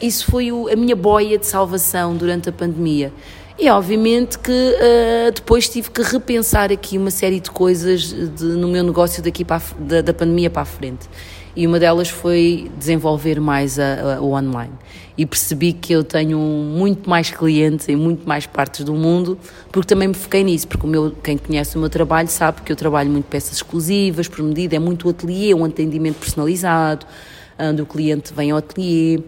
isso 0.00 0.24
foi 0.30 0.52
o- 0.52 0.68
a 0.68 0.76
minha 0.76 0.94
boia 0.96 1.36
de 1.36 1.46
salvação 1.46 2.16
durante 2.16 2.48
a 2.48 2.52
pandemia. 2.52 3.12
E 3.58 3.68
obviamente 3.68 4.38
que 4.38 4.52
ah, 4.80 5.30
depois 5.34 5.68
tive 5.68 5.90
que 5.90 6.02
repensar 6.02 6.70
aqui 6.72 6.96
uma 6.96 7.10
série 7.10 7.40
de 7.40 7.50
coisas 7.50 8.02
de- 8.12 8.44
no 8.44 8.68
meu 8.68 8.84
negócio 8.84 9.20
daqui 9.22 9.44
para 9.44 9.56
a 9.56 9.60
da, 9.82 10.00
da 10.00 10.14
pandemia 10.14 10.48
para 10.48 10.62
a 10.62 10.64
frente. 10.64 11.08
E 11.56 11.66
uma 11.66 11.80
delas 11.80 12.08
foi 12.08 12.70
desenvolver 12.78 13.40
mais 13.40 13.80
a- 13.80 14.18
a- 14.18 14.20
o 14.20 14.32
online. 14.32 14.72
E 15.16 15.26
percebi 15.26 15.72
que 15.72 15.92
eu 15.92 16.04
tenho 16.04 16.38
muito 16.38 17.10
mais 17.10 17.32
clientes 17.32 17.88
em 17.88 17.96
muito 17.96 18.28
mais 18.28 18.46
partes 18.46 18.84
do 18.84 18.94
mundo, 18.94 19.36
porque 19.72 19.88
também 19.88 20.06
me 20.06 20.14
foquei 20.14 20.44
nisso. 20.44 20.68
Porque 20.68 20.86
o 20.86 20.88
meu, 20.88 21.10
quem 21.20 21.36
conhece 21.36 21.76
o 21.76 21.80
meu 21.80 21.88
trabalho 21.90 22.28
sabe 22.28 22.62
que 22.62 22.70
eu 22.70 22.76
trabalho 22.76 23.10
muito 23.10 23.24
peças 23.24 23.54
exclusivas, 23.54 24.28
por 24.28 24.44
medida, 24.44 24.76
é 24.76 24.78
muito 24.78 25.08
ateliê, 25.08 25.52
um 25.52 25.64
atendimento 25.64 26.18
personalizado, 26.20 27.04
onde 27.58 27.82
o 27.82 27.86
cliente 27.86 28.32
vem 28.32 28.50
ao 28.50 28.58
ateliê, 28.58 29.20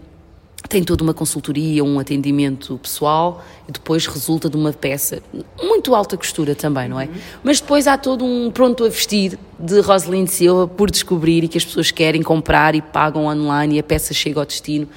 tem 0.69 0.83
toda 0.83 1.03
uma 1.03 1.13
consultoria, 1.13 1.83
um 1.83 1.99
atendimento 1.99 2.77
pessoal 2.81 3.43
e 3.67 3.71
depois 3.71 4.05
resulta 4.05 4.49
de 4.49 4.55
uma 4.55 4.71
peça 4.71 5.21
muito 5.61 5.93
alta 5.93 6.15
costura 6.15 6.55
também, 6.55 6.87
não 6.87 6.99
é? 6.99 7.09
Mas 7.43 7.59
depois 7.59 7.87
há 7.87 7.97
todo 7.97 8.23
um 8.23 8.51
pronto 8.51 8.85
a 8.85 8.89
vestir 8.89 9.37
de 9.59 9.79
Rosalind 9.81 10.27
Silva 10.27 10.67
por 10.67 10.89
descobrir 10.89 11.43
e 11.43 11.47
que 11.47 11.57
as 11.57 11.65
pessoas 11.65 11.91
querem 11.91 12.21
comprar 12.21 12.75
e 12.75 12.81
pagam 12.81 13.25
online 13.25 13.75
e 13.75 13.79
a 13.79 13.83
peça 13.83 14.13
chega 14.13 14.39
ao 14.39 14.45
destino. 14.45 14.87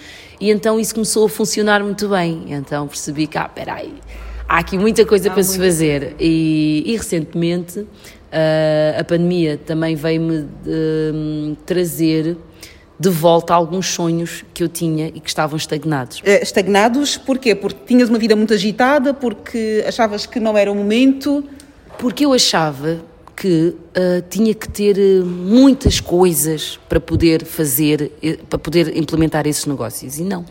E 0.40 0.51
então 0.51 0.79
isso 0.79 0.94
começou 0.94 1.27
a 1.27 1.29
funcionar 1.29 1.83
muito 1.83 2.09
bem. 2.09 2.44
Então 2.49 2.87
percebi 2.87 3.27
que, 3.27 3.38
ah, 3.38 3.49
peraí, 3.49 3.94
há 4.49 4.59
aqui 4.59 4.79
muita 4.79 5.05
coisa 5.07 5.31
para 5.31 5.42
se 5.42 5.59
fazer. 5.59 6.14
E, 6.20 6.85
e 6.87 6.97
recentemente 6.97 7.87
ah, 8.31 9.01
a 9.01 9.05
pandemia 9.05 9.57
também 9.57 9.97
veio-me 9.97 10.47
hum, 10.66 11.57
trazer 11.64 12.37
de 13.05 13.11
volta 13.11 13.53
alguns 13.53 13.87
sonhos 13.88 14.43
que 14.55 14.62
eu 14.62 14.69
tinha 14.69 15.09
e 15.09 15.21
que 15.21 15.29
estavam 15.29 15.59
estagnados. 15.59 16.23
Eh, 16.25 16.43
Estagnados, 16.43 17.19
porquê? 17.19 17.55
Porque 17.55 17.81
tinhas 17.87 18.09
uma 18.09 18.19
vida 18.19 18.35
muito 18.35 18.55
agitada, 18.55 19.12
porque 19.12 19.85
achavas 19.87 20.25
que 20.25 20.40
não 20.40 20.57
era 20.57 20.73
o 20.73 20.75
momento. 20.75 21.45
Porque 21.99 22.25
eu 22.25 22.33
achava 22.33 22.99
que 23.37 23.77
ah, 23.95 24.25
tinha 24.31 24.55
que 24.55 24.67
ter 24.69 24.99
eh, 24.99 25.23
muitas 25.23 26.01
coisas 26.01 26.81
para 26.88 26.99
poder 26.99 27.45
fazer, 27.45 28.11
para 28.49 28.59
poder 28.59 28.97
implementar 28.97 29.47
esses 29.47 29.67
negócios. 29.67 30.19
E 30.19 30.23
não. 30.23 30.47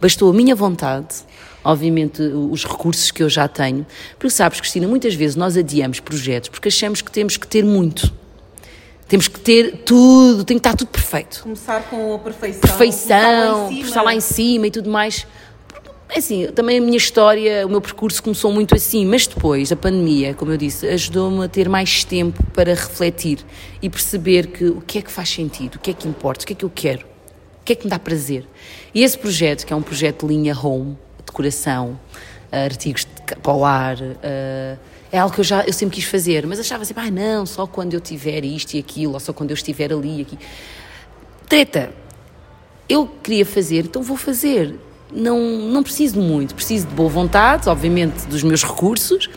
Bastou 0.00 0.30
a 0.30 0.32
minha 0.32 0.56
vontade, 0.56 1.16
obviamente 1.62 2.22
os 2.22 2.64
recursos 2.64 3.10
que 3.10 3.22
eu 3.22 3.28
já 3.28 3.46
tenho, 3.46 3.86
porque 4.18 4.30
sabes, 4.30 4.58
Cristina, 4.58 4.88
muitas 4.88 5.14
vezes 5.14 5.36
nós 5.36 5.54
adiamos 5.54 6.00
projetos 6.00 6.48
porque 6.48 6.68
achamos 6.68 7.02
que 7.02 7.12
temos 7.12 7.36
que 7.36 7.46
ter 7.46 7.62
muito. 7.62 8.19
Temos 9.10 9.26
que 9.26 9.40
ter 9.40 9.78
tudo, 9.78 10.44
tem 10.44 10.56
que 10.56 10.60
estar 10.60 10.76
tudo 10.76 10.86
perfeito. 10.86 11.42
Começar 11.42 11.82
com 11.90 12.14
a 12.14 12.18
perfeição. 12.20 12.60
perfeição, 12.60 13.72
estar 13.72 14.02
lá 14.02 14.14
em 14.14 14.20
cima 14.20 14.68
e 14.68 14.70
tudo 14.70 14.88
mais. 14.88 15.26
É 16.08 16.20
Assim, 16.20 16.46
também 16.46 16.78
a 16.78 16.80
minha 16.80 16.96
história, 16.96 17.66
o 17.66 17.70
meu 17.70 17.80
percurso 17.80 18.22
começou 18.22 18.52
muito 18.52 18.72
assim, 18.72 19.04
mas 19.04 19.26
depois, 19.26 19.72
a 19.72 19.76
pandemia, 19.76 20.32
como 20.34 20.52
eu 20.52 20.56
disse, 20.56 20.86
ajudou-me 20.86 21.44
a 21.44 21.48
ter 21.48 21.68
mais 21.68 22.04
tempo 22.04 22.40
para 22.54 22.72
refletir 22.72 23.44
e 23.82 23.90
perceber 23.90 24.46
que 24.46 24.66
o 24.66 24.80
que 24.80 24.98
é 24.98 25.02
que 25.02 25.10
faz 25.10 25.28
sentido, 25.28 25.74
o 25.74 25.78
que 25.80 25.90
é 25.90 25.92
que 25.92 26.06
importa, 26.06 26.44
o 26.44 26.46
que 26.46 26.52
é 26.52 26.56
que 26.56 26.64
eu 26.64 26.70
quero, 26.72 27.04
o 27.60 27.64
que 27.64 27.72
é 27.72 27.74
que 27.74 27.86
me 27.86 27.90
dá 27.90 27.98
prazer. 27.98 28.46
E 28.94 29.02
esse 29.02 29.18
projeto, 29.18 29.66
que 29.66 29.72
é 29.72 29.76
um 29.76 29.82
projeto 29.82 30.24
de 30.24 30.32
linha 30.32 30.56
home, 30.56 30.96
decoração, 31.26 31.98
eh, 32.52 32.64
artigos 32.64 33.04
de 33.04 33.36
polar, 33.42 33.96
eh, 34.22 34.76
é 35.12 35.18
algo 35.18 35.34
que 35.34 35.40
eu 35.40 35.44
já 35.44 35.64
eu 35.64 35.72
sempre 35.72 35.96
quis 35.96 36.04
fazer, 36.04 36.46
mas 36.46 36.60
achava 36.60 36.84
sempre, 36.84 37.04
ah 37.04 37.10
não, 37.10 37.46
só 37.46 37.66
quando 37.66 37.94
eu 37.94 38.00
tiver 38.00 38.44
isto 38.44 38.74
e 38.74 38.78
aquilo, 38.78 39.14
ou 39.14 39.20
só 39.20 39.32
quando 39.32 39.50
eu 39.50 39.54
estiver 39.54 39.92
ali 39.92 40.18
e 40.18 40.22
aqui. 40.22 40.38
Treta, 41.48 41.92
eu 42.88 43.08
queria 43.22 43.44
fazer, 43.44 43.84
então 43.84 44.02
vou 44.02 44.16
fazer. 44.16 44.74
Não, 45.12 45.40
não 45.40 45.82
preciso 45.82 46.20
muito, 46.20 46.54
preciso 46.54 46.86
de 46.86 46.94
boa 46.94 47.08
vontade, 47.08 47.68
obviamente, 47.68 48.26
dos 48.26 48.44
meus 48.44 48.62
recursos 48.62 49.28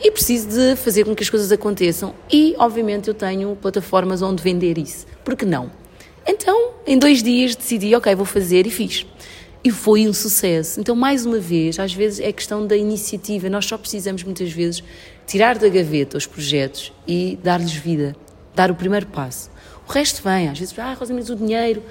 e 0.00 0.10
preciso 0.10 0.48
de 0.48 0.76
fazer 0.76 1.04
com 1.04 1.14
que 1.14 1.22
as 1.22 1.30
coisas 1.30 1.50
aconteçam. 1.50 2.14
E, 2.30 2.54
obviamente, 2.58 3.08
eu 3.08 3.14
tenho 3.14 3.56
plataformas 3.56 4.22
onde 4.22 4.42
vender 4.42 4.78
isso. 4.78 5.06
Por 5.24 5.34
que 5.34 5.44
não? 5.44 5.70
Então, 6.26 6.72
em 6.86 6.98
dois 6.98 7.22
dias, 7.22 7.56
decidi, 7.56 7.94
ok, 7.94 8.14
vou 8.14 8.26
fazer 8.26 8.66
e 8.66 8.70
fiz. 8.70 9.06
E 9.66 9.70
foi 9.72 10.06
um 10.06 10.12
sucesso. 10.12 10.78
Então, 10.80 10.94
mais 10.94 11.26
uma 11.26 11.38
vez, 11.40 11.78
às 11.80 11.92
vezes 11.92 12.20
é 12.20 12.30
questão 12.32 12.64
da 12.66 12.76
iniciativa. 12.76 13.48
Nós 13.50 13.64
só 13.66 13.76
precisamos, 13.76 14.22
muitas 14.22 14.52
vezes, 14.52 14.82
tirar 15.26 15.58
da 15.58 15.68
gaveta 15.68 16.16
os 16.16 16.24
projetos 16.24 16.92
e 17.06 17.36
dar-lhes 17.42 17.72
vida, 17.72 18.14
dar 18.54 18.70
o 18.70 18.74
primeiro 18.76 19.06
passo. 19.06 19.50
O 19.88 19.92
resto 19.92 20.22
vem, 20.22 20.48
às 20.48 20.56
vezes, 20.58 20.78
ah, 20.78 20.94
Rosa, 20.94 21.12
mas 21.12 21.30
o 21.30 21.34
dinheiro. 21.34 21.82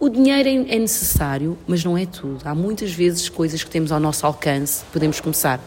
O 0.00 0.08
dinheiro 0.08 0.48
é 0.48 0.76
é 0.76 0.78
necessário, 0.78 1.58
mas 1.66 1.84
não 1.84 1.98
é 1.98 2.06
tudo. 2.06 2.38
Há 2.44 2.54
muitas 2.54 2.92
vezes 2.92 3.28
coisas 3.28 3.62
que 3.62 3.70
temos 3.70 3.90
ao 3.92 4.00
nosso 4.00 4.24
alcance, 4.24 4.84
podemos 4.92 5.20
começar. 5.20 5.60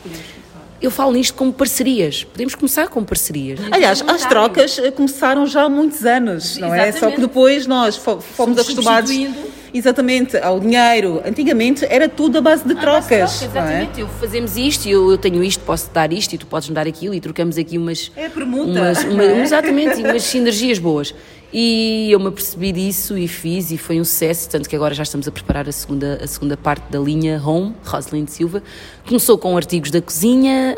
Eu 0.81 0.89
falo 0.89 1.11
nisto 1.11 1.35
como 1.35 1.53
parcerias. 1.53 2.23
Podemos 2.23 2.55
começar 2.55 2.87
com 2.87 3.03
parcerias. 3.03 3.59
Aliás, 3.71 4.01
as 4.07 4.25
trocas 4.25 4.79
eh, 4.79 4.89
começaram 4.89 5.45
já 5.45 5.63
há 5.65 5.69
muitos 5.69 6.03
anos, 6.05 6.57
não 6.57 6.73
é? 6.73 6.79
Só 6.83 6.87
Exatamente. 6.87 7.15
que 7.17 7.21
depois 7.21 7.67
nós 7.67 7.97
fo- 7.97 8.19
fomos 8.19 8.57
acostumados 8.57 9.11
substituindo. 9.11 9.60
Exatamente 9.73 10.37
ao 10.37 10.59
dinheiro. 10.59 11.21
Antigamente 11.25 11.85
era 11.89 12.07
tudo 12.09 12.37
a 12.37 12.41
base 12.41 12.67
de 12.67 12.75
trocas, 12.75 13.41
não 13.41 13.61
é? 13.61 13.81
Exatamente, 13.83 14.01
eu 14.01 14.07
fazemos 14.07 14.57
isto, 14.57 14.87
eu, 14.87 15.11
eu 15.11 15.17
tenho 15.17 15.43
isto, 15.43 15.63
posso 15.63 15.89
dar 15.93 16.11
isto 16.11 16.33
e 16.33 16.37
tu 16.37 16.45
podes 16.47 16.69
me 16.69 16.75
dar 16.75 16.87
aquilo 16.87 17.13
e 17.13 17.19
trocamos 17.19 17.57
aqui 17.57 17.77
umas. 17.77 18.11
É 18.15 18.29
permuta, 18.29 18.69
Umas, 18.71 19.03
uma- 19.03 19.23
é? 19.23 19.41
exatamente, 19.41 20.01
umas 20.03 20.23
sinergias 20.23 20.79
boas. 20.79 21.13
E 21.53 22.07
eu 22.09 22.17
me 22.17 22.27
apercebi 22.27 22.71
disso 22.71 23.17
e 23.17 23.27
fiz, 23.27 23.71
e 23.71 23.77
foi 23.77 23.99
um 23.99 24.05
sucesso, 24.05 24.49
tanto 24.49 24.69
que 24.69 24.75
agora 24.75 24.93
já 24.95 25.03
estamos 25.03 25.27
a 25.27 25.31
preparar 25.33 25.67
a 25.67 25.71
segunda, 25.73 26.17
a 26.23 26.25
segunda 26.25 26.55
parte 26.55 26.89
da 26.89 26.97
linha 26.97 27.41
Home, 27.45 27.75
Rosalind 27.83 28.29
Silva. 28.29 28.63
Começou 29.05 29.37
com 29.37 29.57
artigos 29.57 29.91
da 29.91 30.01
cozinha, 30.01 30.77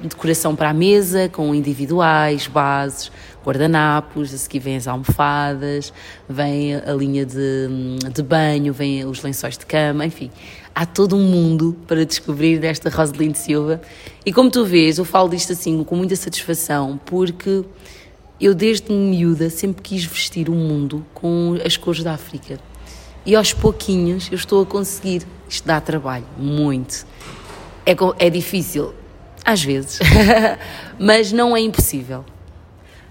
decoração 0.00 0.54
para 0.54 0.70
a 0.70 0.72
mesa, 0.72 1.28
com 1.28 1.52
individuais, 1.52 2.46
bases, 2.46 3.10
guardanapos, 3.44 4.32
a 4.32 4.38
seguir 4.38 4.58
vêm 4.60 4.76
as 4.76 4.86
almofadas, 4.86 5.92
vem 6.28 6.74
a 6.74 6.92
linha 6.92 7.26
de, 7.26 7.68
de 8.12 8.22
banho, 8.22 8.72
vem 8.72 9.04
os 9.04 9.22
lençóis 9.22 9.58
de 9.58 9.66
cama, 9.66 10.06
enfim. 10.06 10.30
Há 10.74 10.86
todo 10.86 11.16
um 11.16 11.22
mundo 11.22 11.76
para 11.86 12.06
descobrir 12.06 12.58
desta 12.58 12.88
Rosalind 12.88 13.34
Silva. 13.34 13.80
E 14.24 14.32
como 14.32 14.50
tu 14.50 14.64
vês, 14.64 14.98
eu 14.98 15.04
falo 15.04 15.28
disto 15.28 15.52
assim 15.52 15.84
com 15.84 15.96
muita 15.96 16.16
satisfação, 16.16 16.98
porque 17.04 17.64
eu 18.40 18.54
desde 18.54 18.92
miúda 18.92 19.50
sempre 19.50 19.82
quis 19.82 20.04
vestir 20.04 20.48
o 20.48 20.54
mundo 20.54 21.04
com 21.14 21.58
as 21.64 21.76
cores 21.76 22.02
da 22.02 22.14
África. 22.14 22.58
E 23.24 23.36
aos 23.36 23.52
pouquinhos 23.52 24.28
eu 24.30 24.36
estou 24.36 24.62
a 24.62 24.66
conseguir. 24.66 25.22
Isto 25.48 25.66
dá 25.66 25.80
trabalho, 25.80 26.24
muito. 26.36 27.06
É, 27.86 27.94
é 28.18 28.30
difícil, 28.30 28.94
às 29.44 29.62
vezes, 29.62 29.98
mas 30.98 31.30
não 31.32 31.56
é 31.56 31.60
impossível. 31.60 32.24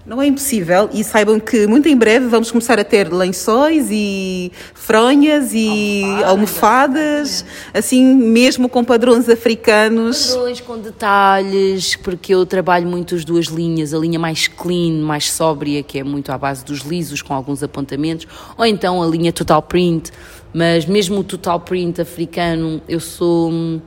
Não 0.04 0.20
é 0.20 0.26
impossível 0.26 0.90
e 0.92 1.04
saibam 1.04 1.38
que 1.38 1.64
muito 1.68 1.88
em 1.88 1.96
breve 1.96 2.26
vamos 2.26 2.50
começar 2.50 2.76
a 2.76 2.82
ter 2.82 3.12
lençóis 3.12 3.86
e 3.88 4.50
fronhas 4.74 5.52
e 5.54 6.02
almofadas, 6.26 7.44
almofadas 7.44 7.44
assim 7.72 8.12
mesmo 8.12 8.68
com 8.68 8.82
padrões 8.82 9.28
africanos. 9.28 10.30
Padrões 10.34 10.60
com 10.60 10.76
detalhes, 10.76 11.94
porque 11.94 12.34
eu 12.34 12.44
trabalho 12.44 12.88
muito 12.88 13.14
as 13.14 13.24
duas 13.24 13.46
linhas, 13.46 13.94
a 13.94 13.98
linha 13.98 14.18
mais 14.18 14.48
clean, 14.48 15.04
mais 15.04 15.30
sóbria, 15.30 15.84
que 15.84 16.00
é 16.00 16.02
muito 16.02 16.32
à 16.32 16.38
base 16.38 16.64
dos 16.64 16.80
lisos, 16.80 17.22
com 17.22 17.32
alguns 17.32 17.62
apontamentos, 17.62 18.26
ou 18.58 18.66
então 18.66 19.00
a 19.00 19.06
linha 19.06 19.32
total 19.32 19.62
print, 19.62 20.10
mas 20.52 20.84
mesmo 20.84 21.20
o 21.20 21.24
total 21.24 21.60
print 21.60 22.00
africano, 22.00 22.82
eu 22.88 22.98
sou 22.98 23.52
hum, 23.52 23.80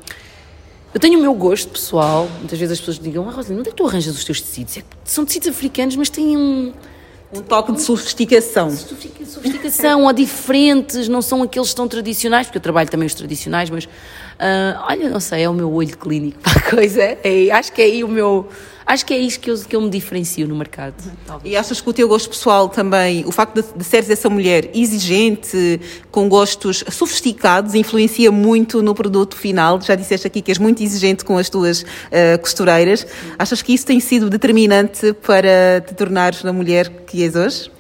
eu 0.96 1.00
tenho 1.02 1.20
o 1.20 1.22
meu 1.22 1.34
gosto 1.34 1.68
pessoal. 1.68 2.26
Muitas 2.40 2.58
vezes 2.58 2.72
as 2.72 2.80
pessoas 2.80 2.98
digam: 2.98 3.28
Ah, 3.28 3.32
Rosalina, 3.34 3.60
onde 3.60 3.68
é 3.68 3.72
que 3.72 3.76
tu 3.76 3.86
arranjas 3.86 4.16
os 4.16 4.24
teus 4.24 4.40
tecidos? 4.40 4.78
É 4.78 4.84
são 5.04 5.26
tecidos 5.26 5.50
africanos, 5.50 5.98
mas 5.98 6.10
têm 6.10 6.38
um. 6.38 6.72
Um 7.34 7.42
toque 7.42 7.74
de 7.74 7.82
sofisticação. 7.82 8.72
Sofisticação, 8.72 10.06
ou 10.06 10.14
diferentes, 10.14 11.10
não 11.10 11.22
são 11.22 11.44
aqueles 11.44 11.74
tão 11.74 11.86
tradicionais, 11.86 12.48
porque 12.48 12.60
eu 12.60 12.62
trabalho 12.62 12.90
também 12.90 13.06
os 13.06 13.14
tradicionais, 13.14 13.70
mas. 13.70 13.84
Uh, 13.84 14.80
olha, 14.88 15.10
não 15.10 15.20
sei, 15.20 15.44
é 15.44 15.50
o 15.50 15.54
meu 15.54 15.70
olho 15.70 15.98
clínico 15.98 16.40
para 16.40 16.60
a 16.60 16.62
coisa. 16.62 17.02
É, 17.02 17.52
acho 17.52 17.74
que 17.74 17.82
é 17.82 17.86
aí 17.86 18.02
o 18.02 18.08
meu 18.08 18.48
Acho 18.86 19.04
que 19.04 19.14
é 19.16 19.18
isso 19.18 19.40
que 19.40 19.50
eu, 19.50 19.58
que 19.58 19.76
eu 19.76 19.82
me 19.82 19.90
diferencio 19.90 20.48
no 20.48 20.56
mercado. 20.56 20.94
Talvez. 21.26 21.52
E 21.52 21.58
achas 21.58 21.82
que 21.82 21.90
o 21.90 21.94
teu 21.94 22.08
gosto 22.08 22.30
pessoal 22.30 22.70
também, 22.70 23.26
o 23.26 23.32
facto 23.32 23.60
de, 23.60 23.78
de 23.78 23.84
seres 23.84 24.10
essa 24.12 24.30
mulher 24.30 24.70
exigente, 24.76 25.82
com 26.12 26.30
gostos 26.30 26.84
sofisticados, 26.92 27.74
influencia 27.74 28.32
muito 28.32 28.84
no 28.84 28.94
produto 28.94 29.36
final? 29.36 29.82
Já 29.82 29.96
disseste 29.96 30.28
aqui 30.28 30.40
que 30.40 30.52
és 30.52 30.60
muito 30.60 30.84
exigente 30.84 31.26
com 31.26 31.36
as 31.36 31.50
tuas 31.50 31.82
uh, 31.82 32.40
costureiras. 32.40 33.08
Achas 33.40 33.64
que 33.64 33.74
isso 33.74 33.88
tem 33.88 34.00
sido 34.00 34.30
determinante 34.30 35.14
para 35.14 35.82
te 35.82 35.96
tornares 35.96 36.44
na 36.44 36.54
mulher 36.54 36.90
que 37.08 37.24
és 37.24 37.36
hoje? 37.36 37.72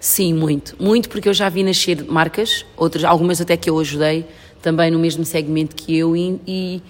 Sim, 0.00 0.32
muito. 0.32 0.76
Muito 0.78 1.10
porque 1.10 1.28
eu 1.28 1.34
já 1.34 1.48
vi 1.50 1.62
nascer 1.62 2.04
marcas, 2.04 2.64
outras, 2.74 3.04
algumas 3.04 3.38
até 3.38 3.54
que 3.56 3.68
eu 3.68 3.78
ajudei, 3.78 4.26
também 4.62 4.90
no 4.90 4.98
mesmo 4.98 5.26
segmento 5.26 5.76
que 5.76 5.96
eu 5.96 6.16
e, 6.16 6.40
e 6.46 6.82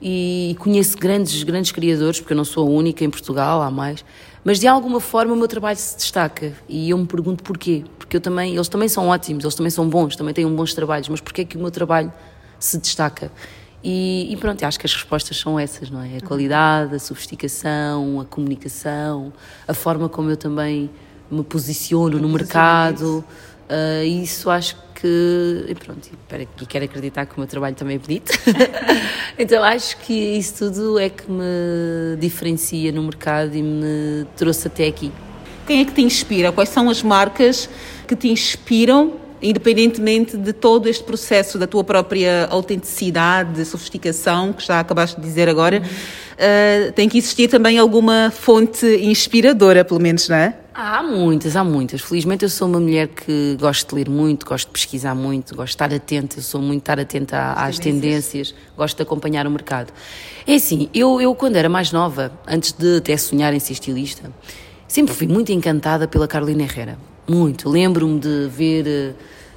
e 0.00 0.56
conheço 0.60 0.96
grandes, 0.96 1.42
grandes 1.42 1.72
criadores, 1.72 2.20
porque 2.20 2.32
eu 2.32 2.36
não 2.36 2.44
sou 2.44 2.66
a 2.66 2.70
única 2.70 3.04
em 3.04 3.10
Portugal, 3.10 3.62
há 3.62 3.70
mais, 3.70 4.04
mas 4.44 4.58
de 4.60 4.66
alguma 4.66 5.00
forma 5.00 5.32
o 5.32 5.36
meu 5.36 5.48
trabalho 5.48 5.78
se 5.78 5.96
destaca. 5.96 6.52
E 6.68 6.90
eu 6.90 6.98
me 6.98 7.06
pergunto 7.06 7.42
porquê, 7.42 7.84
porque 7.98 8.16
eu 8.16 8.20
também, 8.20 8.54
eles 8.54 8.68
também 8.68 8.88
são 8.88 9.08
ótimos, 9.08 9.44
eles 9.44 9.54
também 9.54 9.70
são 9.70 9.88
bons, 9.88 10.16
também 10.16 10.32
têm 10.32 10.46
bons 10.46 10.74
trabalhos, 10.74 11.08
mas 11.08 11.20
porquê 11.20 11.42
é 11.42 11.44
que 11.44 11.56
o 11.56 11.60
meu 11.60 11.70
trabalho 11.70 12.12
se 12.58 12.78
destaca? 12.78 13.30
E, 13.82 14.32
e, 14.32 14.36
pronto, 14.36 14.62
acho 14.64 14.78
que 14.78 14.86
as 14.86 14.92
respostas 14.92 15.36
são 15.36 15.58
essas, 15.58 15.88
não 15.88 16.02
é? 16.02 16.16
A 16.16 16.20
qualidade, 16.20 16.96
a 16.96 16.98
sofisticação, 16.98 18.20
a 18.20 18.24
comunicação, 18.24 19.32
a 19.68 19.74
forma 19.74 20.08
como 20.08 20.30
eu 20.30 20.36
também 20.36 20.90
me 21.30 21.44
posiciono 21.44 22.18
no 22.18 22.28
mercado, 22.28 23.24
uh, 23.68 24.04
isso 24.04 24.50
acho 24.50 24.74
que, 24.74 24.82
e 25.06 25.74
pronto, 25.74 26.08
e 26.08 26.66
quero 26.66 26.84
acreditar 26.84 27.26
que 27.26 27.36
o 27.36 27.40
meu 27.40 27.46
trabalho 27.46 27.74
também 27.74 27.96
é 27.96 27.98
bonito. 27.98 28.32
então 29.38 29.62
acho 29.62 29.96
que 29.98 30.12
isso 30.12 30.70
tudo 30.72 30.98
é 30.98 31.08
que 31.08 31.30
me 31.30 32.16
diferencia 32.18 32.90
no 32.92 33.02
mercado 33.02 33.54
e 33.54 33.62
me 33.62 34.26
trouxe 34.36 34.68
até 34.68 34.86
aqui. 34.86 35.12
Quem 35.66 35.80
é 35.80 35.84
que 35.84 35.92
te 35.92 36.02
inspira? 36.02 36.50
Quais 36.50 36.70
são 36.70 36.88
as 36.88 37.02
marcas 37.02 37.68
que 38.06 38.16
te 38.16 38.28
inspiram 38.28 39.27
independentemente 39.42 40.36
de 40.36 40.52
todo 40.52 40.88
este 40.88 41.04
processo 41.04 41.58
da 41.58 41.66
tua 41.66 41.84
própria 41.84 42.46
autenticidade, 42.50 43.64
sofisticação, 43.64 44.52
que 44.52 44.64
já 44.64 44.80
acabaste 44.80 45.20
de 45.20 45.26
dizer 45.26 45.48
agora, 45.48 45.82
uh, 45.82 46.92
tem 46.92 47.08
que 47.08 47.18
existir 47.18 47.48
também 47.48 47.78
alguma 47.78 48.30
fonte 48.30 48.86
inspiradora, 49.02 49.84
pelo 49.84 50.00
menos, 50.00 50.28
não 50.28 50.36
é? 50.36 50.54
Há 50.80 51.02
muitas, 51.02 51.56
há 51.56 51.64
muitas. 51.64 52.00
Felizmente 52.00 52.44
eu 52.44 52.48
sou 52.48 52.68
uma 52.68 52.78
mulher 52.78 53.08
que 53.08 53.56
gosto 53.60 53.88
de 53.88 53.94
ler 53.96 54.08
muito, 54.08 54.46
gosto 54.46 54.68
de 54.68 54.72
pesquisar 54.72 55.12
muito, 55.12 55.56
gosto 55.56 55.70
de 55.70 55.74
estar 55.74 55.92
atenta, 55.92 56.38
eu 56.38 56.42
sou 56.42 56.62
muito 56.62 56.82
estar 56.82 57.00
atenta 57.00 57.52
às 57.54 57.80
tendências, 57.80 58.54
gosto 58.76 58.96
de 58.96 59.02
acompanhar 59.02 59.44
o 59.44 59.50
mercado. 59.50 59.92
É 60.46 60.54
assim, 60.54 60.88
eu, 60.94 61.20
eu 61.20 61.34
quando 61.34 61.56
era 61.56 61.68
mais 61.68 61.90
nova, 61.90 62.30
antes 62.46 62.70
de 62.70 62.98
até 62.98 63.16
sonhar 63.16 63.52
em 63.52 63.58
ser 63.58 63.72
estilista, 63.72 64.30
sempre 64.86 65.12
fui 65.12 65.26
muito 65.26 65.50
encantada 65.50 66.06
pela 66.06 66.28
Carolina 66.28 66.62
Herrera. 66.62 66.96
Muito. 67.28 67.68
Lembro-me 67.68 68.18
de 68.18 68.48
ver 68.48 69.14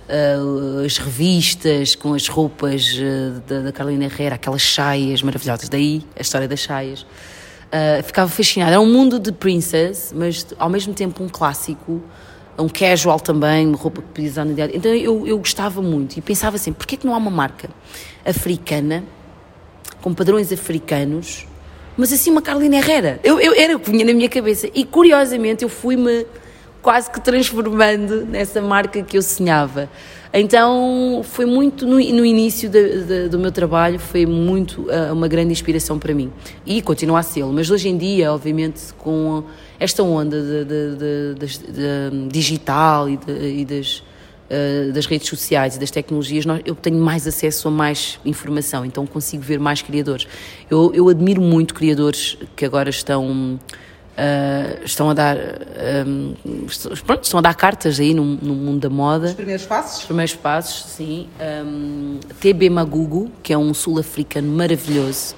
uh, 0.10 0.86
as 0.86 0.98
revistas 0.98 1.96
com 1.96 2.14
as 2.14 2.28
roupas 2.28 2.98
uh, 2.98 3.42
da, 3.48 3.62
da 3.62 3.72
Carolina 3.72 4.06
Herrera, 4.06 4.36
aquelas 4.36 4.62
saias 4.62 5.24
maravilhosas. 5.24 5.70
Daí 5.70 6.04
a 6.18 6.22
história 6.22 6.50
das 6.50 6.62
saias. 6.62 7.04
Uh, 7.04 8.04
ficava 8.04 8.30
fascinada. 8.30 8.72
Era 8.72 8.82
um 8.82 8.92
mundo 8.92 9.18
de 9.18 9.32
princess, 9.32 10.14
mas 10.14 10.46
ao 10.60 10.70
mesmo 10.70 10.94
tempo 10.94 11.24
um 11.24 11.30
clássico, 11.30 12.02
um 12.60 12.68
casual 12.68 13.22
também, 13.22 13.66
uma 13.66 13.78
roupa 13.78 14.02
que 14.02 14.08
podia 14.10 14.30
usar 14.30 14.44
no 14.44 14.54
dia 14.54 14.70
Então 14.76 14.94
eu, 14.94 15.26
eu 15.26 15.38
gostava 15.38 15.82
muito 15.82 16.18
e 16.18 16.22
pensava 16.22 16.58
assim: 16.58 16.74
porquê 16.74 16.98
que 16.98 17.08
não 17.08 17.14
há 17.14 17.18
uma 17.18 17.32
marca 17.32 17.70
africana, 18.26 19.06
com 20.02 20.14
padrões 20.14 20.52
africanos, 20.52 21.48
mas 21.96 22.12
assim 22.12 22.32
uma 22.32 22.42
Carolina 22.42 22.76
Herrera? 22.76 23.18
Eu, 23.24 23.40
eu, 23.40 23.54
era 23.56 23.78
o 23.78 23.80
que 23.80 23.90
vinha 23.90 24.04
na 24.04 24.14
minha 24.14 24.28
cabeça. 24.28 24.70
E 24.74 24.84
curiosamente 24.84 25.64
eu 25.64 25.70
fui-me 25.70 26.26
quase 26.82 27.10
que 27.12 27.22
transformando 27.22 28.26
nessa 28.26 28.62
marca 28.62 29.02
que 29.04 29.18
eu 29.18 29.22
sonhava. 29.22 29.90
Então 30.34 31.22
foi 31.24 31.46
muito 31.46 31.86
no, 31.86 31.96
no 31.96 32.26
início 32.26 32.70
de, 32.70 33.04
de, 33.04 33.30
do 33.30 33.38
meu 33.38 33.52
trabalho 33.52 34.00
foi 34.00 34.26
muito 34.26 34.84
uh, 34.84 35.12
uma 35.12 35.28
grande 35.28 35.52
inspiração 35.52 36.00
para 36.00 36.14
mim 36.14 36.32
e 36.66 36.82
continua 36.82 37.20
a 37.20 37.24
ser, 37.24 37.44
mas 37.46 37.70
hoje 37.70 37.90
em 37.90 37.98
dia 37.98 38.32
obviamente 38.32 38.94
com 38.98 39.44
esta 39.78 40.04
onda 40.04 40.42
de, 40.42 41.36
de 41.36 42.28
digital 42.30 43.10
e, 43.10 43.20
e 43.60 43.66
das 43.66 44.02
uh, 44.52 44.92
das 44.94 45.06
redes 45.06 45.28
sociais 45.28 45.76
e 45.76 45.80
das 45.80 45.92
tecnologias, 45.92 46.46
nós, 46.46 46.62
eu 46.66 46.76
tenho 46.76 46.98
mais 46.98 47.26
acesso 47.26 47.68
a 47.68 47.72
mais 47.72 48.20
informação, 48.26 48.86
então 48.86 49.06
consigo 49.06 49.44
ver 49.44 49.60
mais 49.60 49.82
criadores. 49.82 50.28
Eu, 50.70 50.92
eu 50.94 51.08
admiro 51.10 51.42
muito 51.42 51.74
criadores 51.74 52.38
que 52.56 52.66
agora 52.66 52.90
estão 52.90 53.60
Uh, 54.22 54.86
estão 54.86 55.10
a 55.10 55.16
dar 55.16 55.36
um, 56.06 56.36
pronto, 57.04 57.24
estão 57.24 57.40
a 57.40 57.42
dar 57.42 57.56
cartas 57.56 58.00
aí 58.00 58.14
no, 58.14 58.24
no, 58.24 58.54
mundo 58.54 58.80
da 58.80 58.90
moda. 58.90 59.26
Os 59.30 59.34
primeiros 59.34 59.66
passos? 59.66 59.98
Os 60.02 60.06
primeiros 60.06 60.36
passos, 60.36 60.92
sim. 60.92 61.28
Um, 61.66 62.20
TB 62.40 62.70
Magugu, 62.70 63.32
que 63.42 63.52
é 63.52 63.58
um 63.58 63.74
sul-africano 63.74 64.48
maravilhoso, 64.48 65.34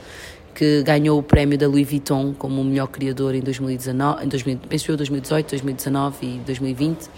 que 0.53 0.84
ganhou 0.84 1.17
o 1.17 1.23
prémio 1.23 1.57
da 1.57 1.65
Louis 1.65 1.88
Vuitton 1.88 2.34
como 2.38 2.59
o 2.59 2.65
melhor 2.65 2.88
criador 2.88 3.34
em 3.36 3.39
2019, 3.39 4.25
em 4.25 4.27
2000, 4.27 4.59
penso 4.67 4.91
eu 4.91 4.97
2018, 4.97 5.51
2019 5.51 6.17
e 6.21 6.39
2020. 6.39 7.09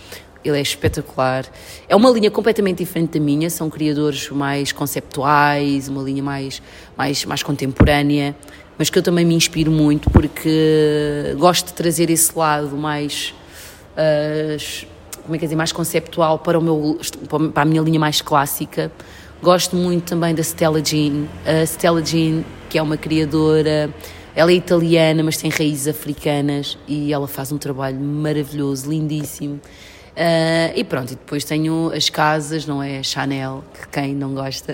Ele 0.43 0.59
é 0.59 0.61
espetacular. 0.61 1.45
É 1.89 1.95
uma 1.95 2.11
linha 2.11 2.29
completamente 2.29 2.77
diferente 2.77 3.17
da 3.17 3.25
minha, 3.25 3.49
são 3.49 3.67
criadores 3.71 4.29
mais 4.29 4.71
conceptuais, 4.71 5.87
uma 5.87 6.03
linha 6.03 6.21
mais, 6.21 6.61
mais, 6.95 7.25
mais 7.25 7.41
contemporânea 7.41 8.35
mas 8.77 8.89
que 8.89 8.99
eu 8.99 9.03
também 9.03 9.25
me 9.25 9.35
inspiro 9.35 9.71
muito 9.71 10.09
porque 10.09 11.35
gosto 11.37 11.67
de 11.67 11.73
trazer 11.73 12.09
esse 12.09 12.37
lado 12.37 12.75
mais 12.75 13.33
uh, 13.97 14.85
como 15.23 15.35
é 15.35 15.39
que 15.39 15.45
dizer, 15.45 15.55
mais 15.55 15.71
conceptual 15.71 16.39
para 16.39 16.59
o 16.59 16.61
meu 16.61 16.99
para 17.53 17.63
a 17.63 17.65
minha 17.65 17.81
linha 17.81 17.99
mais 17.99 18.21
clássica. 18.21 18.91
Gosto 19.41 19.75
muito 19.75 20.05
também 20.05 20.33
da 20.33 20.43
Stella 20.43 20.83
Jean, 20.83 21.25
a 21.45 21.65
Stella 21.65 22.03
Jean, 22.03 22.43
que 22.69 22.77
é 22.77 22.81
uma 22.81 22.95
criadora, 22.95 23.89
ela 24.35 24.51
é 24.51 24.53
italiana, 24.53 25.23
mas 25.23 25.37
tem 25.37 25.49
raízes 25.49 25.87
africanas 25.87 26.77
e 26.87 27.11
ela 27.11 27.27
faz 27.27 27.51
um 27.51 27.57
trabalho 27.57 27.99
maravilhoso, 27.99 28.89
lindíssimo. 28.89 29.59
Uh, 30.15 30.71
e 30.73 30.81
pronto, 30.85 31.11
e 31.11 31.15
depois 31.15 31.43
tenho 31.43 31.91
as 31.93 32.09
casas, 32.09 32.65
não 32.65 32.81
é? 32.81 33.03
Chanel, 33.03 33.65
que 33.73 33.99
quem 33.99 34.15
não 34.15 34.33
gosta, 34.33 34.73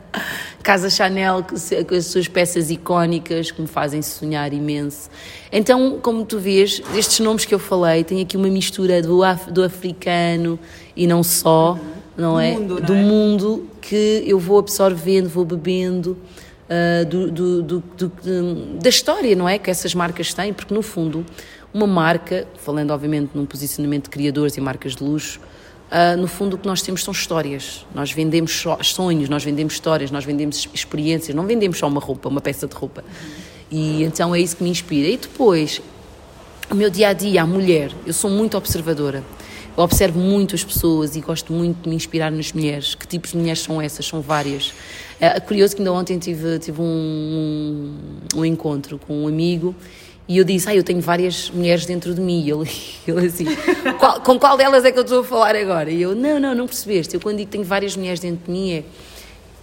Casa 0.62 0.90
Chanel, 0.90 1.42
com 1.42 1.94
as 1.94 2.06
suas 2.06 2.28
peças 2.28 2.70
icónicas 2.70 3.50
que 3.50 3.62
me 3.62 3.66
fazem 3.66 4.02
sonhar 4.02 4.52
imenso. 4.52 5.08
Então, 5.50 5.98
como 6.02 6.26
tu 6.26 6.38
vês, 6.38 6.82
estes 6.94 7.20
nomes 7.20 7.46
que 7.46 7.54
eu 7.54 7.58
falei, 7.58 8.04
tem 8.04 8.20
aqui 8.20 8.36
uma 8.36 8.48
mistura 8.48 9.00
do, 9.00 9.22
af 9.22 9.50
do 9.50 9.62
africano 9.62 10.58
e 10.94 11.06
não 11.06 11.22
só, 11.22 11.72
uhum. 11.72 11.80
não, 12.14 12.38
é? 12.38 12.52
Mundo, 12.52 12.74
não 12.74 12.86
do 12.86 12.92
é? 12.92 13.02
mundo 13.02 13.70
que 13.80 14.22
eu 14.26 14.38
vou 14.38 14.58
absorvendo, 14.58 15.30
vou 15.30 15.46
bebendo. 15.46 16.18
Uh, 16.64 17.04
do, 17.04 17.30
do, 17.30 17.62
do, 17.62 17.82
da 18.80 18.88
história, 18.88 19.36
não 19.36 19.46
é? 19.46 19.58
Que 19.58 19.70
essas 19.70 19.94
marcas 19.94 20.32
têm, 20.32 20.50
porque 20.50 20.72
no 20.72 20.80
fundo, 20.80 21.24
uma 21.74 21.86
marca, 21.86 22.46
falando 22.56 22.92
obviamente 22.92 23.32
num 23.34 23.44
posicionamento 23.44 24.04
de 24.04 24.10
criadores 24.10 24.56
e 24.56 24.60
marcas 24.60 24.94
de 24.94 25.02
luxo, 25.02 25.40
Uh, 25.94 26.16
no 26.16 26.26
fundo, 26.26 26.56
o 26.56 26.58
que 26.58 26.66
nós 26.66 26.82
temos 26.82 27.04
são 27.04 27.12
histórias. 27.12 27.86
Nós 27.94 28.10
vendemos 28.10 28.64
sonhos, 28.82 29.28
nós 29.28 29.44
vendemos 29.44 29.74
histórias, 29.74 30.10
nós 30.10 30.24
vendemos 30.24 30.68
experiências, 30.74 31.36
não 31.36 31.46
vendemos 31.46 31.78
só 31.78 31.86
uma 31.86 32.00
roupa, 32.00 32.28
uma 32.28 32.40
peça 32.40 32.66
de 32.66 32.74
roupa. 32.74 33.04
E 33.70 34.02
então 34.02 34.34
é 34.34 34.40
isso 34.40 34.56
que 34.56 34.64
me 34.64 34.70
inspira. 34.70 35.08
E 35.08 35.16
depois, 35.16 35.80
o 36.68 36.74
meu 36.74 36.90
dia 36.90 37.10
a 37.10 37.12
dia, 37.12 37.42
a 37.42 37.46
mulher, 37.46 37.92
eu 38.04 38.12
sou 38.12 38.28
muito 38.28 38.56
observadora. 38.56 39.22
Eu 39.76 39.84
observo 39.84 40.18
muito 40.18 40.54
as 40.54 40.64
pessoas 40.64 41.14
e 41.14 41.20
gosto 41.20 41.52
muito 41.52 41.82
de 41.82 41.88
me 41.88 41.94
inspirar 41.94 42.32
nas 42.32 42.52
mulheres. 42.52 42.94
Que 42.94 43.06
tipos 43.06 43.30
de 43.30 43.36
mulheres 43.36 43.60
são 43.60 43.80
essas? 43.80 44.06
São 44.06 44.20
várias. 44.20 44.72
É 45.20 45.38
curioso 45.38 45.76
que 45.76 45.82
ainda 45.82 45.92
ontem 45.92 46.18
tive, 46.18 46.58
tive 46.58 46.80
um, 46.80 47.94
um, 48.34 48.40
um 48.40 48.44
encontro 48.44 48.98
com 48.98 49.24
um 49.24 49.28
amigo 49.28 49.74
e 50.26 50.38
eu 50.38 50.44
disse, 50.44 50.68
ah, 50.68 50.74
eu 50.74 50.82
tenho 50.82 51.00
várias 51.00 51.50
mulheres 51.50 51.84
dentro 51.84 52.14
de 52.14 52.20
mim. 52.20 52.42
E 52.44 52.50
ele, 52.50 52.70
ele 53.06 53.26
assim, 53.26 53.44
qual, 53.98 54.20
com 54.20 54.38
qual 54.38 54.56
delas 54.56 54.84
é 54.84 54.90
que 54.90 54.98
eu 54.98 55.02
estou 55.02 55.20
a 55.20 55.24
falar 55.24 55.54
agora? 55.54 55.90
E 55.90 56.00
eu, 56.00 56.14
não, 56.14 56.40
não, 56.40 56.54
não 56.54 56.66
percebeste. 56.66 57.14
Eu 57.14 57.20
quando 57.20 57.36
digo 57.38 57.50
que 57.50 57.52
tenho 57.52 57.64
várias 57.64 57.96
mulheres 57.96 58.20
dentro 58.20 58.46
de 58.46 58.50
mim 58.50 58.72
é, 58.72 58.84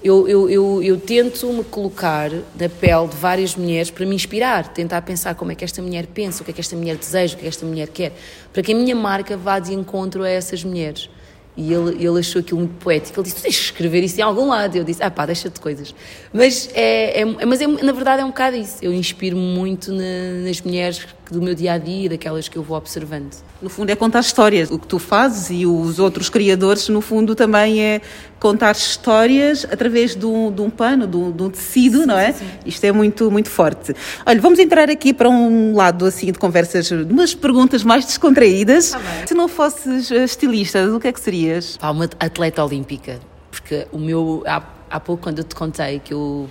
eu, 0.04 0.28
eu, 0.28 0.50
eu, 0.50 0.84
eu 0.84 1.00
tento 1.00 1.48
me 1.54 1.64
colocar 1.64 2.32
na 2.32 2.70
pele 2.70 3.08
de 3.08 3.16
várias 3.16 3.56
mulheres 3.56 3.92
para 3.92 4.04
me 4.06 4.16
inspirar, 4.16 4.68
tentar 4.68 5.02
pensar 5.04 5.36
como 5.36 5.52
é 5.52 5.56
que 5.56 5.64
esta 5.64 5.80
mulher 5.82 6.08
pensa, 6.08 6.42
o 6.42 6.46
que 6.46 6.50
é 6.50 6.54
que 6.54 6.62
esta 6.62 6.76
mulher 6.76 6.96
deseja, 6.96 7.36
o 7.36 7.38
que 7.38 7.42
é 7.42 7.44
que 7.44 7.50
esta 7.50 7.66
mulher 7.66 7.88
quer, 7.88 8.14
para 8.52 8.64
que 8.64 8.72
a 8.72 8.76
minha 8.76 8.96
marca 8.96 9.38
vá 9.38 9.60
de 9.60 9.74
encontro 9.74 10.24
a 10.24 10.30
essas 10.30 10.64
mulheres. 10.64 11.08
E 11.56 11.74
ele, 11.74 12.04
ele 12.04 12.20
achou 12.20 12.40
aquilo 12.40 12.60
muito 12.60 12.76
poético. 12.76 13.20
Ele 13.20 13.26
disse: 13.26 13.36
Tu 13.38 13.42
tens 13.44 13.58
que 13.58 13.64
escrever 13.66 14.04
isso 14.04 14.20
em 14.20 14.24
algum 14.24 14.48
lado. 14.48 14.78
Eu 14.78 14.84
disse: 14.84 15.04
Ah, 15.04 15.12
pá, 15.12 15.26
deixa 15.26 15.50
de 15.50 15.60
coisas. 15.60 15.94
Mas, 16.34 16.70
é, 16.74 17.22
é 17.22 17.26
mas 17.46 17.62
é, 17.62 17.68
na 17.68 17.92
verdade 17.92 18.22
é 18.22 18.26
um 18.26 18.30
bocado 18.30 18.56
isso. 18.56 18.78
Eu 18.82 18.94
inspiro-me 18.94 19.42
muito 19.42 19.92
na, 19.92 20.46
nas 20.46 20.62
mulheres 20.62 21.06
do 21.32 21.42
meu 21.42 21.56
dia 21.56 21.74
a 21.74 21.78
dia, 21.78 22.10
daquelas 22.10 22.48
que 22.50 22.58
eu 22.58 22.64
vou 22.64 22.78
observando. 22.78 23.32
No 23.62 23.70
fundo, 23.70 23.90
é 23.90 23.96
contar 23.96 24.20
histórias. 24.20 24.70
O 24.70 24.78
que 24.78 24.86
tu 24.86 25.00
fazes 25.00 25.50
e 25.50 25.66
os 25.66 25.98
outros 25.98 26.30
criadores, 26.30 26.90
no 26.90 27.00
fundo, 27.00 27.34
também 27.34 27.82
é 27.82 28.02
contar 28.40 28.74
histórias 28.76 29.66
através 29.72 30.16
de 30.16 30.26
um, 30.26 30.52
de 30.52 30.62
um 30.62 30.70
pano, 30.70 31.08
de 31.08 31.16
um, 31.16 31.32
de 31.32 31.44
um 31.44 31.50
tecido, 31.50 32.02
sim, 32.02 32.06
não 32.06 32.18
é? 32.18 32.34
Sim. 32.34 32.46
Isto 32.66 32.84
é 32.84 32.92
muito, 32.92 33.32
muito 33.32 33.50
forte. 33.50 33.96
Olha, 34.26 34.42
vamos 34.42 34.60
entrar 34.60 34.90
aqui 34.90 35.14
para 35.14 35.30
um 35.30 35.76
lado 35.76 36.06
assim 36.06 36.32
de 36.32 36.38
conversas, 36.40 36.92
umas 36.92 37.34
perguntas 37.34 37.84
mais 37.84 38.06
descontraídas. 38.06 38.94
Ah, 38.94 39.00
Se 39.26 39.34
não 39.34 39.48
fosses 39.48 40.12
estilista, 40.12 40.84
o 40.94 41.00
que 41.00 41.08
é 41.08 41.14
que 41.14 41.20
serias? 41.20 41.78
Pá, 41.78 41.92
uma 41.92 42.10
atleta 42.20 42.64
olímpica. 42.64 43.20
Porque 43.50 43.88
o 43.92 44.00
meu. 44.00 44.44
Há 44.46 44.62
há 44.92 45.00
pouco, 45.00 45.24
quando 45.24 45.40
eu 45.40 45.44
te 45.44 45.56
contei 45.56 46.00
que 46.00 46.14
eu 46.14 46.50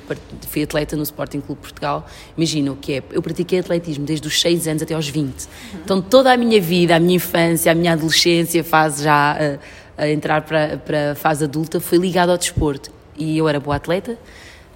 fui 0.49 0.63
atleta 0.63 0.97
no 0.97 1.03
Sporting 1.03 1.41
Clube 1.41 1.61
Portugal, 1.61 2.07
imagina 2.37 2.73
o 2.73 2.77
que 2.77 2.95
é. 2.95 3.03
Eu 3.13 3.21
pratiquei 3.21 3.59
atletismo 3.59 4.05
desde 4.05 4.27
os 4.27 4.41
6 4.41 4.67
anos 4.67 4.83
até 4.83 4.95
aos 4.95 5.09
20. 5.09 5.27
Uhum. 5.27 5.81
Então, 5.85 6.03
toda 6.03 6.33
a 6.33 6.37
minha 6.37 6.61
vida, 6.61 6.97
a 6.97 7.01
minha 7.01 7.17
infância, 7.17 7.71
a 7.71 7.75
minha 7.75 7.93
adolescência, 7.93 8.65
fase 8.65 9.05
já 9.05 9.59
a, 9.99 10.03
a 10.05 10.11
entrar 10.11 10.43
para, 10.43 10.79
para 10.79 11.13
a 11.13 11.15
fase 11.15 11.45
adulta, 11.45 11.79
foi 11.79 11.99
ligada 11.99 12.33
ao 12.33 12.39
desporto. 12.39 12.91
E 13.17 13.37
eu 13.37 13.49
era 13.49 13.61
boa 13.61 13.77
atleta, 13.77 14.19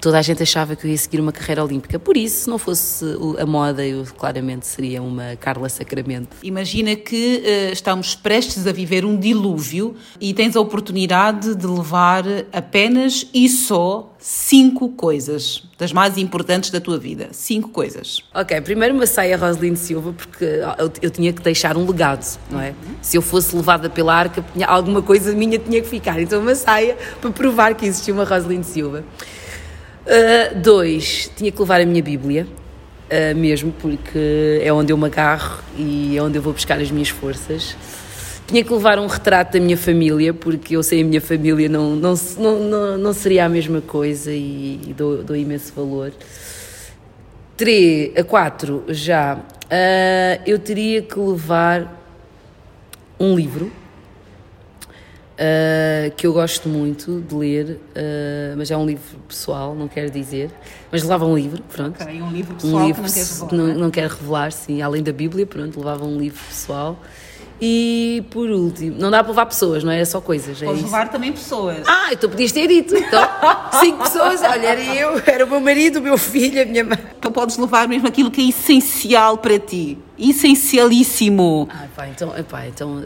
toda 0.00 0.18
a 0.18 0.22
gente 0.22 0.42
achava 0.42 0.76
que 0.76 0.86
eu 0.86 0.90
ia 0.90 0.98
seguir 0.98 1.20
uma 1.20 1.32
carreira 1.32 1.64
olímpica. 1.64 1.98
Por 1.98 2.16
isso, 2.16 2.44
se 2.44 2.50
não 2.50 2.58
fosse 2.58 3.04
a 3.38 3.46
moda, 3.46 3.84
eu 3.84 4.04
claramente 4.16 4.66
seria 4.66 5.02
uma 5.02 5.36
Carla 5.36 5.68
Sacramento. 5.68 6.36
Imagina 6.42 6.94
que 6.96 7.42
uh, 7.42 7.72
estamos 7.72 8.14
prestes 8.14 8.66
a 8.66 8.72
viver 8.72 9.04
um 9.04 9.18
dilúvio 9.18 9.94
e 10.20 10.34
tens 10.34 10.56
a 10.56 10.60
oportunidade 10.60 11.54
de 11.54 11.66
levar 11.66 12.24
apenas 12.52 13.26
e 13.32 13.48
só 13.48 14.14
cinco 14.18 14.88
coisas 14.90 15.64
das 15.76 15.92
mais 15.92 16.16
importantes 16.16 16.70
da 16.70 16.80
tua 16.80 16.98
vida. 16.98 17.28
Cinco 17.32 17.68
coisas. 17.68 18.22
Ok, 18.34 18.58
primeiro 18.62 18.94
uma 18.94 19.06
saia 19.06 19.36
Roseline 19.36 19.76
Silva, 19.76 20.12
porque 20.12 20.44
eu, 20.44 20.92
eu, 21.02 21.10
tinha 21.10 21.32
que 21.32 21.42
deixar 21.42 21.76
um 21.76 21.86
legado, 21.86 22.24
não 22.50 22.60
é? 22.60 22.70
Uhum. 22.70 22.94
Se 23.02 23.18
eu 23.18 23.22
fosse 23.22 23.54
levada 23.54 23.90
pela 23.90 24.14
arca, 24.14 24.44
alguma 24.66 25.02
coisa 25.02 25.34
minha 25.34 25.58
tinha 25.58 25.82
que 25.82 25.88
ficar. 25.88 26.20
Então, 26.20 26.40
uma 26.40 26.54
saia 26.54 26.96
para 27.20 27.30
provar 27.30 27.74
que 27.74 27.84
existia 27.84 28.14
uma 28.14 28.24
Roseline 28.24 28.64
Silva. 28.64 29.04
Uh, 30.04 30.60
dois, 30.60 31.30
tinha 31.34 31.50
que 31.50 31.58
levar 31.58 31.80
a 31.80 31.86
minha 31.86 32.02
Bíblia, 32.02 32.46
uh, 32.46 33.36
mesmo, 33.36 33.72
porque 33.72 34.60
é 34.62 34.70
onde 34.70 34.92
eu 34.92 34.98
me 34.98 35.06
agarro 35.06 35.62
e 35.78 36.16
é 36.16 36.22
onde 36.22 36.36
eu 36.36 36.42
vou 36.42 36.52
buscar 36.52 36.78
as 36.78 36.90
minhas 36.90 37.08
forças. 37.08 37.74
Tinha 38.46 38.62
que 38.62 38.70
levar 38.70 38.98
um 38.98 39.06
retrato 39.06 39.54
da 39.54 39.60
minha 39.60 39.78
família, 39.78 40.34
porque 40.34 40.76
eu 40.76 40.82
sei 40.82 41.00
a 41.00 41.04
minha 41.04 41.22
família 41.22 41.70
não, 41.70 41.96
não, 41.96 42.14
não, 42.38 42.98
não, 42.98 43.12
seria 43.14 43.46
a 43.46 43.48
mesma 43.48 43.80
coisa 43.80 44.30
e, 44.30 44.78
e 44.86 44.92
dou, 44.92 45.24
dou, 45.24 45.34
imenso 45.34 45.72
valor. 45.74 46.12
Três, 47.56 48.14
a 48.14 48.22
quatro, 48.22 48.84
já, 48.88 49.36
uh, 49.36 50.42
eu 50.46 50.58
teria 50.58 51.00
que 51.00 51.18
levar 51.18 52.04
um 53.18 53.34
livro 53.34 53.72
Uh, 55.34 56.14
que 56.16 56.28
eu 56.28 56.32
gosto 56.32 56.68
muito 56.68 57.20
de 57.20 57.34
ler, 57.34 57.80
uh, 57.90 58.56
mas 58.56 58.70
é 58.70 58.76
um 58.76 58.86
livro 58.86 59.18
pessoal, 59.26 59.74
não 59.74 59.88
quero 59.88 60.08
dizer. 60.08 60.48
Mas 60.92 61.02
levava 61.02 61.26
um 61.26 61.34
livro, 61.34 61.60
pronto. 61.64 62.00
Ok, 62.00 62.22
um 62.22 62.30
livro 62.30 62.54
pessoal 62.54 62.82
um 62.82 62.86
livro 62.86 63.02
que 63.02 63.08
não 63.08 63.14
queres 63.14 63.40
revelar. 63.40 63.52
Não, 63.52 63.74
não 63.74 63.90
quero 63.90 64.14
revelar, 64.14 64.52
sim, 64.52 64.80
além 64.80 65.02
da 65.02 65.12
Bíblia, 65.12 65.44
pronto, 65.44 65.76
levava 65.76 66.04
um 66.04 66.18
livro 66.18 66.40
pessoal. 66.46 66.96
E 67.60 68.24
por 68.30 68.50
último, 68.50 68.96
não 68.98 69.10
dá 69.10 69.22
para 69.22 69.30
levar 69.30 69.46
pessoas, 69.46 69.84
não 69.84 69.92
é? 69.92 70.00
É 70.00 70.04
só 70.04 70.20
coisas. 70.20 70.60
É 70.60 70.66
Podes 70.66 70.82
levar 70.82 71.08
também 71.08 71.32
pessoas. 71.32 71.78
Ah, 71.86 72.08
então 72.12 72.28
podias 72.28 72.52
ter 72.52 72.66
dito. 72.66 72.96
Então, 72.96 73.22
cinco 73.80 74.02
pessoas, 74.02 74.42
olha, 74.42 74.66
era 74.66 74.82
eu, 74.82 75.22
era 75.24 75.44
o 75.44 75.48
meu 75.48 75.60
marido, 75.60 75.98
o 76.00 76.02
meu 76.02 76.18
filho, 76.18 76.62
a 76.62 76.64
minha 76.64 76.84
mãe. 76.84 76.98
Então 77.18 77.30
podes 77.30 77.56
levar 77.56 77.88
mesmo 77.88 78.08
aquilo 78.08 78.30
que 78.30 78.40
é 78.40 78.48
essencial 78.48 79.38
para 79.38 79.58
ti. 79.58 79.98
Essencialíssimo. 80.18 81.68
Ah, 81.70 81.86
pá, 81.94 82.08
então, 82.08 82.36
epá, 82.36 82.66
então 82.66 83.04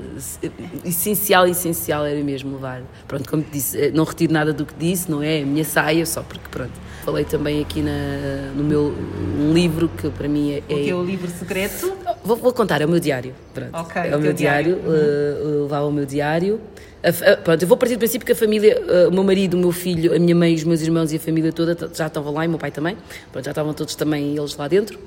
essencial, 0.84 1.46
essencial 1.46 2.04
era 2.04 2.22
mesmo 2.24 2.54
levar. 2.54 2.82
Pronto, 3.06 3.30
como 3.30 3.42
te 3.42 3.50
disse, 3.52 3.78
eh, 3.78 3.90
não 3.92 4.04
retiro 4.04 4.32
nada 4.32 4.52
do 4.52 4.64
que 4.64 4.74
disse, 4.74 5.10
não 5.10 5.22
é? 5.22 5.42
A 5.42 5.46
minha 5.46 5.64
saia, 5.64 6.04
só 6.04 6.22
porque, 6.22 6.48
pronto. 6.50 6.72
Falei 7.08 7.24
também 7.24 7.62
aqui 7.62 7.80
na, 7.80 8.52
no 8.54 8.62
meu 8.62 8.94
um 9.40 9.54
livro 9.54 9.88
que 9.88 10.10
para 10.10 10.28
mim 10.28 10.52
é. 10.52 10.74
O 10.74 10.90
é 10.90 10.94
o 10.94 11.02
livro 11.02 11.30
secreto? 11.30 11.90
Vou, 12.22 12.36
vou, 12.36 12.52
contar, 12.52 12.82
é 12.82 12.84
o 12.84 12.88
meu 12.88 13.00
diário. 13.00 13.34
Pronto. 13.54 13.74
Okay, 13.78 14.10
é 14.10 14.14
o 14.14 14.20
meu 14.20 14.34
diário, 14.34 14.76
diário. 14.76 15.56
Uh, 15.56 15.62
levava 15.62 15.86
o 15.86 15.90
meu 15.90 16.04
diário. 16.04 16.60
A, 17.02 17.36
pronto, 17.38 17.62
eu 17.62 17.66
vou 17.66 17.78
partir 17.78 17.96
do 17.96 17.98
princípio 17.98 18.26
que 18.26 18.32
a 18.32 18.36
família, 18.36 18.78
uh, 18.78 19.08
o 19.08 19.10
meu 19.10 19.24
marido, 19.24 19.54
o 19.54 19.56
meu 19.56 19.72
filho, 19.72 20.14
a 20.14 20.18
minha 20.18 20.36
mãe, 20.36 20.54
os 20.54 20.64
meus 20.64 20.82
irmãos 20.82 21.10
e 21.10 21.16
a 21.16 21.18
família 21.18 21.50
toda 21.50 21.74
já 21.94 22.08
estavam 22.08 22.30
lá 22.34 22.44
e 22.44 22.46
o 22.46 22.50
meu 22.50 22.58
pai 22.58 22.70
também. 22.70 22.94
Pronto, 23.32 23.42
já 23.42 23.52
estavam 23.52 23.72
todos 23.72 23.94
também 23.94 24.36
eles 24.36 24.54
lá 24.54 24.68
dentro. 24.68 24.98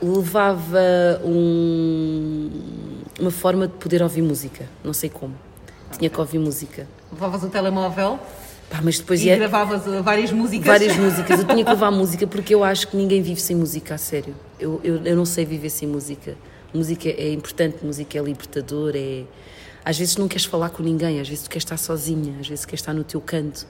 Levava 0.00 0.78
um, 1.24 2.50
uma 3.18 3.32
forma 3.32 3.66
de 3.66 3.74
poder 3.74 4.00
ouvir 4.00 4.22
música, 4.22 4.64
não 4.84 4.92
sei 4.92 5.10
como. 5.10 5.34
Tinha 5.98 6.08
que 6.08 6.20
ouvir 6.20 6.38
música. 6.38 6.86
Levavas 7.12 7.42
o 7.42 7.48
telemóvel? 7.48 8.20
Pá, 8.72 8.80
mas 8.82 8.98
depois 8.98 9.20
e 9.20 9.26
ia... 9.26 9.36
gravavas 9.36 9.86
uh, 9.86 10.02
várias 10.02 10.32
músicas? 10.32 10.66
Várias 10.66 10.96
músicas. 10.96 11.40
Eu 11.40 11.44
tinha 11.46 11.62
que 11.62 11.70
levar 11.70 11.90
música 11.92 12.26
porque 12.26 12.54
eu 12.54 12.64
acho 12.64 12.88
que 12.88 12.96
ninguém 12.96 13.20
vive 13.20 13.38
sem 13.38 13.54
música, 13.54 13.96
a 13.96 13.98
sério. 13.98 14.34
Eu, 14.58 14.80
eu, 14.82 15.04
eu 15.04 15.14
não 15.14 15.26
sei 15.26 15.44
viver 15.44 15.68
sem 15.68 15.86
música. 15.86 16.34
Música 16.72 17.06
é 17.06 17.34
importante, 17.34 17.84
música 17.84 18.18
é 18.18 18.22
libertador, 18.22 18.92
é... 18.96 19.24
Às 19.84 19.98
vezes 19.98 20.16
não 20.16 20.26
queres 20.26 20.46
falar 20.46 20.70
com 20.70 20.82
ninguém, 20.82 21.20
às 21.20 21.28
vezes 21.28 21.44
tu 21.44 21.50
queres 21.50 21.64
estar 21.64 21.76
sozinha, 21.76 22.34
às 22.40 22.48
vezes 22.48 22.64
queres 22.64 22.80
estar 22.80 22.94
no 22.94 23.04
teu 23.04 23.20
canto. 23.20 23.66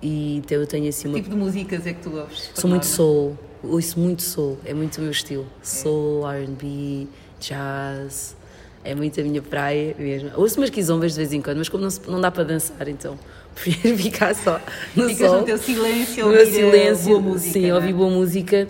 E 0.00 0.36
então 0.36 0.56
eu 0.56 0.66
tenho 0.66 0.88
assim 0.88 1.08
uma... 1.08 1.18
Que 1.18 1.24
tipo 1.24 1.34
de 1.36 1.42
músicas 1.42 1.86
é 1.86 1.92
que 1.92 2.00
tu 2.00 2.16
ouves? 2.16 2.50
Sou 2.54 2.70
muito 2.70 2.86
soul, 2.86 3.38
ouço 3.62 4.00
muito 4.00 4.22
soul, 4.22 4.58
é 4.64 4.72
muito 4.72 4.96
o 4.98 5.00
meu 5.02 5.10
estilo. 5.10 5.46
Soul, 5.60 6.26
R&B, 6.26 7.08
jazz, 7.38 8.34
é 8.82 8.94
muito 8.94 9.20
a 9.20 9.24
minha 9.24 9.42
praia 9.42 9.94
mesmo. 9.98 10.30
Ouço 10.36 10.58
umas 10.58 10.70
quizombas 10.70 11.12
de 11.12 11.18
vez 11.18 11.32
em 11.34 11.42
quando, 11.42 11.58
mas 11.58 11.68
como 11.68 11.82
não, 11.82 11.90
se, 11.90 12.00
não 12.08 12.20
dá 12.20 12.30
para 12.30 12.44
dançar, 12.44 12.88
então 12.88 13.18
prefiro 13.54 13.96
ficar 13.96 14.34
só 14.34 14.60
no 14.94 15.08
Ficas 15.08 15.28
sol. 15.28 15.40
no 15.40 15.44
teu 15.44 15.58
silêncio, 15.58 16.24
no 16.26 16.32
ouvir 16.32 16.46
silêncio, 16.46 17.08
boa 17.08 17.20
música. 17.20 17.52
Sim, 17.52 17.68
é? 17.68 17.74
ouvir 17.74 17.92
boa 17.92 18.10
música. 18.10 18.68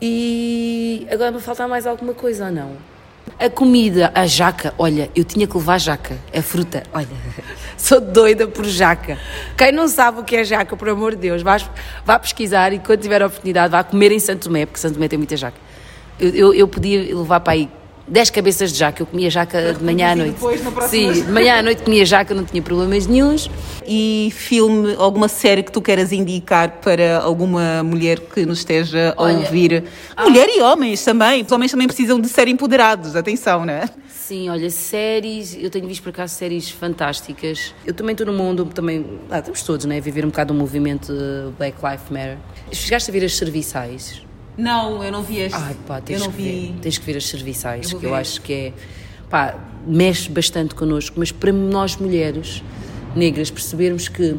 E 0.00 1.06
agora 1.10 1.30
me 1.30 1.40
falta 1.40 1.68
mais 1.68 1.86
alguma 1.86 2.14
coisa 2.14 2.46
ou 2.46 2.52
não? 2.52 2.72
A 3.38 3.48
comida, 3.48 4.10
a 4.14 4.26
jaca, 4.26 4.74
olha, 4.78 5.10
eu 5.14 5.24
tinha 5.24 5.46
que 5.46 5.56
levar 5.56 5.78
jaca, 5.78 6.16
a 6.34 6.42
fruta, 6.42 6.82
olha, 6.92 7.08
sou 7.76 8.00
doida 8.00 8.46
por 8.46 8.64
jaca. 8.64 9.18
Quem 9.56 9.72
não 9.72 9.88
sabe 9.88 10.20
o 10.20 10.24
que 10.24 10.36
é 10.36 10.44
jaca, 10.44 10.76
por 10.76 10.88
amor 10.88 11.12
de 11.12 11.18
Deus, 11.22 11.42
vá, 11.42 11.56
vá 12.04 12.18
pesquisar 12.18 12.72
e 12.72 12.78
quando 12.78 13.00
tiver 13.00 13.22
a 13.22 13.26
oportunidade 13.26 13.72
vá 13.72 13.84
comer 13.84 14.12
em 14.12 14.18
Santo 14.18 14.44
Tomé, 14.44 14.66
porque 14.66 14.80
Santo 14.80 14.94
Tomé 14.94 15.08
tem 15.08 15.18
muita 15.18 15.36
jaca. 15.36 15.56
Eu, 16.18 16.30
eu, 16.30 16.54
eu 16.54 16.68
podia 16.68 17.14
levar 17.16 17.40
para 17.40 17.54
aí 17.54 17.68
10 18.10 18.30
cabeças 18.30 18.72
de 18.72 18.78
jaca. 18.78 19.02
Eu 19.02 19.06
comia 19.06 19.30
jaca 19.30 19.72
de 19.72 19.84
manhã 19.84 20.12
à 20.12 20.16
noite. 20.16 20.32
depois, 20.32 20.62
na 20.64 20.70
próxima 20.72 21.14
Sim, 21.14 21.22
de 21.22 21.30
manhã 21.30 21.58
à 21.60 21.62
noite 21.62 21.82
comia 21.82 22.04
jaca, 22.04 22.34
não 22.34 22.44
tinha 22.44 22.60
problemas 22.60 23.06
nenhums. 23.06 23.48
E 23.86 24.30
filme, 24.34 24.96
alguma 24.98 25.28
série 25.28 25.62
que 25.62 25.70
tu 25.70 25.80
queiras 25.80 26.12
indicar 26.12 26.80
para 26.80 27.18
alguma 27.20 27.82
mulher 27.84 28.18
que 28.20 28.44
nos 28.44 28.58
esteja 28.58 29.14
a 29.16 29.22
Olha, 29.22 29.38
ouvir? 29.38 29.84
Mulher 30.18 30.48
e 30.48 30.60
homens 30.60 31.04
também. 31.04 31.42
Os 31.42 31.52
homens 31.52 31.70
também 31.70 31.86
precisam 31.86 32.20
de 32.20 32.28
ser 32.28 32.48
empoderados, 32.48 33.14
atenção, 33.14 33.64
não 33.64 33.72
é? 33.72 33.88
Sim, 34.08 34.48
olha, 34.48 34.70
séries, 34.70 35.56
eu 35.60 35.70
tenho 35.70 35.88
visto 35.88 36.02
por 36.02 36.10
acaso 36.10 36.34
séries 36.34 36.70
fantásticas. 36.70 37.74
Eu 37.84 37.94
também 37.94 38.12
estou 38.12 38.26
no 38.26 38.32
mundo, 38.32 38.64
também, 38.66 39.04
ah, 39.28 39.38
estamos 39.38 39.62
todos, 39.62 39.86
né, 39.86 39.98
a 39.98 40.00
viver 40.00 40.24
um 40.24 40.28
bocado 40.28 40.52
o 40.52 40.56
movimento 40.56 41.12
eh, 41.12 41.50
Black 41.58 41.76
Lives 41.82 42.08
Matter. 42.10 42.38
Chegaste 42.70 43.10
a 43.10 43.12
ver 43.12 43.24
as 43.24 43.36
serviçais? 43.36 44.22
Não, 44.56 45.02
eu 45.02 45.10
não 45.12 45.22
vi 45.22 45.38
este. 45.38 45.56
Ai, 45.58 45.76
pá, 45.86 46.00
tens, 46.00 46.20
eu 46.20 46.26
não 46.26 46.32
que 46.32 46.42
vi. 46.42 46.72
ver, 46.72 46.80
tens 46.82 46.98
que 46.98 47.06
ver 47.06 47.16
as 47.16 47.26
serviçais, 47.26 47.90
Eu 47.92 47.98
que 47.98 48.06
eu 48.06 48.10
ver. 48.10 48.16
acho 48.16 48.40
que 48.42 48.52
é, 48.52 48.72
pá, 49.28 49.58
mexe 49.86 50.28
bastante 50.30 50.74
connosco, 50.74 51.16
mas 51.18 51.32
para 51.32 51.52
nós 51.52 51.96
mulheres 51.96 52.62
negras 53.14 53.50
percebermos 53.50 54.08
que 54.08 54.36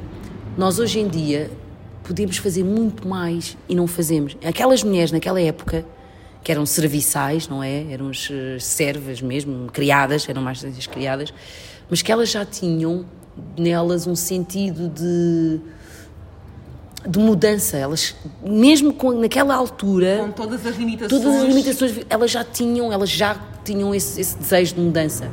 nós 0.57 0.79
hoje 0.79 0.99
em 0.99 1.07
dia 1.07 1.49
podemos 2.03 2.37
fazer 2.37 2.63
muito 2.63 3.07
mais 3.07 3.57
e 3.67 3.75
não 3.75 3.87
fazemos. 3.87 4.35
Aquelas 4.43 4.83
mulheres 4.83 5.11
naquela 5.11 5.41
época 5.41 5.85
que 6.43 6.51
eram 6.51 6.65
serviçais, 6.65 7.47
não 7.47 7.63
é? 7.63 7.91
Eram 7.91 8.09
as 8.09 8.27
eh, 8.31 8.57
servas 8.59 9.21
mesmo, 9.21 9.69
criadas, 9.71 10.27
eram 10.27 10.41
mais 10.41 10.63
as 10.65 10.87
criadas, 10.87 11.31
mas 11.89 12.01
que 12.01 12.11
elas 12.11 12.29
já 12.31 12.43
tinham 12.43 13.05
nelas 13.57 14.07
um 14.07 14.15
sentido 14.15 14.89
de 14.89 15.59
de 17.07 17.17
mudança, 17.19 17.77
elas 17.77 18.15
mesmo 18.43 18.93
com, 18.93 19.11
naquela 19.11 19.55
altura 19.55 20.19
Com 20.25 20.31
todas 20.31 20.65
as 20.65 20.75
limitações. 20.77 21.21
todas 21.21 21.41
as 21.41 21.47
limitações 21.47 21.93
elas 22.09 22.29
já 22.31 22.43
tinham 22.43 22.91
elas 22.93 23.09
já 23.09 23.35
tinham 23.65 23.93
esse, 23.93 24.19
esse 24.21 24.37
desejo 24.37 24.75
de 24.75 24.81
mudança. 24.81 25.29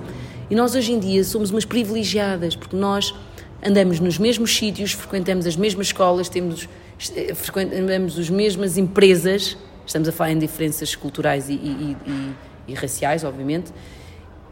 E 0.50 0.54
nós 0.54 0.74
hoje 0.74 0.92
em 0.92 0.98
dia 0.98 1.22
somos 1.24 1.50
umas 1.50 1.64
privilegiadas 1.64 2.56
porque 2.56 2.74
nós 2.76 3.14
andamos 3.62 4.00
nos 4.00 4.18
mesmos 4.18 4.54
sítios 4.56 4.92
frequentamos 4.92 5.46
as 5.46 5.56
mesmas 5.56 5.88
escolas 5.88 6.28
temos 6.28 6.68
eh, 7.14 7.34
frequentamos 7.34 8.18
as 8.18 8.30
mesmas 8.30 8.76
empresas. 8.78 9.56
Estamos 9.86 10.08
a 10.08 10.12
falar 10.12 10.32
em 10.32 10.38
diferenças 10.38 10.94
culturais 10.94 11.48
e, 11.48 11.54
e- 11.54 11.96
e- 12.06 12.32
e 12.68 12.74
raciais 12.74 13.24
obviamente. 13.24 13.72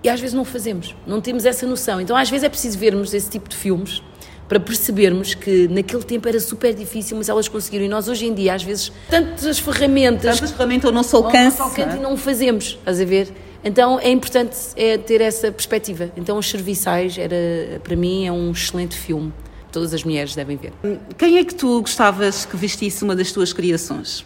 E 0.05 0.09
às 0.09 0.21
vezes 0.21 0.35
não 0.35 0.45
fazemos, 0.45 0.95
não 1.07 1.21
temos 1.21 1.45
essa 1.47 1.67
noção. 1.67 2.01
Então 2.01 2.15
às 2.17 2.29
vezes 2.31 2.45
é 2.45 2.49
preciso 2.49 2.79
vermos 2.79 3.13
esse 3.15 3.31
tipo 3.31 3.49
de 3.49 3.57
filmes 3.57 4.03
para 4.49 4.61
percebermos 4.61 5.35
que 5.35 5.69
naquele 5.69 6.03
tempo 6.03 6.29
era 6.29 6.39
super 6.39 6.73
difícil, 6.75 7.17
mas 7.17 7.29
elas 7.29 7.49
conseguiram. 7.49 7.85
E 7.85 7.89
nós 7.89 8.09
hoje 8.09 8.27
em 8.27 8.35
dia, 8.35 8.55
às 8.55 8.63
vezes, 8.63 8.93
tantas 9.11 9.59
ferramentas 9.59 10.37
Tantas 10.39 10.53
ferramentas 10.53 10.85
ao 10.87 10.93
nosso 10.93 11.17
ao 11.17 11.25
alcance. 11.25 11.59
nosso 11.59 11.63
alcance 11.63 11.97
não 11.97 11.97
e 11.97 12.03
não 12.03 12.15
o 12.15 12.17
fazemos, 12.17 12.79
estás 12.79 13.01
a 13.01 13.05
ver? 13.05 13.33
Então 13.65 13.99
é 13.99 14.11
importante 14.11 14.57
é, 14.77 14.97
ter 14.97 15.21
essa 15.21 15.51
perspectiva. 15.51 16.11
Então 16.17 16.39
Os 16.39 16.49
Serviçais, 16.49 17.19
era, 17.19 17.81
para 17.83 17.97
mim, 17.97 18.27
é 18.27 18.31
um 18.31 18.53
excelente 18.53 18.97
filme. 18.97 19.33
Todas 19.73 19.93
as 19.93 20.05
mulheres 20.05 20.35
devem 20.35 20.57
ver. 20.57 20.73
Quem 21.19 21.39
é 21.39 21.45
que 21.45 21.55
tu 21.55 21.81
gostavas 21.81 22.45
que 22.47 22.57
vestisse 22.57 23.03
uma 23.03 23.17
das 23.17 23.33
tuas 23.33 23.53
criações? 23.53 24.25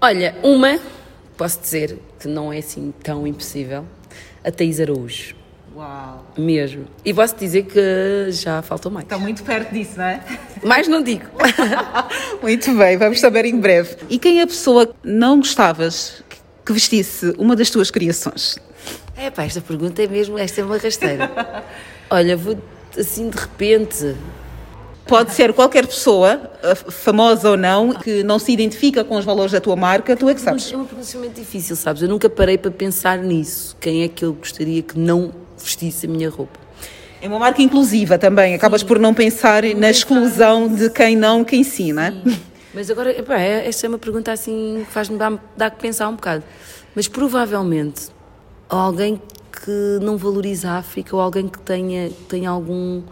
Olha, 0.00 0.34
uma, 0.42 0.78
posso 1.36 1.60
dizer 1.60 1.98
que 2.20 2.28
não 2.28 2.52
é 2.52 2.58
assim 2.58 2.92
tão 3.02 3.26
impossível, 3.26 3.84
a 4.44 4.50
Thaís 4.50 4.78
Araújo. 4.78 5.34
Uau! 5.74 6.26
Mesmo. 6.36 6.84
E 7.04 7.14
posso 7.14 7.34
dizer 7.36 7.62
que 7.64 8.30
já 8.30 8.60
faltou 8.62 8.92
mais. 8.92 9.04
Está 9.04 9.18
muito 9.18 9.42
perto 9.42 9.72
disso, 9.72 9.92
não 9.96 10.04
é? 10.04 10.20
Mais 10.62 10.86
não 10.86 11.02
digo. 11.02 11.24
Muito 12.42 12.76
bem, 12.76 12.96
vamos 12.96 13.20
saber 13.20 13.44
em 13.44 13.58
breve. 13.58 13.96
E 14.08 14.18
quem 14.18 14.40
é 14.40 14.42
a 14.42 14.46
pessoa 14.46 14.86
que 14.86 14.94
não 15.02 15.38
gostavas 15.38 16.22
que 16.64 16.72
vestisse 16.72 17.34
uma 17.38 17.56
das 17.56 17.70
tuas 17.70 17.90
criações? 17.90 18.58
É 19.16 19.30
pá, 19.30 19.44
esta 19.44 19.60
pergunta 19.60 20.02
é 20.02 20.06
mesmo, 20.06 20.38
esta 20.38 20.60
é 20.60 20.64
uma 20.64 20.76
rasteira. 20.76 21.30
Olha, 22.10 22.36
vou 22.36 22.56
assim 22.98 23.30
de 23.30 23.38
repente. 23.38 24.14
Pode 25.06 25.32
ser 25.32 25.52
qualquer 25.52 25.84
pessoa, 25.84 26.52
eh, 26.62 26.74
famosa 26.74 27.50
ou 27.50 27.56
não, 27.56 27.92
que 27.92 28.22
não 28.22 28.38
se 28.38 28.52
identifica 28.52 29.02
com 29.02 29.16
os 29.16 29.24
valores 29.24 29.50
da 29.50 29.60
tua 29.60 29.74
marca, 29.74 30.16
tu 30.16 30.28
é 30.28 30.34
que 30.34 30.40
sabes. 30.40 30.72
É 30.72 30.76
uma 30.76 30.84
pergunta 30.84 31.04
extremamente 31.04 31.40
difícil, 31.40 31.74
sabes? 31.74 32.02
Eu 32.02 32.08
nunca 32.08 32.30
parei 32.30 32.56
para 32.56 32.70
pensar 32.70 33.18
nisso. 33.18 33.76
Quem 33.80 34.04
é 34.04 34.08
que 34.08 34.24
eu 34.24 34.32
gostaria 34.32 34.80
que 34.80 34.96
não 34.96 35.32
vestisse 35.64 36.06
a 36.06 36.08
minha 36.08 36.28
roupa? 36.28 36.58
É 37.20 37.28
uma 37.28 37.38
marca 37.38 37.62
inclusiva 37.62 38.18
também, 38.18 38.54
acabas 38.54 38.82
por 38.82 38.98
não 38.98 39.14
pensar 39.14 39.62
na 39.76 39.90
exclusão 39.90 40.68
de 40.68 40.90
quem 40.90 41.16
não, 41.16 41.44
quem 41.44 41.62
sim, 41.62 41.92
não 41.92 42.02
é? 42.02 42.14
Mas 42.74 42.90
agora, 42.90 43.16
epá, 43.16 43.38
é- 43.38 43.68
esta 43.68 43.86
é 43.86 43.88
uma 43.88 43.98
pergunta 43.98 44.32
assim 44.32 44.82
que 44.86 44.92
faz-me 44.92 45.18
dar, 45.18 45.32
dar 45.56 45.70
que 45.70 45.78
pensar 45.78 46.08
um 46.08 46.16
bocado. 46.16 46.42
Mas 46.94 47.06
provavelmente 47.06 48.08
alguém 48.68 49.20
que 49.64 49.98
não 50.00 50.16
valoriza 50.16 50.70
a 50.70 50.78
África 50.78 51.14
ou 51.14 51.22
alguém 51.22 51.46
que 51.46 51.58
tenha, 51.60 52.10
tenha 52.28 52.50
algum 52.50 53.02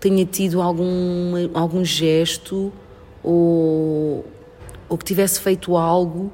tenha 0.00 0.26
tido 0.26 0.60
algum, 0.60 1.48
algum 1.54 1.82
gesto 1.82 2.70
ou, 3.22 4.26
ou 4.86 4.98
que 4.98 5.04
tivesse 5.04 5.40
feito 5.40 5.76
algo 5.78 6.30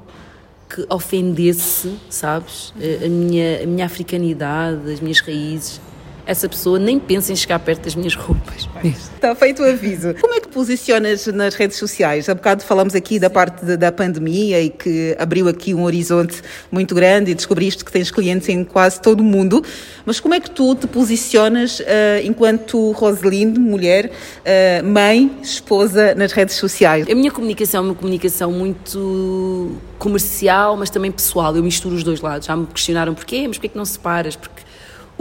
que 0.73 0.85
ofendesse, 0.89 1.95
sabes, 2.09 2.73
a, 3.05 3.09
minha, 3.09 3.63
a 3.63 3.65
minha 3.65 3.85
africanidade, 3.85 4.91
as 4.91 4.99
minhas 4.99 5.19
raízes. 5.19 5.81
Essa 6.25 6.47
pessoa 6.47 6.77
nem 6.79 6.99
pensa 6.99 7.31
em 7.33 7.35
chegar 7.35 7.59
perto 7.59 7.83
das 7.85 7.95
minhas 7.95 8.15
roupas. 8.15 8.69
Está 8.83 9.33
feito 9.35 9.61
o 9.61 9.65
aviso. 9.65 10.13
Como 10.21 10.33
é 10.33 10.39
que 10.39 10.47
posicionas 10.47 11.25
nas 11.27 11.55
redes 11.55 11.77
sociais? 11.77 12.29
Há 12.29 12.35
bocado 12.35 12.63
falamos 12.63 12.95
aqui 12.95 13.19
da 13.19 13.29
parte 13.29 13.65
de- 13.65 13.75
da 13.75 13.91
pandemia 13.91 14.61
e 14.61 14.69
que 14.69 15.15
abriu 15.19 15.47
aqui 15.47 15.73
um 15.73 15.83
horizonte 15.83 16.41
muito 16.71 16.93
grande 16.95 17.31
e 17.31 17.35
descobriste 17.35 17.83
que 17.83 17.91
tens 17.91 18.11
clientes 18.11 18.47
em 18.49 18.63
quase 18.63 19.01
todo 19.01 19.21
o 19.21 19.23
mundo. 19.23 19.63
Mas 20.05 20.19
como 20.19 20.33
é 20.33 20.39
que 20.39 20.49
tu 20.51 20.73
te 20.75 20.87
posicionas 20.87 21.81
eh, 21.85 22.21
enquanto 22.23 22.91
Roselinde, 22.91 23.59
mulher, 23.59 24.11
eh, 24.45 24.81
mãe, 24.83 25.31
esposa, 25.41 26.13
nas 26.15 26.31
redes 26.31 26.55
sociais? 26.55 27.07
A 27.09 27.15
minha 27.15 27.31
comunicação 27.31 27.83
é 27.83 27.87
uma 27.87 27.95
comunicação 27.95 28.51
muito 28.51 29.71
comercial, 29.99 30.77
mas 30.77 30.89
também 30.89 31.11
pessoal. 31.11 31.55
Eu 31.55 31.63
misturo 31.63 31.95
os 31.95 32.03
dois 32.03 32.21
lados. 32.21 32.47
Já 32.47 32.55
me 32.55 32.65
questionaram 32.67 33.13
porquê, 33.13 33.47
mas 33.47 33.57
porquê 33.57 33.69
que 33.69 33.77
não 33.77 33.85
separas? 33.85 34.35
Porque 34.35 34.61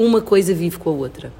uma 0.04 0.20
coisa 0.20 0.54
vive 0.54 0.78
com 0.78 0.90
a 0.90 0.92
outra, 0.92 1.32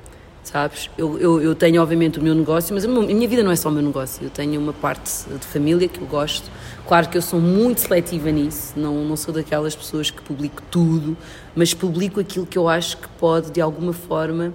sabes? 0.44 0.90
Eu, 0.98 1.18
eu, 1.18 1.40
eu 1.40 1.54
tenho, 1.54 1.80
obviamente, 1.80 2.18
o 2.18 2.22
meu 2.22 2.34
negócio, 2.34 2.74
mas 2.74 2.84
a 2.84 2.88
minha 2.88 3.26
vida 3.26 3.42
não 3.42 3.50
é 3.50 3.56
só 3.56 3.70
o 3.70 3.72
meu 3.72 3.82
negócio. 3.82 4.22
Eu 4.22 4.30
tenho 4.30 4.61
uma 4.61 4.72
parte 4.72 5.11
de 5.28 5.46
família 5.46 5.88
que 5.88 6.00
eu 6.00 6.06
gosto. 6.06 6.50
Claro 6.86 7.08
que 7.08 7.16
eu 7.16 7.22
sou 7.22 7.40
muito 7.40 7.80
seletiva 7.80 8.30
nisso. 8.30 8.74
Não, 8.76 9.04
não 9.04 9.16
sou 9.16 9.32
daquelas 9.32 9.74
pessoas 9.74 10.11
que 10.11 10.20
publico 10.20 10.62
tudo, 10.70 11.16
mas 11.54 11.72
publico 11.72 12.20
aquilo 12.20 12.44
que 12.44 12.58
eu 12.58 12.68
acho 12.68 12.98
que 12.98 13.08
pode, 13.18 13.50
de 13.50 13.61
alguma 13.61 13.92
forma, 13.92 14.52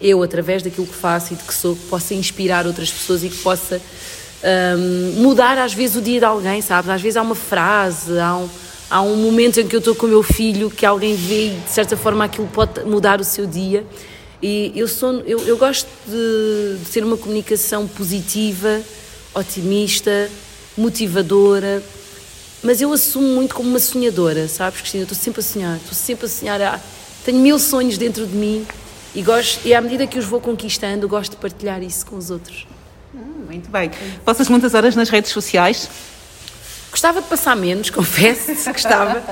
eu, 0.00 0.22
através 0.22 0.62
daquilo 0.62 0.86
que 0.86 0.94
faço 0.94 1.32
e 1.32 1.36
de 1.36 1.42
que 1.42 1.54
sou, 1.54 1.74
que 1.74 1.86
possa 1.86 2.14
inspirar 2.14 2.66
outras 2.66 2.90
pessoas 2.90 3.24
e 3.24 3.30
que 3.30 3.38
possa 3.38 3.80
hum, 4.78 5.22
mudar 5.22 5.56
às 5.58 5.72
vezes 5.72 5.96
o 5.96 6.02
dia 6.02 6.18
de 6.18 6.24
alguém, 6.24 6.60
sabes? 6.60 6.90
Às 6.90 7.00
vezes 7.00 7.16
há 7.16 7.22
uma 7.22 7.34
frase, 7.34 8.18
há 8.18 8.36
um, 8.36 8.48
há 8.90 9.02
um 9.02 9.16
momento 9.16 9.60
em 9.60 9.66
que 9.66 9.74
eu 9.76 9.78
estou 9.78 9.94
com 9.94 10.06
o 10.06 10.08
meu 10.08 10.22
filho 10.22 10.70
que 10.70 10.84
alguém 10.86 11.14
vê 11.14 11.48
e 11.48 11.60
de 11.60 11.70
certa 11.70 11.96
forma 11.96 12.24
aquilo 12.24 12.46
pode 12.48 12.82
mudar 12.84 13.20
o 13.20 13.24
seu 13.24 13.46
dia. 13.46 13.84
E 14.42 14.72
eu, 14.74 14.86
sou, 14.86 15.20
eu, 15.26 15.40
eu 15.40 15.56
gosto 15.56 15.88
de, 16.06 16.78
de 16.84 16.90
ter 16.90 17.02
uma 17.04 17.16
comunicação 17.16 17.88
positiva, 17.88 18.80
otimista, 19.34 20.30
motivadora, 20.76 21.82
mas 22.62 22.80
eu 22.80 22.92
assumo 22.92 23.26
muito 23.28 23.54
como 23.54 23.68
uma 23.68 23.78
sonhadora, 23.80 24.48
sabes, 24.48 24.80
Cristina? 24.80 25.02
Eu 25.02 25.04
estou 25.04 25.18
sempre 25.18 25.40
a 25.40 25.42
sonhar, 25.44 25.76
estou 25.76 25.94
sempre 25.94 26.26
a 26.26 26.28
sonhar. 26.28 26.60
ah, 26.62 26.80
Tenho 27.24 27.38
mil 27.38 27.58
sonhos 27.58 27.98
dentro 27.98 28.26
de 28.26 28.34
mim 28.34 28.66
e, 29.14 29.22
gosto, 29.22 29.66
e 29.66 29.74
à 29.74 29.80
medida 29.80 30.06
que 30.06 30.18
os 30.18 30.24
vou 30.24 30.40
conquistando, 30.40 31.08
gosto 31.08 31.32
de 31.32 31.36
partilhar 31.38 31.82
isso 31.82 32.06
com 32.06 32.16
os 32.16 32.30
outros. 32.30 32.66
Muito 33.46 33.70
bem. 33.70 33.90
Passas 34.24 34.48
muitas 34.48 34.74
horas 34.74 34.94
nas 34.94 35.08
redes 35.08 35.32
sociais? 35.32 35.88
Gostava 36.90 37.20
de 37.20 37.28
passar 37.28 37.54
menos, 37.54 37.90
confesso, 37.90 38.72
gostava, 38.72 39.22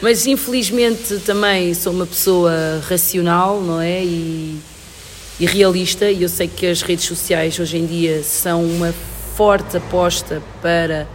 mas 0.00 0.26
infelizmente 0.26 1.18
também 1.20 1.74
sou 1.74 1.92
uma 1.92 2.06
pessoa 2.06 2.82
racional, 2.88 3.60
não 3.60 3.80
é? 3.80 4.02
E, 4.04 4.58
e 5.40 5.46
realista, 5.46 6.10
e 6.10 6.22
eu 6.22 6.28
sei 6.28 6.48
que 6.48 6.66
as 6.66 6.82
redes 6.82 7.04
sociais 7.04 7.58
hoje 7.58 7.76
em 7.76 7.86
dia 7.86 8.22
são 8.22 8.64
uma 8.64 8.94
forte 9.34 9.76
aposta 9.76 10.42
para 10.60 11.08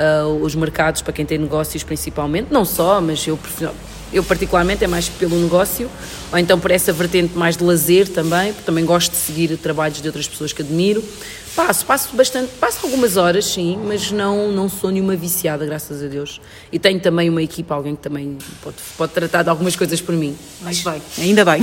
ah, 0.00 0.26
os 0.26 0.54
mercados, 0.54 1.02
para 1.02 1.12
quem 1.12 1.26
tem 1.26 1.36
negócios 1.36 1.82
principalmente, 1.82 2.48
não 2.50 2.64
só, 2.64 3.02
mas 3.02 3.26
eu, 3.26 3.38
eu 4.10 4.24
particularmente 4.24 4.82
é 4.82 4.86
mais 4.86 5.10
pelo 5.10 5.36
negócio, 5.36 5.90
ou 6.32 6.38
então 6.38 6.58
por 6.58 6.70
essa 6.70 6.90
vertente 6.90 7.36
mais 7.36 7.54
de 7.54 7.62
lazer 7.62 8.08
também, 8.08 8.52
porque 8.52 8.64
também 8.64 8.84
gosto 8.84 9.12
de 9.12 9.18
seguir 9.18 9.56
trabalhos 9.58 10.00
de 10.00 10.08
outras 10.08 10.26
pessoas 10.26 10.54
que 10.54 10.62
admiro. 10.62 11.04
Passo, 11.66 11.84
passo 11.84 12.16
bastante, 12.16 12.52
passo 12.58 12.86
algumas 12.86 13.18
horas, 13.18 13.44
sim, 13.44 13.78
mas 13.84 14.10
não, 14.10 14.50
não 14.50 14.66
sou 14.66 14.90
nenhuma 14.90 15.14
viciada, 15.14 15.66
graças 15.66 16.02
a 16.02 16.06
Deus. 16.06 16.40
E 16.72 16.78
tenho 16.78 16.98
também 16.98 17.28
uma 17.28 17.42
equipa, 17.42 17.74
alguém 17.74 17.94
que 17.94 18.00
também 18.00 18.38
pode, 18.62 18.76
pode 18.96 19.12
tratar 19.12 19.42
de 19.42 19.50
algumas 19.50 19.76
coisas 19.76 20.00
por 20.00 20.14
mim. 20.14 20.34
Muito 20.62 20.82
bem. 20.90 21.02
Ainda 21.18 21.44
bem. 21.44 21.60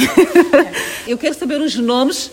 Eu 1.08 1.18
quero 1.18 1.34
saber 1.34 1.60
os 1.60 1.76
nomes 1.76 2.30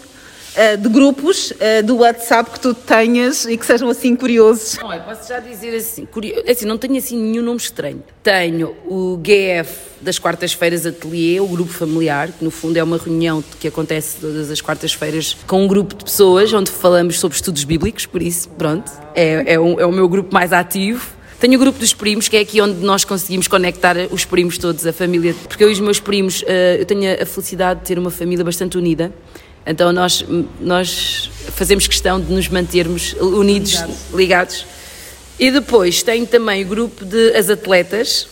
uh, 0.55 0.76
de 0.76 0.88
grupos 0.88 1.50
uh, 1.50 1.82
do 1.84 1.98
WhatsApp 1.98 2.50
que 2.50 2.61
tu 2.61 2.74
tenhas 2.74 3.44
e 3.44 3.57
que 3.57 3.66
sejam 3.66 3.88
assim 3.88 4.16
curiosos. 4.16 4.78
Olha, 4.82 5.00
posso 5.00 5.28
já 5.28 5.40
dizer 5.40 5.74
assim, 5.74 6.07
curioso, 6.07 6.44
assim, 6.48 6.64
não 6.64 6.78
tenho 6.78 6.96
assim 6.96 7.16
nenhum 7.16 7.42
nome 7.42 7.59
estranho. 7.59 8.02
Tenho 8.22 8.74
o 8.86 9.18
GF 9.18 9.94
das 10.00 10.18
quartas-feiras 10.18 10.86
Atelier, 10.86 11.42
o 11.42 11.48
grupo 11.48 11.72
familiar, 11.72 12.28
que 12.28 12.44
no 12.44 12.50
fundo 12.50 12.76
é 12.76 12.82
uma 12.82 12.98
reunião 12.98 13.42
que 13.59 13.68
acontece 13.68 14.18
todas 14.20 14.50
as 14.50 14.61
quartas-feiras 14.61 15.36
com 15.46 15.64
um 15.64 15.68
grupo 15.68 15.94
de 15.94 16.05
pessoas 16.05 16.52
onde 16.52 16.70
falamos 16.70 17.18
sobre 17.18 17.36
estudos 17.36 17.64
bíblicos, 17.64 18.07
por 18.07 18.22
isso, 18.22 18.48
pronto, 18.50 18.90
é, 19.14 19.55
é, 19.55 19.61
um, 19.61 19.80
é 19.80 19.86
o 19.86 19.92
meu 19.92 20.09
grupo 20.09 20.32
mais 20.32 20.52
ativo. 20.52 21.14
Tenho 21.40 21.57
o 21.57 21.59
grupo 21.59 21.78
dos 21.78 21.92
primos, 21.92 22.28
que 22.28 22.36
é 22.36 22.40
aqui 22.40 22.61
onde 22.61 22.82
nós 22.84 23.05
conseguimos 23.05 23.48
conectar 23.48 23.96
os 24.11 24.24
primos 24.24 24.57
todos, 24.57 24.86
a 24.86 24.92
família, 24.92 25.34
porque 25.48 25.62
eu 25.62 25.68
e 25.68 25.72
os 25.72 25.80
meus 25.80 26.00
primos, 26.00 26.42
uh, 26.42 26.46
eu 26.78 26.86
tenho 26.86 27.22
a 27.22 27.26
felicidade 27.26 27.80
de 27.80 27.86
ter 27.86 27.98
uma 27.98 28.11
família 28.11 28.44
bastante 28.44 28.78
unida. 28.78 29.12
Então 29.67 29.93
nós, 29.93 30.25
nós 30.61 31.31
fazemos 31.55 31.87
questão 31.87 32.21
de 32.21 32.33
nos 32.33 32.49
mantermos 32.49 33.15
unidos, 33.15 33.73
ligados. 33.73 34.15
ligados. 34.15 34.67
E 35.39 35.51
depois 35.51 36.03
tenho 36.03 36.27
também 36.27 36.65
o 36.65 36.67
grupo 36.67 37.05
de 37.05 37.35
as 37.35 37.49
atletas, 37.51 38.29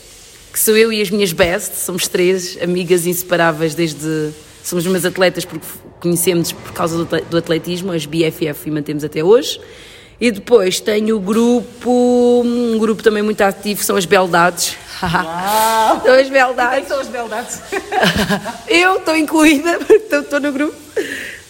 que 0.53 0.61
sou 0.61 0.77
eu 0.77 0.93
e 0.93 1.01
as 1.01 1.11
minhas 1.11 1.33
best, 1.33 1.77
somos 1.77 2.07
três 2.07 2.59
amigas 2.63 3.07
inseparáveis 3.07 3.75
desde. 3.75 4.31
Somos 4.63 4.87
umas 4.87 5.05
atletas 5.05 5.45
porque 5.45 5.67
conhecemos 5.99 6.53
por 6.53 6.73
causa 6.73 7.05
do 7.05 7.37
atletismo, 7.37 7.91
as 7.91 8.07
BFF, 8.07 8.69
e 8.69 8.71
mantemos 8.71 9.03
até 9.03 9.25
hoje. 9.25 9.59
E 10.23 10.31
depois 10.31 10.79
tenho 10.79 11.17
o 11.17 11.21
grupo, 11.21 12.43
um 12.45 12.79
grupo 12.79 13.03
também 13.03 13.25
muito 13.25 13.41
ativo, 13.41 13.83
são 13.83 13.97
as 13.97 14.05
Beldades. 14.05 14.77
Uau! 15.03 16.01
são 16.01 16.15
as 16.15 16.29
Beldades. 16.29 16.79
Quem 16.79 16.87
são 16.87 17.01
as 17.01 17.09
Beldades? 17.09 17.61
Eu 18.71 18.99
estou 18.99 19.17
incluída, 19.17 19.81
estou 19.91 20.39
no 20.39 20.53
grupo. 20.53 20.77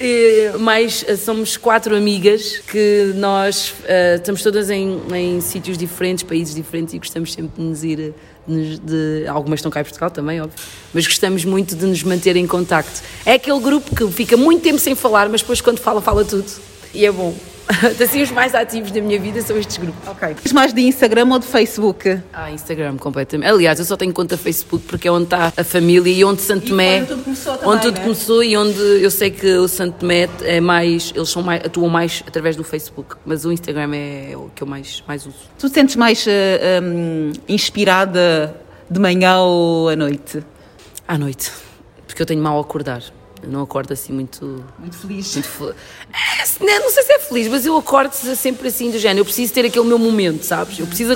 E, 0.00 0.52
mais 0.58 1.04
somos 1.22 1.58
quatro 1.58 1.94
amigas 1.94 2.62
que 2.66 3.12
nós 3.14 3.74
uh, 3.82 4.16
estamos 4.16 4.42
todas 4.42 4.70
em, 4.70 5.02
em 5.14 5.38
sítios 5.42 5.76
diferentes, 5.76 6.24
países 6.24 6.54
diferentes 6.54 6.94
e 6.94 6.98
gostamos 6.98 7.34
sempre 7.34 7.60
de 7.62 7.68
nos 7.68 7.84
ir. 7.84 8.14
De, 8.48 8.78
de, 8.78 9.26
algumas 9.28 9.58
estão 9.58 9.70
cá 9.70 9.82
em 9.82 9.84
Portugal 9.84 10.10
também, 10.10 10.40
óbvio, 10.40 10.58
mas 10.94 11.06
gostamos 11.06 11.44
muito 11.44 11.76
de 11.76 11.84
nos 11.84 12.02
manter 12.02 12.36
em 12.36 12.46
contacto. 12.46 13.02
É 13.26 13.34
aquele 13.34 13.60
grupo 13.60 13.94
que 13.94 14.10
fica 14.10 14.34
muito 14.34 14.62
tempo 14.62 14.78
sem 14.78 14.94
falar, 14.94 15.28
mas 15.28 15.42
depois 15.42 15.60
quando 15.60 15.78
fala, 15.78 16.00
fala 16.00 16.24
tudo. 16.24 16.50
E 16.94 17.04
é 17.04 17.12
bom. 17.12 17.34
assim, 18.02 18.22
os 18.22 18.30
mais 18.30 18.54
ativos 18.54 18.90
da 18.90 19.00
minha 19.00 19.18
vida 19.18 19.40
são 19.42 19.56
estes 19.56 19.76
grupos. 19.76 20.08
Ok. 20.08 20.36
Mais 20.52 20.72
de 20.72 20.82
Instagram 20.82 21.28
ou 21.30 21.38
de 21.38 21.46
Facebook? 21.46 22.20
Ah, 22.32 22.50
Instagram, 22.50 22.96
completamente. 22.96 23.48
Aliás, 23.48 23.78
eu 23.78 23.84
só 23.84 23.96
tenho 23.96 24.12
conta 24.12 24.36
Facebook 24.36 24.84
porque 24.86 25.08
é 25.08 25.12
onde 25.12 25.24
está 25.24 25.52
a 25.56 25.64
família 25.64 26.12
e 26.12 26.24
onde 26.24 26.42
Santo 26.42 26.68
Tomé. 26.68 26.98
Onde 26.98 27.06
tudo 27.06 27.24
começou 27.24 27.56
também, 27.56 27.68
Onde 27.68 27.82
tudo 27.82 27.96
né? 27.98 28.02
começou 28.02 28.44
e 28.44 28.56
onde 28.56 29.02
eu 29.02 29.10
sei 29.10 29.30
que 29.30 29.46
o 29.54 29.68
Santo 29.68 29.98
Tomé 29.98 30.28
é 30.42 30.60
mais. 30.60 31.12
Eles 31.14 31.28
são 31.28 31.42
mais, 31.42 31.64
atuam 31.64 31.88
mais 31.88 32.22
através 32.26 32.56
do 32.56 32.64
Facebook, 32.64 33.16
mas 33.24 33.44
o 33.44 33.52
Instagram 33.52 33.94
é 33.94 34.32
o 34.36 34.50
que 34.54 34.62
eu 34.62 34.66
mais, 34.66 35.02
mais 35.06 35.26
uso. 35.26 35.36
Tu 35.58 35.68
te 35.68 35.74
sentes 35.74 35.96
mais 35.96 36.26
uh, 36.26 36.30
um, 36.82 37.32
inspirada 37.48 38.54
de 38.90 39.00
manhã 39.00 39.38
ou 39.40 39.88
à 39.88 39.96
noite? 39.96 40.42
À 41.06 41.16
noite. 41.16 41.50
Porque 42.06 42.20
eu 42.22 42.26
tenho 42.26 42.42
mal 42.42 42.58
a 42.58 42.60
acordar. 42.60 43.02
Eu 43.42 43.50
não 43.50 43.62
acordo 43.62 43.92
assim 43.92 44.12
muito. 44.12 44.64
Muito 44.78 44.96
feliz. 44.96 45.34
Muito 45.34 45.74
é, 46.60 46.78
não 46.78 46.90
sei 46.90 47.02
se 47.02 47.12
é 47.12 47.18
feliz, 47.18 47.48
mas 47.48 47.66
eu 47.66 47.76
acordo 47.76 48.12
sempre 48.12 48.68
assim 48.68 48.90
do 48.90 48.98
género. 48.98 49.20
Eu 49.20 49.24
preciso 49.24 49.52
ter 49.52 49.66
aquele 49.66 49.84
meu 49.84 49.98
momento, 49.98 50.44
sabes? 50.44 50.78
Eu 50.78 50.86
preciso. 50.86 51.14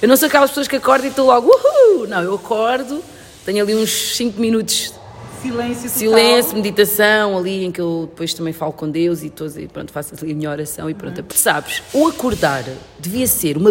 Eu 0.00 0.08
não 0.08 0.16
sou 0.16 0.28
aquelas 0.28 0.50
pessoas 0.50 0.68
que 0.68 0.76
acordam 0.76 1.06
e 1.06 1.10
estou 1.10 1.26
logo. 1.26 1.48
Uhul! 1.48 2.06
Não, 2.06 2.22
eu 2.22 2.34
acordo, 2.34 3.02
tenho 3.44 3.62
ali 3.62 3.74
uns 3.74 4.16
5 4.16 4.40
minutos. 4.40 4.94
Silêncio, 5.42 5.82
total. 5.82 5.98
Silêncio, 5.98 6.56
meditação, 6.56 7.36
ali 7.36 7.64
em 7.64 7.72
que 7.72 7.80
eu 7.80 8.06
depois 8.08 8.32
também 8.32 8.52
falo 8.54 8.72
com 8.72 8.88
Deus 8.88 9.22
e, 9.22 9.28
todos, 9.28 9.58
e 9.58 9.66
pronto, 9.66 9.92
faço 9.92 10.14
ali 10.22 10.32
a 10.32 10.34
minha 10.34 10.50
oração 10.50 10.88
e 10.88 10.94
pronto. 10.94 11.18
Uhum. 11.18 11.26
Sabes, 11.34 11.82
o 11.92 12.06
acordar 12.06 12.64
devia 12.98 13.26
ser 13.26 13.56
uma. 13.56 13.70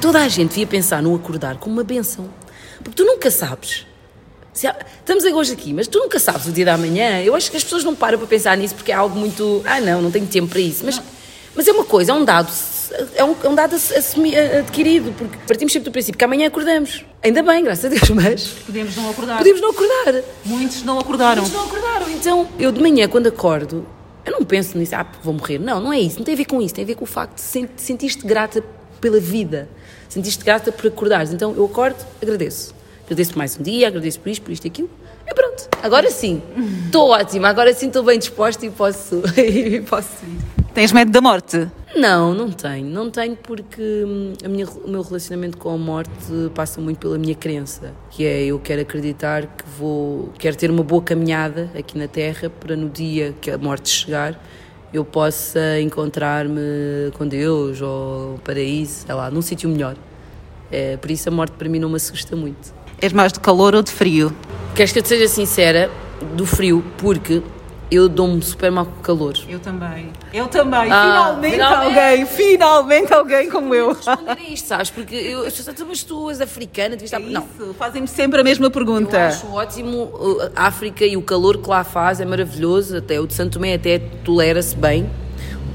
Toda 0.00 0.20
a 0.20 0.28
gente 0.28 0.50
devia 0.50 0.66
pensar 0.66 1.02
no 1.02 1.14
acordar 1.14 1.56
como 1.56 1.76
uma 1.76 1.84
benção. 1.84 2.28
Porque 2.78 2.92
tu 2.92 3.04
nunca 3.04 3.30
sabes 3.30 3.87
Estamos 4.58 5.24
hoje 5.24 5.52
aqui, 5.52 5.72
mas 5.72 5.86
tu 5.86 6.00
nunca 6.00 6.18
sabes 6.18 6.46
o 6.46 6.52
dia 6.52 6.64
da 6.64 6.76
manhã. 6.76 7.22
Eu 7.22 7.36
acho 7.36 7.50
que 7.50 7.56
as 7.56 7.62
pessoas 7.62 7.84
não 7.84 7.94
param 7.94 8.18
para 8.18 8.26
pensar 8.26 8.56
nisso 8.56 8.74
porque 8.74 8.90
é 8.90 8.94
algo 8.94 9.16
muito. 9.16 9.62
Ah, 9.64 9.80
não, 9.80 10.02
não 10.02 10.10
tenho 10.10 10.26
tempo 10.26 10.48
para 10.48 10.58
isso. 10.58 10.84
Mas, 10.84 11.00
mas 11.54 11.68
é 11.68 11.72
uma 11.72 11.84
coisa, 11.84 12.10
é 12.10 12.14
um 12.14 12.24
dado. 12.24 12.50
É 13.14 13.22
um, 13.22 13.36
é 13.44 13.48
um 13.48 13.54
dado 13.54 13.76
adquirido, 14.58 15.14
porque 15.16 15.38
partimos 15.46 15.72
sempre 15.72 15.90
do 15.90 15.92
princípio 15.92 16.18
que 16.18 16.24
amanhã 16.24 16.48
acordamos. 16.48 17.04
Ainda 17.22 17.42
bem, 17.42 17.62
graças 17.62 17.84
a 17.84 17.88
Deus, 17.88 18.08
mas. 18.10 18.48
Podemos 18.66 18.96
não 18.96 19.10
acordar. 19.10 19.38
Podemos 19.38 19.60
não 19.60 19.70
acordar. 19.70 20.22
Muitos 20.44 20.82
não 20.82 20.98
acordaram. 20.98 21.42
Muitos 21.42 21.58
não 21.58 21.66
acordaram. 21.66 22.10
Então, 22.10 22.48
eu 22.58 22.72
de 22.72 22.80
manhã, 22.80 23.06
quando 23.06 23.28
acordo, 23.28 23.86
eu 24.24 24.32
não 24.32 24.44
penso 24.44 24.76
nisso, 24.76 24.96
ah, 24.96 25.06
vou 25.22 25.34
morrer. 25.34 25.58
Não, 25.58 25.80
não 25.80 25.92
é 25.92 26.00
isso. 26.00 26.16
Não 26.16 26.24
tem 26.24 26.34
a 26.34 26.36
ver 26.36 26.46
com 26.46 26.60
isso. 26.60 26.74
Tem 26.74 26.82
a 26.82 26.86
ver 26.86 26.94
com 26.96 27.04
o 27.04 27.06
facto 27.06 27.36
de 27.36 27.80
sentir-te 27.80 28.26
grata 28.26 28.64
pela 29.00 29.20
vida. 29.20 29.68
Sentir-te 30.08 30.44
grata 30.44 30.72
por 30.72 30.86
acordares. 30.88 31.32
Então, 31.32 31.54
eu 31.54 31.64
acordo, 31.66 32.04
agradeço 32.20 32.77
agradeço 33.08 33.32
por 33.32 33.38
mais 33.38 33.58
um 33.58 33.62
dia, 33.62 33.88
agradeço 33.88 34.20
por 34.20 34.28
isto, 34.28 34.42
por 34.42 34.52
isto 34.52 34.64
e 34.66 34.68
aquilo. 34.68 34.90
E 35.26 35.34
pronto, 35.34 35.68
agora 35.82 36.10
sim, 36.10 36.42
estou 36.84 37.10
ótima, 37.10 37.48
agora 37.48 37.72
sim 37.72 37.86
estou 37.86 38.02
bem 38.02 38.18
disposta 38.18 38.66
e 38.66 38.70
posso, 38.70 39.22
e 39.36 39.80
posso 39.80 40.24
ir. 40.24 40.58
Tens 40.74 40.92
medo 40.92 41.10
da 41.10 41.20
morte? 41.20 41.68
Não, 41.96 42.34
não 42.34 42.50
tenho. 42.50 42.86
Não 42.86 43.10
tenho 43.10 43.34
porque 43.34 43.82
hum, 43.82 44.34
minha, 44.48 44.66
o 44.66 44.88
meu 44.88 45.02
relacionamento 45.02 45.56
com 45.56 45.70
a 45.70 45.78
morte 45.78 46.12
passa 46.54 46.80
muito 46.80 46.98
pela 46.98 47.18
minha 47.18 47.34
crença, 47.34 47.92
que 48.10 48.24
é 48.24 48.44
eu 48.44 48.58
quero 48.60 48.82
acreditar 48.82 49.46
que 49.46 49.64
vou, 49.78 50.30
quero 50.38 50.56
ter 50.56 50.70
uma 50.70 50.82
boa 50.82 51.02
caminhada 51.02 51.70
aqui 51.76 51.98
na 51.98 52.06
Terra 52.06 52.50
para 52.50 52.76
no 52.76 52.88
dia 52.90 53.34
que 53.40 53.50
a 53.50 53.58
morte 53.58 53.88
chegar 53.88 54.38
eu 54.92 55.04
possa 55.04 55.80
encontrar-me 55.80 57.10
com 57.14 57.26
Deus 57.26 57.82
ou 57.82 58.38
paraíso, 58.44 59.04
sei 59.06 59.14
lá, 59.14 59.30
num 59.30 59.42
sítio 59.42 59.68
melhor. 59.68 59.96
É, 60.70 60.96
por 60.96 61.10
isso 61.10 61.28
a 61.28 61.32
morte 61.32 61.52
para 61.52 61.68
mim 61.68 61.78
não 61.78 61.88
me 61.88 61.96
assusta 61.96 62.36
muito. 62.36 62.77
És 63.00 63.12
mais 63.12 63.32
de 63.32 63.40
calor 63.40 63.74
ou 63.74 63.82
de 63.82 63.92
frio? 63.92 64.34
Queres 64.74 64.92
que 64.92 64.98
eu 64.98 65.02
te 65.02 65.08
seja 65.08 65.28
sincera? 65.28 65.90
Do 66.34 66.44
frio, 66.44 66.84
porque 66.98 67.42
eu 67.90 68.08
dou-me 68.08 68.42
super 68.42 68.70
mal 68.70 68.86
com 68.86 68.98
o 68.98 69.02
calor. 69.02 69.34
Eu 69.48 69.60
também. 69.60 70.10
Eu 70.34 70.48
também. 70.48 70.90
Ah, 70.90 71.36
finalmente, 71.36 71.52
finalmente, 71.52 71.98
alguém, 71.98 72.26
finalmente 72.26 73.14
alguém 73.14 73.50
como 73.50 73.74
eu. 73.74 73.92
Responder 73.92 74.32
a 74.32 74.52
isto, 74.52 74.66
sabes? 74.66 74.90
Porque 74.90 75.14
eu, 75.14 75.46
mas 75.86 76.02
tu 76.02 76.28
és 76.28 76.40
africana, 76.40 76.90
devias 76.90 77.12
estar. 77.12 77.20
É 77.20 77.30
não. 77.30 77.46
Fazem-me 77.74 78.08
sempre 78.08 78.40
a 78.40 78.44
mesma 78.44 78.68
pergunta. 78.68 79.16
Eu 79.16 79.22
acho 79.22 79.52
ótimo. 79.52 80.10
A 80.54 80.66
África 80.66 81.04
e 81.06 81.16
o 81.16 81.22
calor 81.22 81.58
que 81.58 81.68
lá 81.68 81.84
faz 81.84 82.20
é 82.20 82.24
maravilhoso. 82.24 82.96
Até 82.96 83.20
o 83.20 83.26
de 83.26 83.34
Santo 83.34 83.54
Tomé 83.54 83.74
até 83.74 84.00
tolera-se 84.24 84.76
bem. 84.76 85.08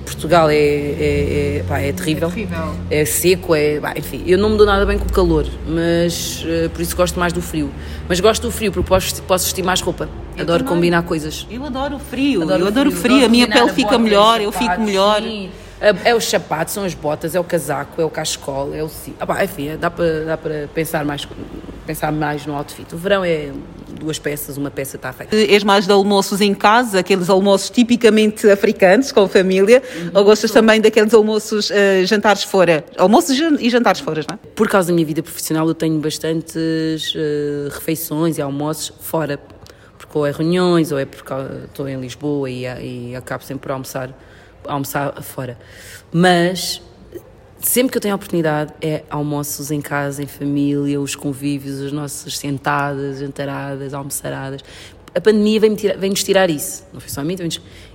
Portugal 0.04 0.50
é, 0.50 0.56
é, 0.56 1.58
é, 1.60 1.66
pá, 1.68 1.80
é 1.80 1.92
terrível. 1.92 2.28
É 2.28 2.32
terrível. 2.32 2.76
É 2.90 3.06
seco, 3.06 3.56
é. 3.56 3.80
Pá, 3.80 3.94
enfim, 3.98 4.24
eu 4.28 4.38
não 4.38 4.50
me 4.50 4.58
dou 4.58 4.66
nada 4.66 4.86
bem 4.86 4.98
com 4.98 5.06
o 5.06 5.12
calor, 5.12 5.46
mas 5.68 6.44
uh, 6.44 6.70
por 6.70 6.82
isso 6.82 6.96
gosto 6.96 7.20
mais 7.20 7.34
do 7.34 7.42
frio. 7.42 7.72
Mas 8.08 8.20
gosto 8.20 8.44
do 8.44 8.52
frio 8.52 8.72
porque 8.72 8.88
posso, 8.88 9.22
posso 9.24 9.46
vestir 9.46 9.64
mais 9.64 9.82
roupa. 9.82 10.10
Eu 10.36 10.44
adoro 10.44 10.60
também. 10.60 10.76
combinar 10.76 11.04
coisas. 11.04 11.48
Eu 11.50 11.66
adoro 11.66 11.96
o 11.96 12.00
frio. 12.00 12.44
Adoro 12.44 12.64
eu 12.64 12.68
adoro 12.68 12.90
o 12.90 12.92
frio. 12.92 13.16
frio. 13.16 13.26
A 13.26 13.30
minha 13.30 13.48
pele 13.48 13.72
fica 13.72 13.98
melhor, 13.98 14.42
eu 14.42 14.52
fico 14.52 14.82
melhor. 14.82 15.22
Sim. 15.22 15.50
É 16.04 16.16
os 16.16 16.24
sapatos, 16.24 16.74
são 16.74 16.86
as 16.86 16.94
botas, 16.94 17.36
é 17.36 17.40
o 17.40 17.44
casaco, 17.44 18.02
é 18.02 18.06
o 18.06 18.10
cachecol, 18.10 18.74
é 18.74 18.82
o 18.82 18.90
ah, 19.20 19.28
pá, 19.28 19.44
enfim, 19.44 19.76
dá 19.78 19.92
para 19.92 20.24
dá 20.24 20.38
para 20.38 20.70
pensar 20.74 21.04
mais 21.04 21.28
pensar 21.86 22.12
mais 22.12 22.46
no 22.46 22.56
outfit. 22.56 22.94
O 22.94 22.98
verão 22.98 23.26
é 23.26 23.52
duas 24.00 24.20
peças, 24.20 24.58
uma 24.58 24.72
peça 24.72 24.96
está 24.96 25.12
feita. 25.14 25.36
És 25.36 25.64
mais 25.64 25.86
de 25.86 25.92
almoços 25.92 26.42
em 26.42 26.54
casa, 26.54 27.00
aqueles 27.00 27.30
almoços 27.30 27.70
tipicamente 27.70 28.50
africanos, 28.50 29.12
com 29.12 29.28
família, 29.28 29.82
uhum. 29.96 30.12
ou 30.14 30.24
gostas 30.24 30.52
também 30.52 30.82
daqueles 30.82 31.14
almoços, 31.14 31.70
uh, 31.70 32.06
jantares 32.06 32.44
fora? 32.44 32.86
Almoços 32.98 33.38
e 33.38 33.70
jantares 33.70 34.02
fora, 34.02 34.22
não 34.28 34.36
é? 34.36 34.48
Por 34.56 34.68
causa 34.68 34.90
da 34.90 34.94
minha 34.94 35.06
vida 35.06 35.24
profissional, 35.24 35.68
eu 35.68 35.74
tenho 35.74 36.00
bastantes 36.00 37.14
uh, 37.16 37.70
refeições 37.72 38.38
e 38.38 38.42
almoços 38.42 38.94
fora, 39.02 39.40
porque 39.98 40.18
ou 40.18 40.26
é 40.26 40.32
reuniões, 40.32 40.92
ou 40.92 41.00
é 41.00 41.06
porque 41.06 41.34
estou 41.66 41.88
em 41.88 42.00
Lisboa 42.00 42.50
e, 42.50 42.64
e 42.64 43.16
acabo 43.16 43.44
sempre 43.44 43.64
por 43.64 43.72
almoçar, 43.72 44.10
almoçar 44.68 45.22
fora. 45.22 45.58
Mas 46.12 46.82
sempre 47.60 47.92
que 47.92 47.98
eu 47.98 48.02
tenho 48.02 48.14
a 48.14 48.16
oportunidade, 48.16 48.74
é 48.82 49.04
almoços 49.10 49.72
em 49.72 49.82
casa, 49.82 50.22
em 50.22 50.28
família, 50.28 51.00
os 51.00 51.16
convívios, 51.16 51.80
as 51.82 51.92
nossas 51.92 52.38
sentadas, 52.38 53.20
jantaradas, 53.20 53.94
almoçaradas. 53.94 54.62
A 55.16 55.22
pandemia 55.22 55.60
vem-nos 55.60 55.80
tirar, 55.80 55.98
vem 55.98 56.12
tirar 56.12 56.50
isso, 56.50 56.84
não 56.92 57.00
foi 57.00 57.08
só 57.08 57.22
a 57.22 57.24
mim, 57.24 57.38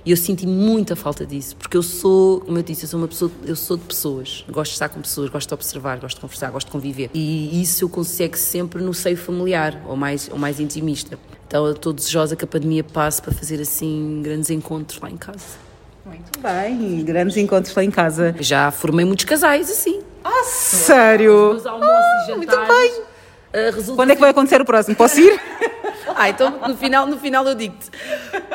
e 0.05 0.11
eu 0.11 0.15
senti 0.15 0.47
muita 0.47 0.95
falta 0.95 1.25
disso, 1.25 1.53
porque 1.57 1.75
eu 1.75 1.83
sou, 1.83 2.39
como 2.39 2.57
eu 2.57 2.63
disse, 2.63 2.85
eu 2.85 2.87
sou 2.87 2.97
uma 2.97 3.09
pessoa, 3.09 3.29
eu 3.45 3.57
sou 3.57 3.75
de 3.75 3.83
pessoas, 3.83 4.45
gosto 4.49 4.71
de 4.71 4.75
estar 4.75 4.87
com 4.87 5.01
pessoas, 5.01 5.29
gosto 5.29 5.49
de 5.49 5.53
observar, 5.53 5.99
gosto 5.99 6.15
de 6.15 6.21
conversar, 6.21 6.49
gosto 6.49 6.67
de 6.67 6.71
conviver, 6.71 7.09
e 7.13 7.61
isso 7.61 7.83
eu 7.83 7.89
consigo 7.89 8.37
sempre 8.37 8.81
no 8.81 8.93
seio 8.93 9.17
familiar, 9.17 9.83
ou 9.85 9.97
mais, 9.97 10.29
ou 10.31 10.39
mais 10.39 10.61
intimista. 10.61 11.19
Então 11.45 11.65
eu 11.65 11.73
estou 11.73 11.91
desejosa 11.91 12.37
que 12.37 12.45
a 12.45 12.47
pandemia 12.47 12.85
passe 12.85 13.21
para 13.21 13.33
fazer 13.33 13.59
assim 13.59 14.21
grandes 14.23 14.49
encontros 14.49 15.01
lá 15.01 15.11
em 15.11 15.17
casa. 15.17 15.68
Muito 16.09 16.39
bem, 16.39 17.03
grandes 17.03 17.37
encontros 17.37 17.75
lá 17.75 17.83
em 17.83 17.91
casa. 17.91 18.35
Já 18.39 18.71
formei 18.71 19.05
muitos 19.05 19.25
casais 19.25 19.69
assim. 19.69 20.01
Ah, 20.23 20.43
sério? 20.43 21.51
Os 21.51 21.65
almoços 21.67 21.93
ah, 21.93 22.23
e 22.23 22.27
jantares. 22.27 22.67
Muito 22.67 22.67
bem. 22.67 23.09
Uh, 23.51 23.95
Quando 23.95 24.11
é 24.11 24.15
que 24.15 24.21
vai 24.21 24.29
acontecer 24.31 24.61
o 24.61 24.65
próximo? 24.65 24.95
Posso 24.95 25.19
ir? 25.19 25.39
ah, 26.15 26.29
então 26.29 26.59
no 26.67 26.75
final, 26.75 27.05
no 27.05 27.17
final 27.17 27.45
eu 27.47 27.55
digo-te. 27.55 27.89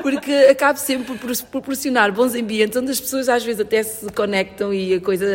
porque 0.03 0.33
acabo 0.51 0.79
sempre 0.79 1.17
por 1.17 1.37
proporcionar 1.51 2.13
bons 2.13 2.35
ambientes 2.35 2.77
onde 2.77 2.91
as 2.91 3.01
pessoas 3.01 3.29
às 3.29 3.45
vezes 3.45 3.61
até 3.61 3.83
se 3.83 4.07
conectam 4.13 4.75
e 4.75 4.95
a 4.95 5.01
coisa 5.01 5.27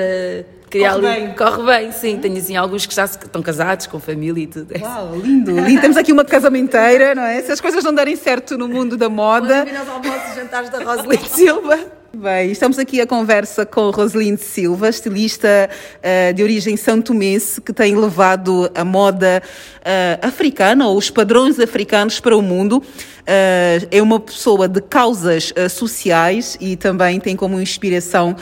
criar 0.70 0.94
corre 0.94 1.08
ali. 1.08 1.26
Bem. 1.26 1.36
Corre 1.36 1.64
bem, 1.64 1.92
sim. 1.92 2.18
Tenho 2.18 2.38
assim 2.38 2.56
alguns 2.56 2.86
que 2.86 2.94
já 2.94 3.06
estão 3.06 3.42
casados, 3.42 3.88
com 3.88 4.00
família 4.00 4.44
e 4.44 4.48
tudo. 4.48 4.74
Uau, 4.82 5.16
lindo, 5.16 5.60
lindo. 5.60 5.82
Temos 5.82 5.98
aqui 5.98 6.12
uma 6.12 6.24
casamenteira, 6.24 7.16
não 7.16 7.24
é? 7.24 7.42
Se 7.42 7.52
as 7.52 7.60
coisas 7.60 7.84
não 7.84 7.94
derem 7.94 8.16
certo 8.16 8.58
no 8.58 8.68
mundo 8.68 8.96
da 8.96 9.10
moda. 9.10 9.66
Vamos 9.66 9.90
almoços 9.90 10.32
e 10.32 10.36
jantares 10.36 10.70
da 10.70 10.80
Rosalind 10.80 11.26
Silva. 11.26 11.99
Bem, 12.12 12.52
estamos 12.52 12.80
aqui 12.80 13.00
a 13.00 13.06
conversa 13.06 13.68
com 13.68 13.92
Rosalind 13.92 14.40
Silva, 14.40 14.90
estilista 14.90 15.70
uh, 16.00 16.34
de 16.34 16.42
origem 16.42 16.76
santomense, 16.76 17.62
que 17.62 17.72
tem 17.72 17.96
levado 17.96 18.68
a 18.74 18.84
moda 18.84 19.44
uh, 19.44 20.28
africana 20.28 20.88
ou 20.88 20.98
os 20.98 21.12
padrões 21.12 21.60
africanos 21.60 22.20
para 22.20 22.36
o 22.36 22.42
mundo. 22.42 22.78
Uh, 22.80 23.88
é 23.92 24.02
uma 24.02 24.20
pessoa 24.20 24.68
de 24.68 24.82
causas 24.82 25.54
sociais 25.70 26.58
e 26.60 26.76
também 26.76 27.20
tem 27.20 27.36
como 27.36 27.62
inspiração 27.62 28.36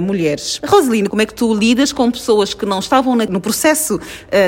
mulheres. 0.00 0.60
Rosalind, 0.64 1.08
como 1.08 1.22
é 1.22 1.26
que 1.26 1.34
tu 1.34 1.52
lidas 1.52 1.92
com 1.92 2.08
pessoas 2.08 2.54
que 2.54 2.64
não 2.64 2.78
estavam 2.78 3.16
no 3.16 3.40
processo 3.40 3.98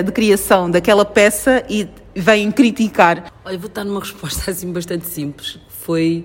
de 0.05 0.13
criação 0.13 0.71
daquela 0.71 1.05
peça 1.05 1.65
e 1.69 1.89
vêm 2.15 2.53
criticar? 2.53 3.33
Olha, 3.45 3.59
vou 3.59 3.69
dar 3.69 3.85
numa 3.85 3.99
resposta 4.01 4.53
assim 4.53 4.73
bastante 4.73 5.07
simples. 5.07 5.59
Foi 5.69 6.25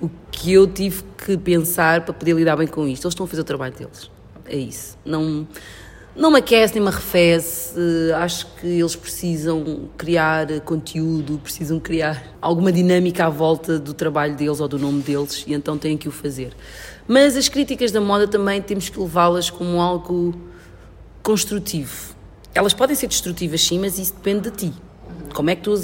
o 0.00 0.10
que 0.30 0.52
eu 0.52 0.66
tive 0.66 1.02
que 1.24 1.36
pensar 1.36 2.04
para 2.04 2.12
poder 2.12 2.34
lidar 2.34 2.56
bem 2.56 2.66
com 2.66 2.86
isto. 2.86 3.04
Eles 3.04 3.12
estão 3.12 3.24
a 3.24 3.28
fazer 3.28 3.42
o 3.42 3.44
trabalho 3.44 3.74
deles. 3.74 4.10
É 4.44 4.56
isso. 4.56 4.96
Não, 5.04 5.46
não 6.14 6.30
me 6.30 6.38
aquece 6.38 6.74
nem 6.74 6.82
me 6.82 6.88
arrefece. 6.88 7.74
Acho 8.14 8.46
que 8.56 8.66
eles 8.66 8.94
precisam 8.96 9.88
criar 9.96 10.60
conteúdo, 10.60 11.38
precisam 11.38 11.78
criar 11.80 12.22
alguma 12.40 12.72
dinâmica 12.72 13.26
à 13.26 13.28
volta 13.28 13.78
do 13.78 13.92
trabalho 13.92 14.34
deles 14.34 14.60
ou 14.60 14.68
do 14.68 14.78
nome 14.78 15.02
deles 15.02 15.44
e 15.46 15.52
então 15.52 15.76
têm 15.76 15.96
que 15.96 16.08
o 16.08 16.12
fazer. 16.12 16.52
Mas 17.08 17.36
as 17.36 17.48
críticas 17.48 17.92
da 17.92 18.00
moda 18.00 18.26
também 18.26 18.60
temos 18.60 18.88
que 18.88 18.98
levá-las 18.98 19.50
como 19.50 19.80
algo 19.80 20.34
construtivo. 21.22 22.14
Elas 22.54 22.72
podem 22.72 22.96
ser 22.96 23.06
destrutivas, 23.08 23.60
sim, 23.62 23.78
mas 23.78 23.98
isso 23.98 24.14
depende 24.14 24.50
de 24.50 24.56
ti. 24.56 24.72
Como 25.34 25.50
é 25.50 25.56
que 25.56 25.62
tu 25.62 25.74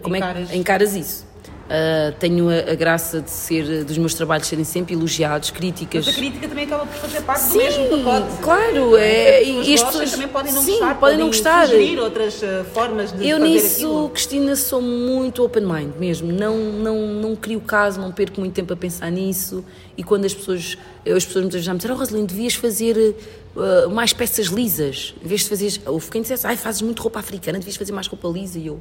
como 0.00 0.14
é 0.14 0.20
que 0.20 0.56
encaras 0.56 0.94
isso? 0.94 1.33
Uh, 1.64 2.12
tenho 2.18 2.50
a, 2.50 2.72
a, 2.72 2.74
graça 2.74 3.22
de 3.22 3.30
ser 3.30 3.84
dos 3.84 3.96
meus 3.96 4.12
trabalhos 4.12 4.46
serem 4.46 4.64
sempre 4.64 4.94
elogiados, 4.94 5.50
críticas. 5.50 6.04
Mas 6.04 6.14
a 6.14 6.18
crítica 6.18 6.46
também 6.46 6.64
acaba 6.66 6.84
por 6.84 6.94
fazer 6.96 7.22
parte 7.22 7.40
sim, 7.40 7.52
do 7.52 7.64
mesmo 7.64 7.88
pacote. 7.88 8.42
Claro, 8.42 8.96
é. 8.98 9.42
E 9.42 9.72
as 9.72 9.82
pessoas 9.82 10.10
também 10.10 10.28
podem 10.28 10.52
não 10.52 10.62
sim, 10.62 10.72
gostar, 10.72 11.00
podem, 11.00 11.18
não 11.18 11.26
gostar. 11.28 11.66
sugerir 11.66 11.98
outras 11.98 12.42
uh, 12.42 12.64
formas 12.74 13.12
de 13.12 13.26
Eu 13.26 13.38
nisso, 13.38 13.76
aquilo. 13.76 14.08
Cristina, 14.10 14.56
sou 14.56 14.82
muito 14.82 15.42
open 15.42 15.64
mind 15.64 15.94
mesmo. 15.98 16.30
Não, 16.30 16.54
não, 16.54 17.06
não 17.06 17.34
crio 17.34 17.62
caso, 17.62 17.98
não 17.98 18.12
perco 18.12 18.40
muito 18.40 18.52
tempo 18.52 18.70
a 18.74 18.76
pensar 18.76 19.10
nisso. 19.10 19.64
E 19.96 20.04
quando 20.04 20.26
as 20.26 20.34
pessoas, 20.34 20.76
as 21.06 21.24
pessoas 21.24 21.44
muitas 21.44 21.60
vezes 21.60 21.68
me 21.68 21.76
disseram, 21.76 21.94
oh, 21.94 21.98
Rosalind, 21.98 22.28
devias 22.28 22.54
fazer 22.54 23.16
uh, 23.56 23.88
mais 23.88 24.12
peças 24.12 24.48
lisas. 24.48 25.14
Em 25.24 25.26
vez 25.26 25.40
de 25.40 25.48
fazer. 25.48 25.80
Houve 25.86 26.10
quem 26.10 26.20
dissesse, 26.20 26.46
ai, 26.46 26.58
fazes 26.58 26.82
muito 26.82 27.00
roupa 27.00 27.20
africana, 27.20 27.58
devias 27.58 27.76
fazer 27.76 27.92
mais 27.92 28.06
roupa 28.06 28.28
lisa. 28.28 28.58
E 28.58 28.66
eu. 28.66 28.78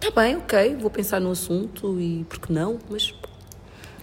Está 0.00 0.22
bem, 0.22 0.36
ok, 0.36 0.76
vou 0.76 0.90
pensar 0.90 1.20
no 1.20 1.30
assunto 1.32 2.00
e 2.00 2.24
por 2.28 2.38
que 2.38 2.52
não, 2.52 2.78
mas. 2.88 3.12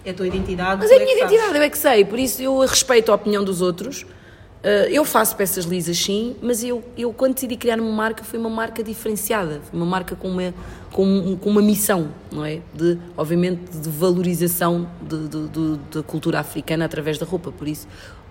É 0.04 0.10
a 0.10 0.14
tua 0.14 0.26
identidade. 0.26 0.82
Mas 0.82 0.90
é 0.90 0.96
a 0.96 0.98
minha 0.98 1.16
identidade, 1.16 1.56
eu 1.56 1.62
é 1.62 1.70
que 1.70 1.78
sei, 1.78 2.04
por 2.04 2.18
isso 2.18 2.42
eu 2.42 2.58
respeito 2.60 3.10
a 3.10 3.14
opinião 3.14 3.42
dos 3.42 3.62
outros. 3.62 4.02
Uh, 4.02 4.88
eu 4.90 5.04
faço 5.04 5.36
peças 5.36 5.64
lisas, 5.64 5.96
sim, 5.96 6.36
mas 6.42 6.62
eu, 6.64 6.82
eu 6.98 7.12
quando 7.12 7.34
decidi 7.34 7.56
criar 7.56 7.78
uma 7.78 7.92
marca 7.92 8.24
foi 8.24 8.38
uma 8.38 8.50
marca 8.50 8.82
diferenciada, 8.82 9.60
foi 9.62 9.78
uma 9.78 9.86
marca 9.86 10.16
com 10.16 10.28
uma, 10.28 10.52
com, 10.92 11.36
com 11.36 11.50
uma 11.50 11.62
missão, 11.62 12.12
não 12.32 12.44
é? 12.44 12.60
De, 12.74 12.98
obviamente, 13.16 13.78
de 13.78 13.88
valorização 13.88 14.88
de, 15.00 15.28
de, 15.28 15.48
de, 15.48 15.78
da 15.92 16.02
cultura 16.02 16.40
africana 16.40 16.84
através 16.84 17.16
da 17.16 17.24
roupa. 17.24 17.52
Por 17.52 17.68
isso, 17.68 17.86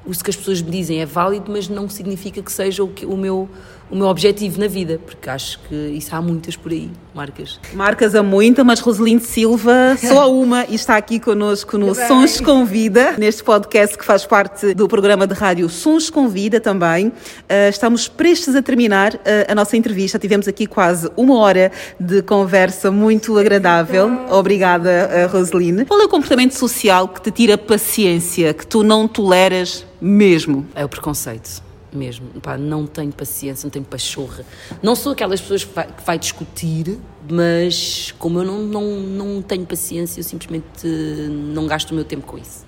o 0.05 0.11
que 0.11 0.30
as 0.30 0.36
pessoas 0.36 0.61
me 0.61 0.70
dizem 0.70 1.01
é 1.01 1.05
válido, 1.05 1.51
mas 1.51 1.68
não 1.68 1.89
significa 1.89 2.41
que 2.41 2.51
seja 2.51 2.84
o, 2.84 2.88
que, 2.88 3.05
o, 3.05 3.18
meu, 3.18 3.49
o 3.89 3.95
meu 3.95 4.07
objetivo 4.07 4.59
na 4.59 4.67
vida, 4.67 4.99
porque 5.05 5.29
acho 5.29 5.59
que 5.67 5.75
isso 5.75 6.15
há 6.15 6.21
muitas 6.21 6.55
por 6.55 6.71
aí, 6.71 6.89
marcas. 7.13 7.59
Marcas 7.73 8.15
há 8.15 8.23
muita, 8.23 8.63
mas 8.63 8.79
Rosalind 8.79 9.21
Silva, 9.21 9.95
só 9.97 10.31
uma, 10.33 10.65
e 10.65 10.75
está 10.75 10.97
aqui 10.97 11.19
connosco 11.19 11.77
no 11.77 11.93
Sons 11.93 12.41
Convida, 12.41 13.13
neste 13.17 13.43
podcast 13.43 13.97
que 13.97 14.03
faz 14.03 14.25
parte 14.25 14.73
do 14.73 14.88
programa 14.88 15.27
de 15.27 15.33
rádio 15.33 15.69
Sons 15.69 16.09
Convida 16.09 16.59
também. 16.59 17.07
Uh, 17.07 17.69
estamos 17.69 18.07
prestes 18.07 18.55
a 18.55 18.61
terminar 18.61 19.13
uh, 19.13 19.19
a 19.47 19.55
nossa 19.55 19.77
entrevista, 19.77 20.17
tivemos 20.17 20.47
aqui 20.47 20.65
quase 20.65 21.09
uma 21.15 21.38
hora 21.38 21.71
de 21.99 22.21
conversa 22.21 22.89
muito 22.89 23.38
agradável. 23.38 24.25
Obrigada, 24.31 25.09
uh, 25.09 25.31
Rosalind. 25.31 25.86
Qual 25.88 26.01
é 26.01 26.05
o 26.05 26.09
comportamento 26.09 26.53
social 26.53 27.07
que 27.07 27.21
te 27.21 27.31
tira 27.31 27.57
paciência, 27.57 28.53
que 28.53 28.65
tu 28.65 28.83
não 28.83 29.07
toleras 29.07 29.86
mesmo. 30.01 30.65
É 30.75 30.86
o 30.86 30.89
preconceito, 30.89 31.61
mesmo. 31.95 32.27
Pá, 32.41 32.57
não 32.57 32.85
tenho 32.85 33.11
paciência, 33.11 33.65
não 33.65 33.71
tenho 33.71 33.85
pachorra. 33.85 34.45
Não 34.81 34.95
sou 34.95 35.13
aquelas 35.13 35.41
pessoas 35.41 35.63
que 35.63 35.73
vai, 35.73 35.87
que 35.87 36.03
vai 36.03 36.19
discutir, 36.19 36.99
mas 37.29 38.13
como 38.19 38.39
eu 38.39 38.45
não, 38.45 38.59
não, 38.59 38.83
não 38.99 39.41
tenho 39.41 39.65
paciência, 39.65 40.19
eu 40.19 40.23
simplesmente 40.23 40.85
não 40.85 41.65
gasto 41.67 41.91
o 41.91 41.95
meu 41.95 42.03
tempo 42.03 42.25
com 42.25 42.37
isso. 42.37 42.65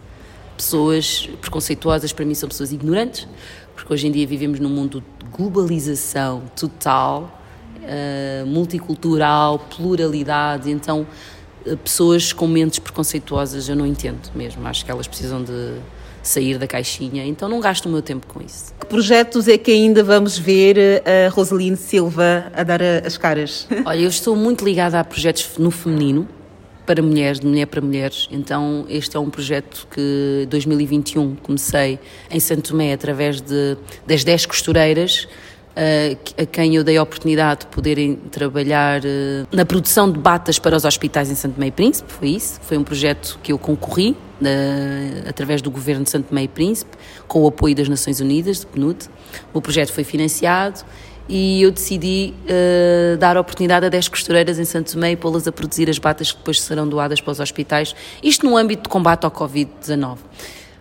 Pessoas 0.55 1.29
preconceituosas, 1.39 2.11
para 2.11 2.25
mim, 2.25 2.33
são 2.33 2.49
pessoas 2.49 2.71
ignorantes, 2.71 3.27
porque 3.75 3.93
hoje 3.93 4.07
em 4.07 4.11
dia 4.11 4.25
vivemos 4.25 4.59
num 4.59 4.69
mundo 4.69 5.03
de 5.19 5.29
globalização 5.29 6.43
total, 6.55 7.41
uh, 7.83 8.45
multicultural, 8.47 9.59
pluralidade, 9.59 10.71
então 10.71 11.05
uh, 11.65 11.77
pessoas 11.77 12.33
com 12.33 12.47
mentes 12.47 12.79
preconceituosas 12.79 13.69
eu 13.69 13.75
não 13.75 13.85
entendo 13.85 14.31
mesmo. 14.33 14.65
Acho 14.67 14.83
que 14.83 14.89
elas 14.89 15.07
precisam 15.07 15.43
de 15.43 15.77
sair 16.27 16.57
da 16.57 16.67
caixinha, 16.67 17.25
então 17.25 17.47
não 17.47 17.59
gasto 17.59 17.85
o 17.85 17.89
meu 17.89 18.01
tempo 18.01 18.27
com 18.27 18.41
isso. 18.41 18.73
Que 18.79 18.85
projetos 18.85 19.47
é 19.47 19.57
que 19.57 19.71
ainda 19.71 20.03
vamos 20.03 20.37
ver 20.37 21.03
a 21.05 21.29
Roseline 21.29 21.77
Silva 21.77 22.51
a 22.53 22.63
dar 22.63 22.81
as 22.81 23.17
caras? 23.17 23.67
Olha, 23.85 23.99
eu 23.99 24.09
estou 24.09 24.35
muito 24.35 24.65
ligada 24.65 24.99
a 24.99 25.03
projetos 25.03 25.49
no 25.57 25.71
feminino, 25.71 26.27
para 26.85 27.01
mulheres, 27.01 27.41
de 27.41 27.45
mulher 27.45 27.65
para 27.65 27.81
mulheres. 27.81 28.29
Então, 28.31 28.85
este 28.89 29.17
é 29.17 29.19
um 29.19 29.29
projeto 29.29 29.85
que 29.91 30.47
2021 30.49 31.35
comecei 31.35 31.99
em 32.31 32.39
Santo 32.39 32.69
Tomé 32.69 32.93
através 32.93 33.41
de, 33.41 33.77
das 34.05 34.23
10 34.23 34.45
costureiras 34.45 35.27
a 36.37 36.45
quem 36.45 36.75
eu 36.75 36.83
dei 36.83 36.97
a 36.97 37.03
oportunidade 37.03 37.61
de 37.61 37.67
poderem 37.67 38.15
trabalhar 38.15 39.05
eh, 39.05 39.45
na 39.51 39.63
produção 39.63 40.11
de 40.11 40.17
batas 40.17 40.57
para 40.57 40.75
os 40.75 40.85
hospitais 40.85 41.29
em 41.29 41.35
Santo 41.35 41.59
Meio 41.59 41.71
Príncipe, 41.71 42.11
foi 42.11 42.29
isso. 42.29 42.59
Foi 42.63 42.77
um 42.77 42.83
projeto 42.83 43.39
que 43.43 43.51
eu 43.51 43.59
concorri 43.59 44.17
através 45.27 45.61
do 45.61 45.71
governo 45.71 46.03
de 46.03 46.09
Santo 46.09 46.33
Meio 46.33 46.49
Príncipe, 46.49 46.97
com 47.27 47.43
o 47.43 47.47
apoio 47.47 47.75
das 47.75 47.89
Nações 47.89 48.19
Unidas, 48.19 48.59
do 48.59 48.67
PNUD. 48.67 49.09
O 49.53 49.61
projeto 49.61 49.91
foi 49.91 50.03
financiado 50.03 50.83
e 51.29 51.61
eu 51.61 51.71
decidi 51.71 52.33
uh, 52.43 53.17
dar 53.17 53.35
a 53.35 53.41
oportunidade 53.41 53.85
a 53.85 53.89
10 53.89 54.07
costureiras 54.07 54.59
em 54.59 54.65
Santo 54.65 54.93
Tomé 54.93 55.11
e 55.11 55.15
pô-las 55.15 55.47
a 55.47 55.51
produzir 55.51 55.89
as 55.89 55.97
batas 55.97 56.31
que 56.31 56.37
depois 56.37 56.61
serão 56.61 56.87
doadas 56.87 57.19
para 57.19 57.31
os 57.31 57.39
hospitais, 57.39 57.93
isto 58.23 58.45
no 58.45 58.55
âmbito 58.55 58.83
de 58.83 58.89
combate 58.89 59.25
ao 59.25 59.31
Covid-19. 59.31 60.17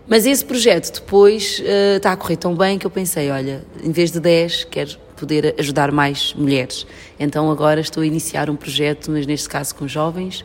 Mas 0.09 0.24
esse 0.24 0.44
projeto 0.44 1.00
depois 1.00 1.59
uh, 1.61 1.96
está 1.96 2.12
a 2.12 2.16
correr 2.16 2.36
tão 2.36 2.54
bem 2.54 2.78
que 2.78 2.86
eu 2.86 2.90
pensei, 2.90 3.30
olha, 3.30 3.64
em 3.82 3.90
vez 3.90 4.12
de 4.12 4.20
10, 4.20 4.64
quero 4.70 4.96
poder 5.16 5.54
ajudar 5.59 5.90
mais 5.90 6.32
mulheres. 6.34 6.86
Então 7.18 7.50
agora 7.50 7.80
estou 7.80 8.02
a 8.02 8.07
iniciar 8.07 8.48
um 8.48 8.54
projeto, 8.54 9.11
mas 9.11 9.26
neste 9.26 9.48
caso 9.48 9.74
com 9.74 9.88
jovens, 9.88 10.44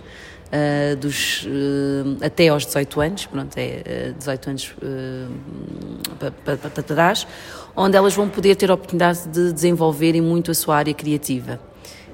uh, 0.51 0.95
dos, 0.97 1.43
uh, 1.45 2.25
até 2.25 2.49
aos 2.49 2.65
18 2.65 3.01
anos, 3.01 3.25
pronto, 3.25 3.57
é 3.57 4.13
18 4.17 4.49
anos 4.49 4.75
para, 6.19 6.57
para 6.57 6.83
trás, 6.83 7.27
onde 7.75 7.97
elas 7.97 8.13
vão 8.13 8.29
poder 8.29 8.55
ter 8.55 8.69
a 8.69 8.73
oportunidade 8.73 9.27
de 9.27 9.53
desenvolverem 9.53 10.21
muito 10.21 10.51
a 10.51 10.53
sua 10.53 10.77
área 10.77 10.93
criativa. 10.93 11.59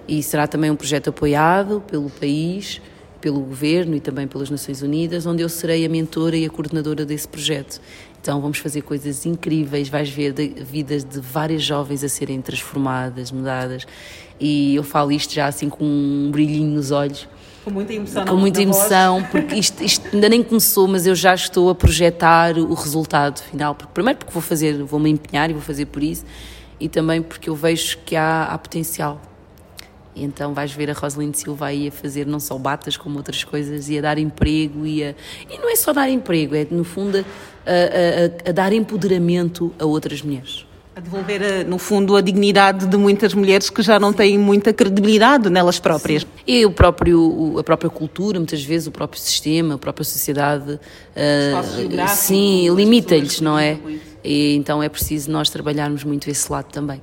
E 0.07 0.23
será 0.23 0.47
também 0.47 0.71
um 0.71 0.75
projeto 0.75 1.09
apoiado 1.09 1.83
pelo 1.85 2.09
país, 2.09 2.81
pelo 3.19 3.41
governo 3.41 3.95
e 3.95 3.99
também 3.99 4.27
pelas 4.27 4.49
Nações 4.49 4.81
Unidas, 4.81 5.25
onde 5.25 5.41
eu 5.41 5.49
serei 5.49 5.85
a 5.85 5.89
mentora 5.89 6.38
e 6.38 6.45
a 6.45 6.49
coordenadora 6.49 7.05
desse 7.05 7.27
projeto. 7.27 7.81
Então 8.21 8.39
vamos 8.41 8.57
fazer 8.57 8.81
coisas 8.81 9.25
incríveis, 9.25 9.89
vais 9.89 10.09
ver 10.09 10.33
de, 10.33 10.47
vidas 10.47 11.03
de 11.03 11.19
várias 11.19 11.63
jovens 11.63 12.03
a 12.03 12.09
serem 12.09 12.41
transformadas, 12.41 13.31
mudadas. 13.31 13.85
E 14.39 14.75
eu 14.75 14.83
falo 14.83 15.11
isto 15.11 15.33
já 15.33 15.47
assim 15.47 15.69
com 15.69 15.83
um 15.83 16.29
brilhinho 16.31 16.71
nos 16.71 16.91
olhos. 16.91 17.27
Com 17.68 17.74
muita 17.74 17.93
emoção. 17.93 18.26
Com 18.26 18.36
muita 18.38 18.61
emoção, 18.61 19.20
voz. 19.20 19.30
porque 19.30 19.55
isto, 19.55 19.84
isto, 19.84 20.07
ainda 20.13 20.30
nem 20.30 20.41
começou, 20.41 20.88
mas 20.88 21.05
eu 21.05 21.13
já 21.13 21.36
estou 21.36 21.70
a 21.70 21.76
projetar 21.76 22.57
o 22.57 22.74
resultado 22.74 23.41
final. 23.41 23.76
Porque, 23.76 23.91
primeiro 23.93 24.20
porque 24.20 24.32
vou 24.32 24.41
fazer, 24.41 24.82
vou 24.84 24.97
me 24.97 25.09
empenhar 25.09 25.49
e 25.49 25.53
vou 25.53 25.61
fazer 25.61 25.86
por 25.88 26.01
isso, 26.01 26.24
e 26.80 26.88
também 26.88 27.22
porque 27.22 27.49
eu 27.49 27.55
vejo 27.55 27.97
que 28.05 28.15
há, 28.15 28.45
há 28.45 28.57
potencial 28.57 29.22
e 30.15 30.24
então 30.24 30.53
vais 30.53 30.72
ver 30.72 30.89
a 30.89 30.93
Rosalind 30.93 31.36
Silva 31.36 31.65
aí 31.65 31.89
a 31.89 31.91
fazer 31.91 32.26
não 32.26 32.39
só 32.39 32.57
batas 32.57 32.95
como 32.95 33.18
outras 33.18 33.43
coisas 33.43 33.89
e 33.89 33.99
a 33.99 34.01
dar 34.01 34.18
emprego 34.18 34.86
e 34.86 35.03
a... 35.03 35.13
E 35.49 35.57
não 35.57 35.70
é 35.70 35.76
só 35.76 35.91
dar 35.91 36.09
emprego, 36.09 36.55
é 36.55 36.65
no 36.72 36.86
fundo 36.86 37.18
a, 37.18 37.22
a, 37.22 37.24
a, 37.24 38.49
a 38.49 38.51
dar 38.53 38.72
empoderamento 38.72 39.74
a 39.78 39.86
outras 39.86 40.22
mulheres. 40.22 40.65
A 40.97 40.99
devolver, 40.99 41.43
eh, 41.43 41.63
no 41.63 41.77
fundo, 41.77 42.15
a 42.15 42.21
dignidade 42.21 42.87
de 42.87 42.97
muitas 42.97 43.31
mulheres 43.35 43.69
que 43.69 43.83
já 43.83 43.99
não 43.99 44.11
têm 44.11 44.35
muita 44.35 44.73
credibilidade 44.73 45.47
nelas 45.47 45.77
próprias. 45.77 46.23
Sim. 46.23 46.27
E 46.47 46.65
o 46.65 46.71
próprio, 46.71 47.59
a 47.59 47.63
própria 47.63 47.87
cultura, 47.87 48.39
muitas 48.39 48.63
vezes, 48.63 48.87
o 48.87 48.91
próprio 48.91 49.21
sistema, 49.21 49.75
a 49.75 49.77
própria 49.77 50.03
sociedade, 50.03 50.71
uh, 50.71 52.07
sim, 52.07 52.67
limita-lhes, 52.73 53.39
não 53.39 53.59
é? 53.59 53.77
E 54.23 54.55
então 54.55 54.81
é 54.81 54.89
preciso 54.89 55.29
nós 55.29 55.51
trabalharmos 55.51 56.03
muito 56.03 56.31
esse 56.31 56.51
lado 56.51 56.65
também. 56.71 56.99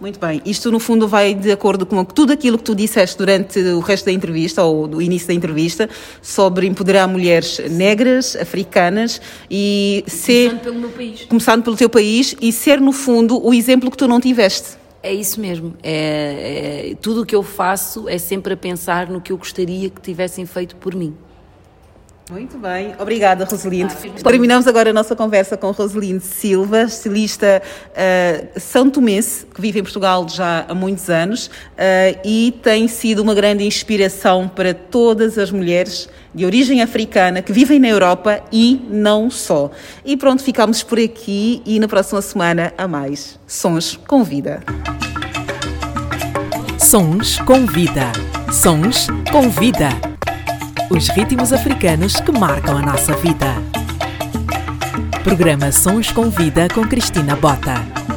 Muito 0.00 0.20
bem. 0.20 0.40
Isto, 0.44 0.70
no 0.70 0.78
fundo, 0.78 1.08
vai 1.08 1.34
de 1.34 1.50
acordo 1.50 1.84
com 1.84 2.04
tudo 2.04 2.32
aquilo 2.32 2.56
que 2.56 2.64
tu 2.64 2.74
disseste 2.74 3.18
durante 3.18 3.58
o 3.58 3.80
resto 3.80 4.06
da 4.06 4.12
entrevista, 4.12 4.62
ou 4.62 4.86
do 4.86 5.02
início 5.02 5.26
da 5.26 5.34
entrevista, 5.34 5.90
sobre 6.22 6.68
empoderar 6.68 7.08
mulheres 7.08 7.58
negras, 7.70 8.36
africanas 8.36 9.20
e 9.50 10.04
ser. 10.06 10.50
Começando 10.50 10.62
pelo 10.62 10.78
meu 10.78 10.90
país. 10.90 11.24
Começando 11.24 11.64
pelo 11.64 11.76
teu 11.76 11.90
país 11.90 12.36
e 12.40 12.52
ser, 12.52 12.80
no 12.80 12.92
fundo, 12.92 13.44
o 13.44 13.52
exemplo 13.52 13.90
que 13.90 13.96
tu 13.96 14.06
não 14.06 14.20
tiveste. 14.20 14.76
É 15.02 15.12
isso 15.12 15.40
mesmo. 15.40 15.74
É, 15.82 16.90
é, 16.90 16.94
tudo 17.00 17.22
o 17.22 17.26
que 17.26 17.34
eu 17.34 17.42
faço 17.42 18.08
é 18.08 18.18
sempre 18.18 18.52
a 18.52 18.56
pensar 18.56 19.08
no 19.08 19.20
que 19.20 19.32
eu 19.32 19.38
gostaria 19.38 19.90
que 19.90 20.00
tivessem 20.00 20.46
feito 20.46 20.76
por 20.76 20.94
mim. 20.94 21.14
Muito 22.30 22.58
bem, 22.58 22.94
obrigada 22.98 23.46
Roselinde. 23.46 23.94
Ah, 23.94 24.22
Terminamos 24.22 24.66
agora 24.66 24.90
a 24.90 24.92
nossa 24.92 25.16
conversa 25.16 25.56
com 25.56 25.70
Roselinde 25.70 26.22
Silva, 26.22 26.82
estilista 26.82 27.62
uh, 27.62 28.60
são 28.60 28.90
tomense, 28.90 29.46
que 29.46 29.60
vive 29.62 29.80
em 29.80 29.82
Portugal 29.82 30.28
já 30.28 30.66
há 30.68 30.74
muitos 30.74 31.08
anos 31.08 31.46
uh, 31.46 32.20
e 32.22 32.54
tem 32.62 32.86
sido 32.86 33.22
uma 33.22 33.34
grande 33.34 33.64
inspiração 33.64 34.46
para 34.46 34.74
todas 34.74 35.38
as 35.38 35.50
mulheres 35.50 36.06
de 36.34 36.44
origem 36.44 36.82
africana 36.82 37.40
que 37.40 37.52
vivem 37.52 37.78
na 37.78 37.88
Europa 37.88 38.42
e 38.52 38.78
não 38.90 39.30
só. 39.30 39.70
E 40.04 40.14
pronto, 40.14 40.42
ficamos 40.42 40.82
por 40.82 40.98
aqui 40.98 41.62
e 41.64 41.80
na 41.80 41.88
próxima 41.88 42.20
semana 42.20 42.74
a 42.76 42.86
mais. 42.86 43.38
Sons 43.46 43.98
com 44.06 44.22
Vida. 44.22 44.62
Sons 46.78 47.38
com 47.38 47.64
Vida. 47.64 48.12
Sons 48.52 49.06
com 49.32 49.48
Vida 49.48 50.17
os 50.90 51.08
ritmos 51.08 51.52
africanos 51.52 52.14
que 52.14 52.32
marcam 52.32 52.78
a 52.78 52.82
nossa 52.82 53.14
vida. 53.16 53.46
Programa 55.22 55.70
Sons 55.70 56.10
com 56.10 56.30
Vida 56.30 56.68
com 56.72 56.86
Cristina 56.86 57.36
Bota. 57.36 58.07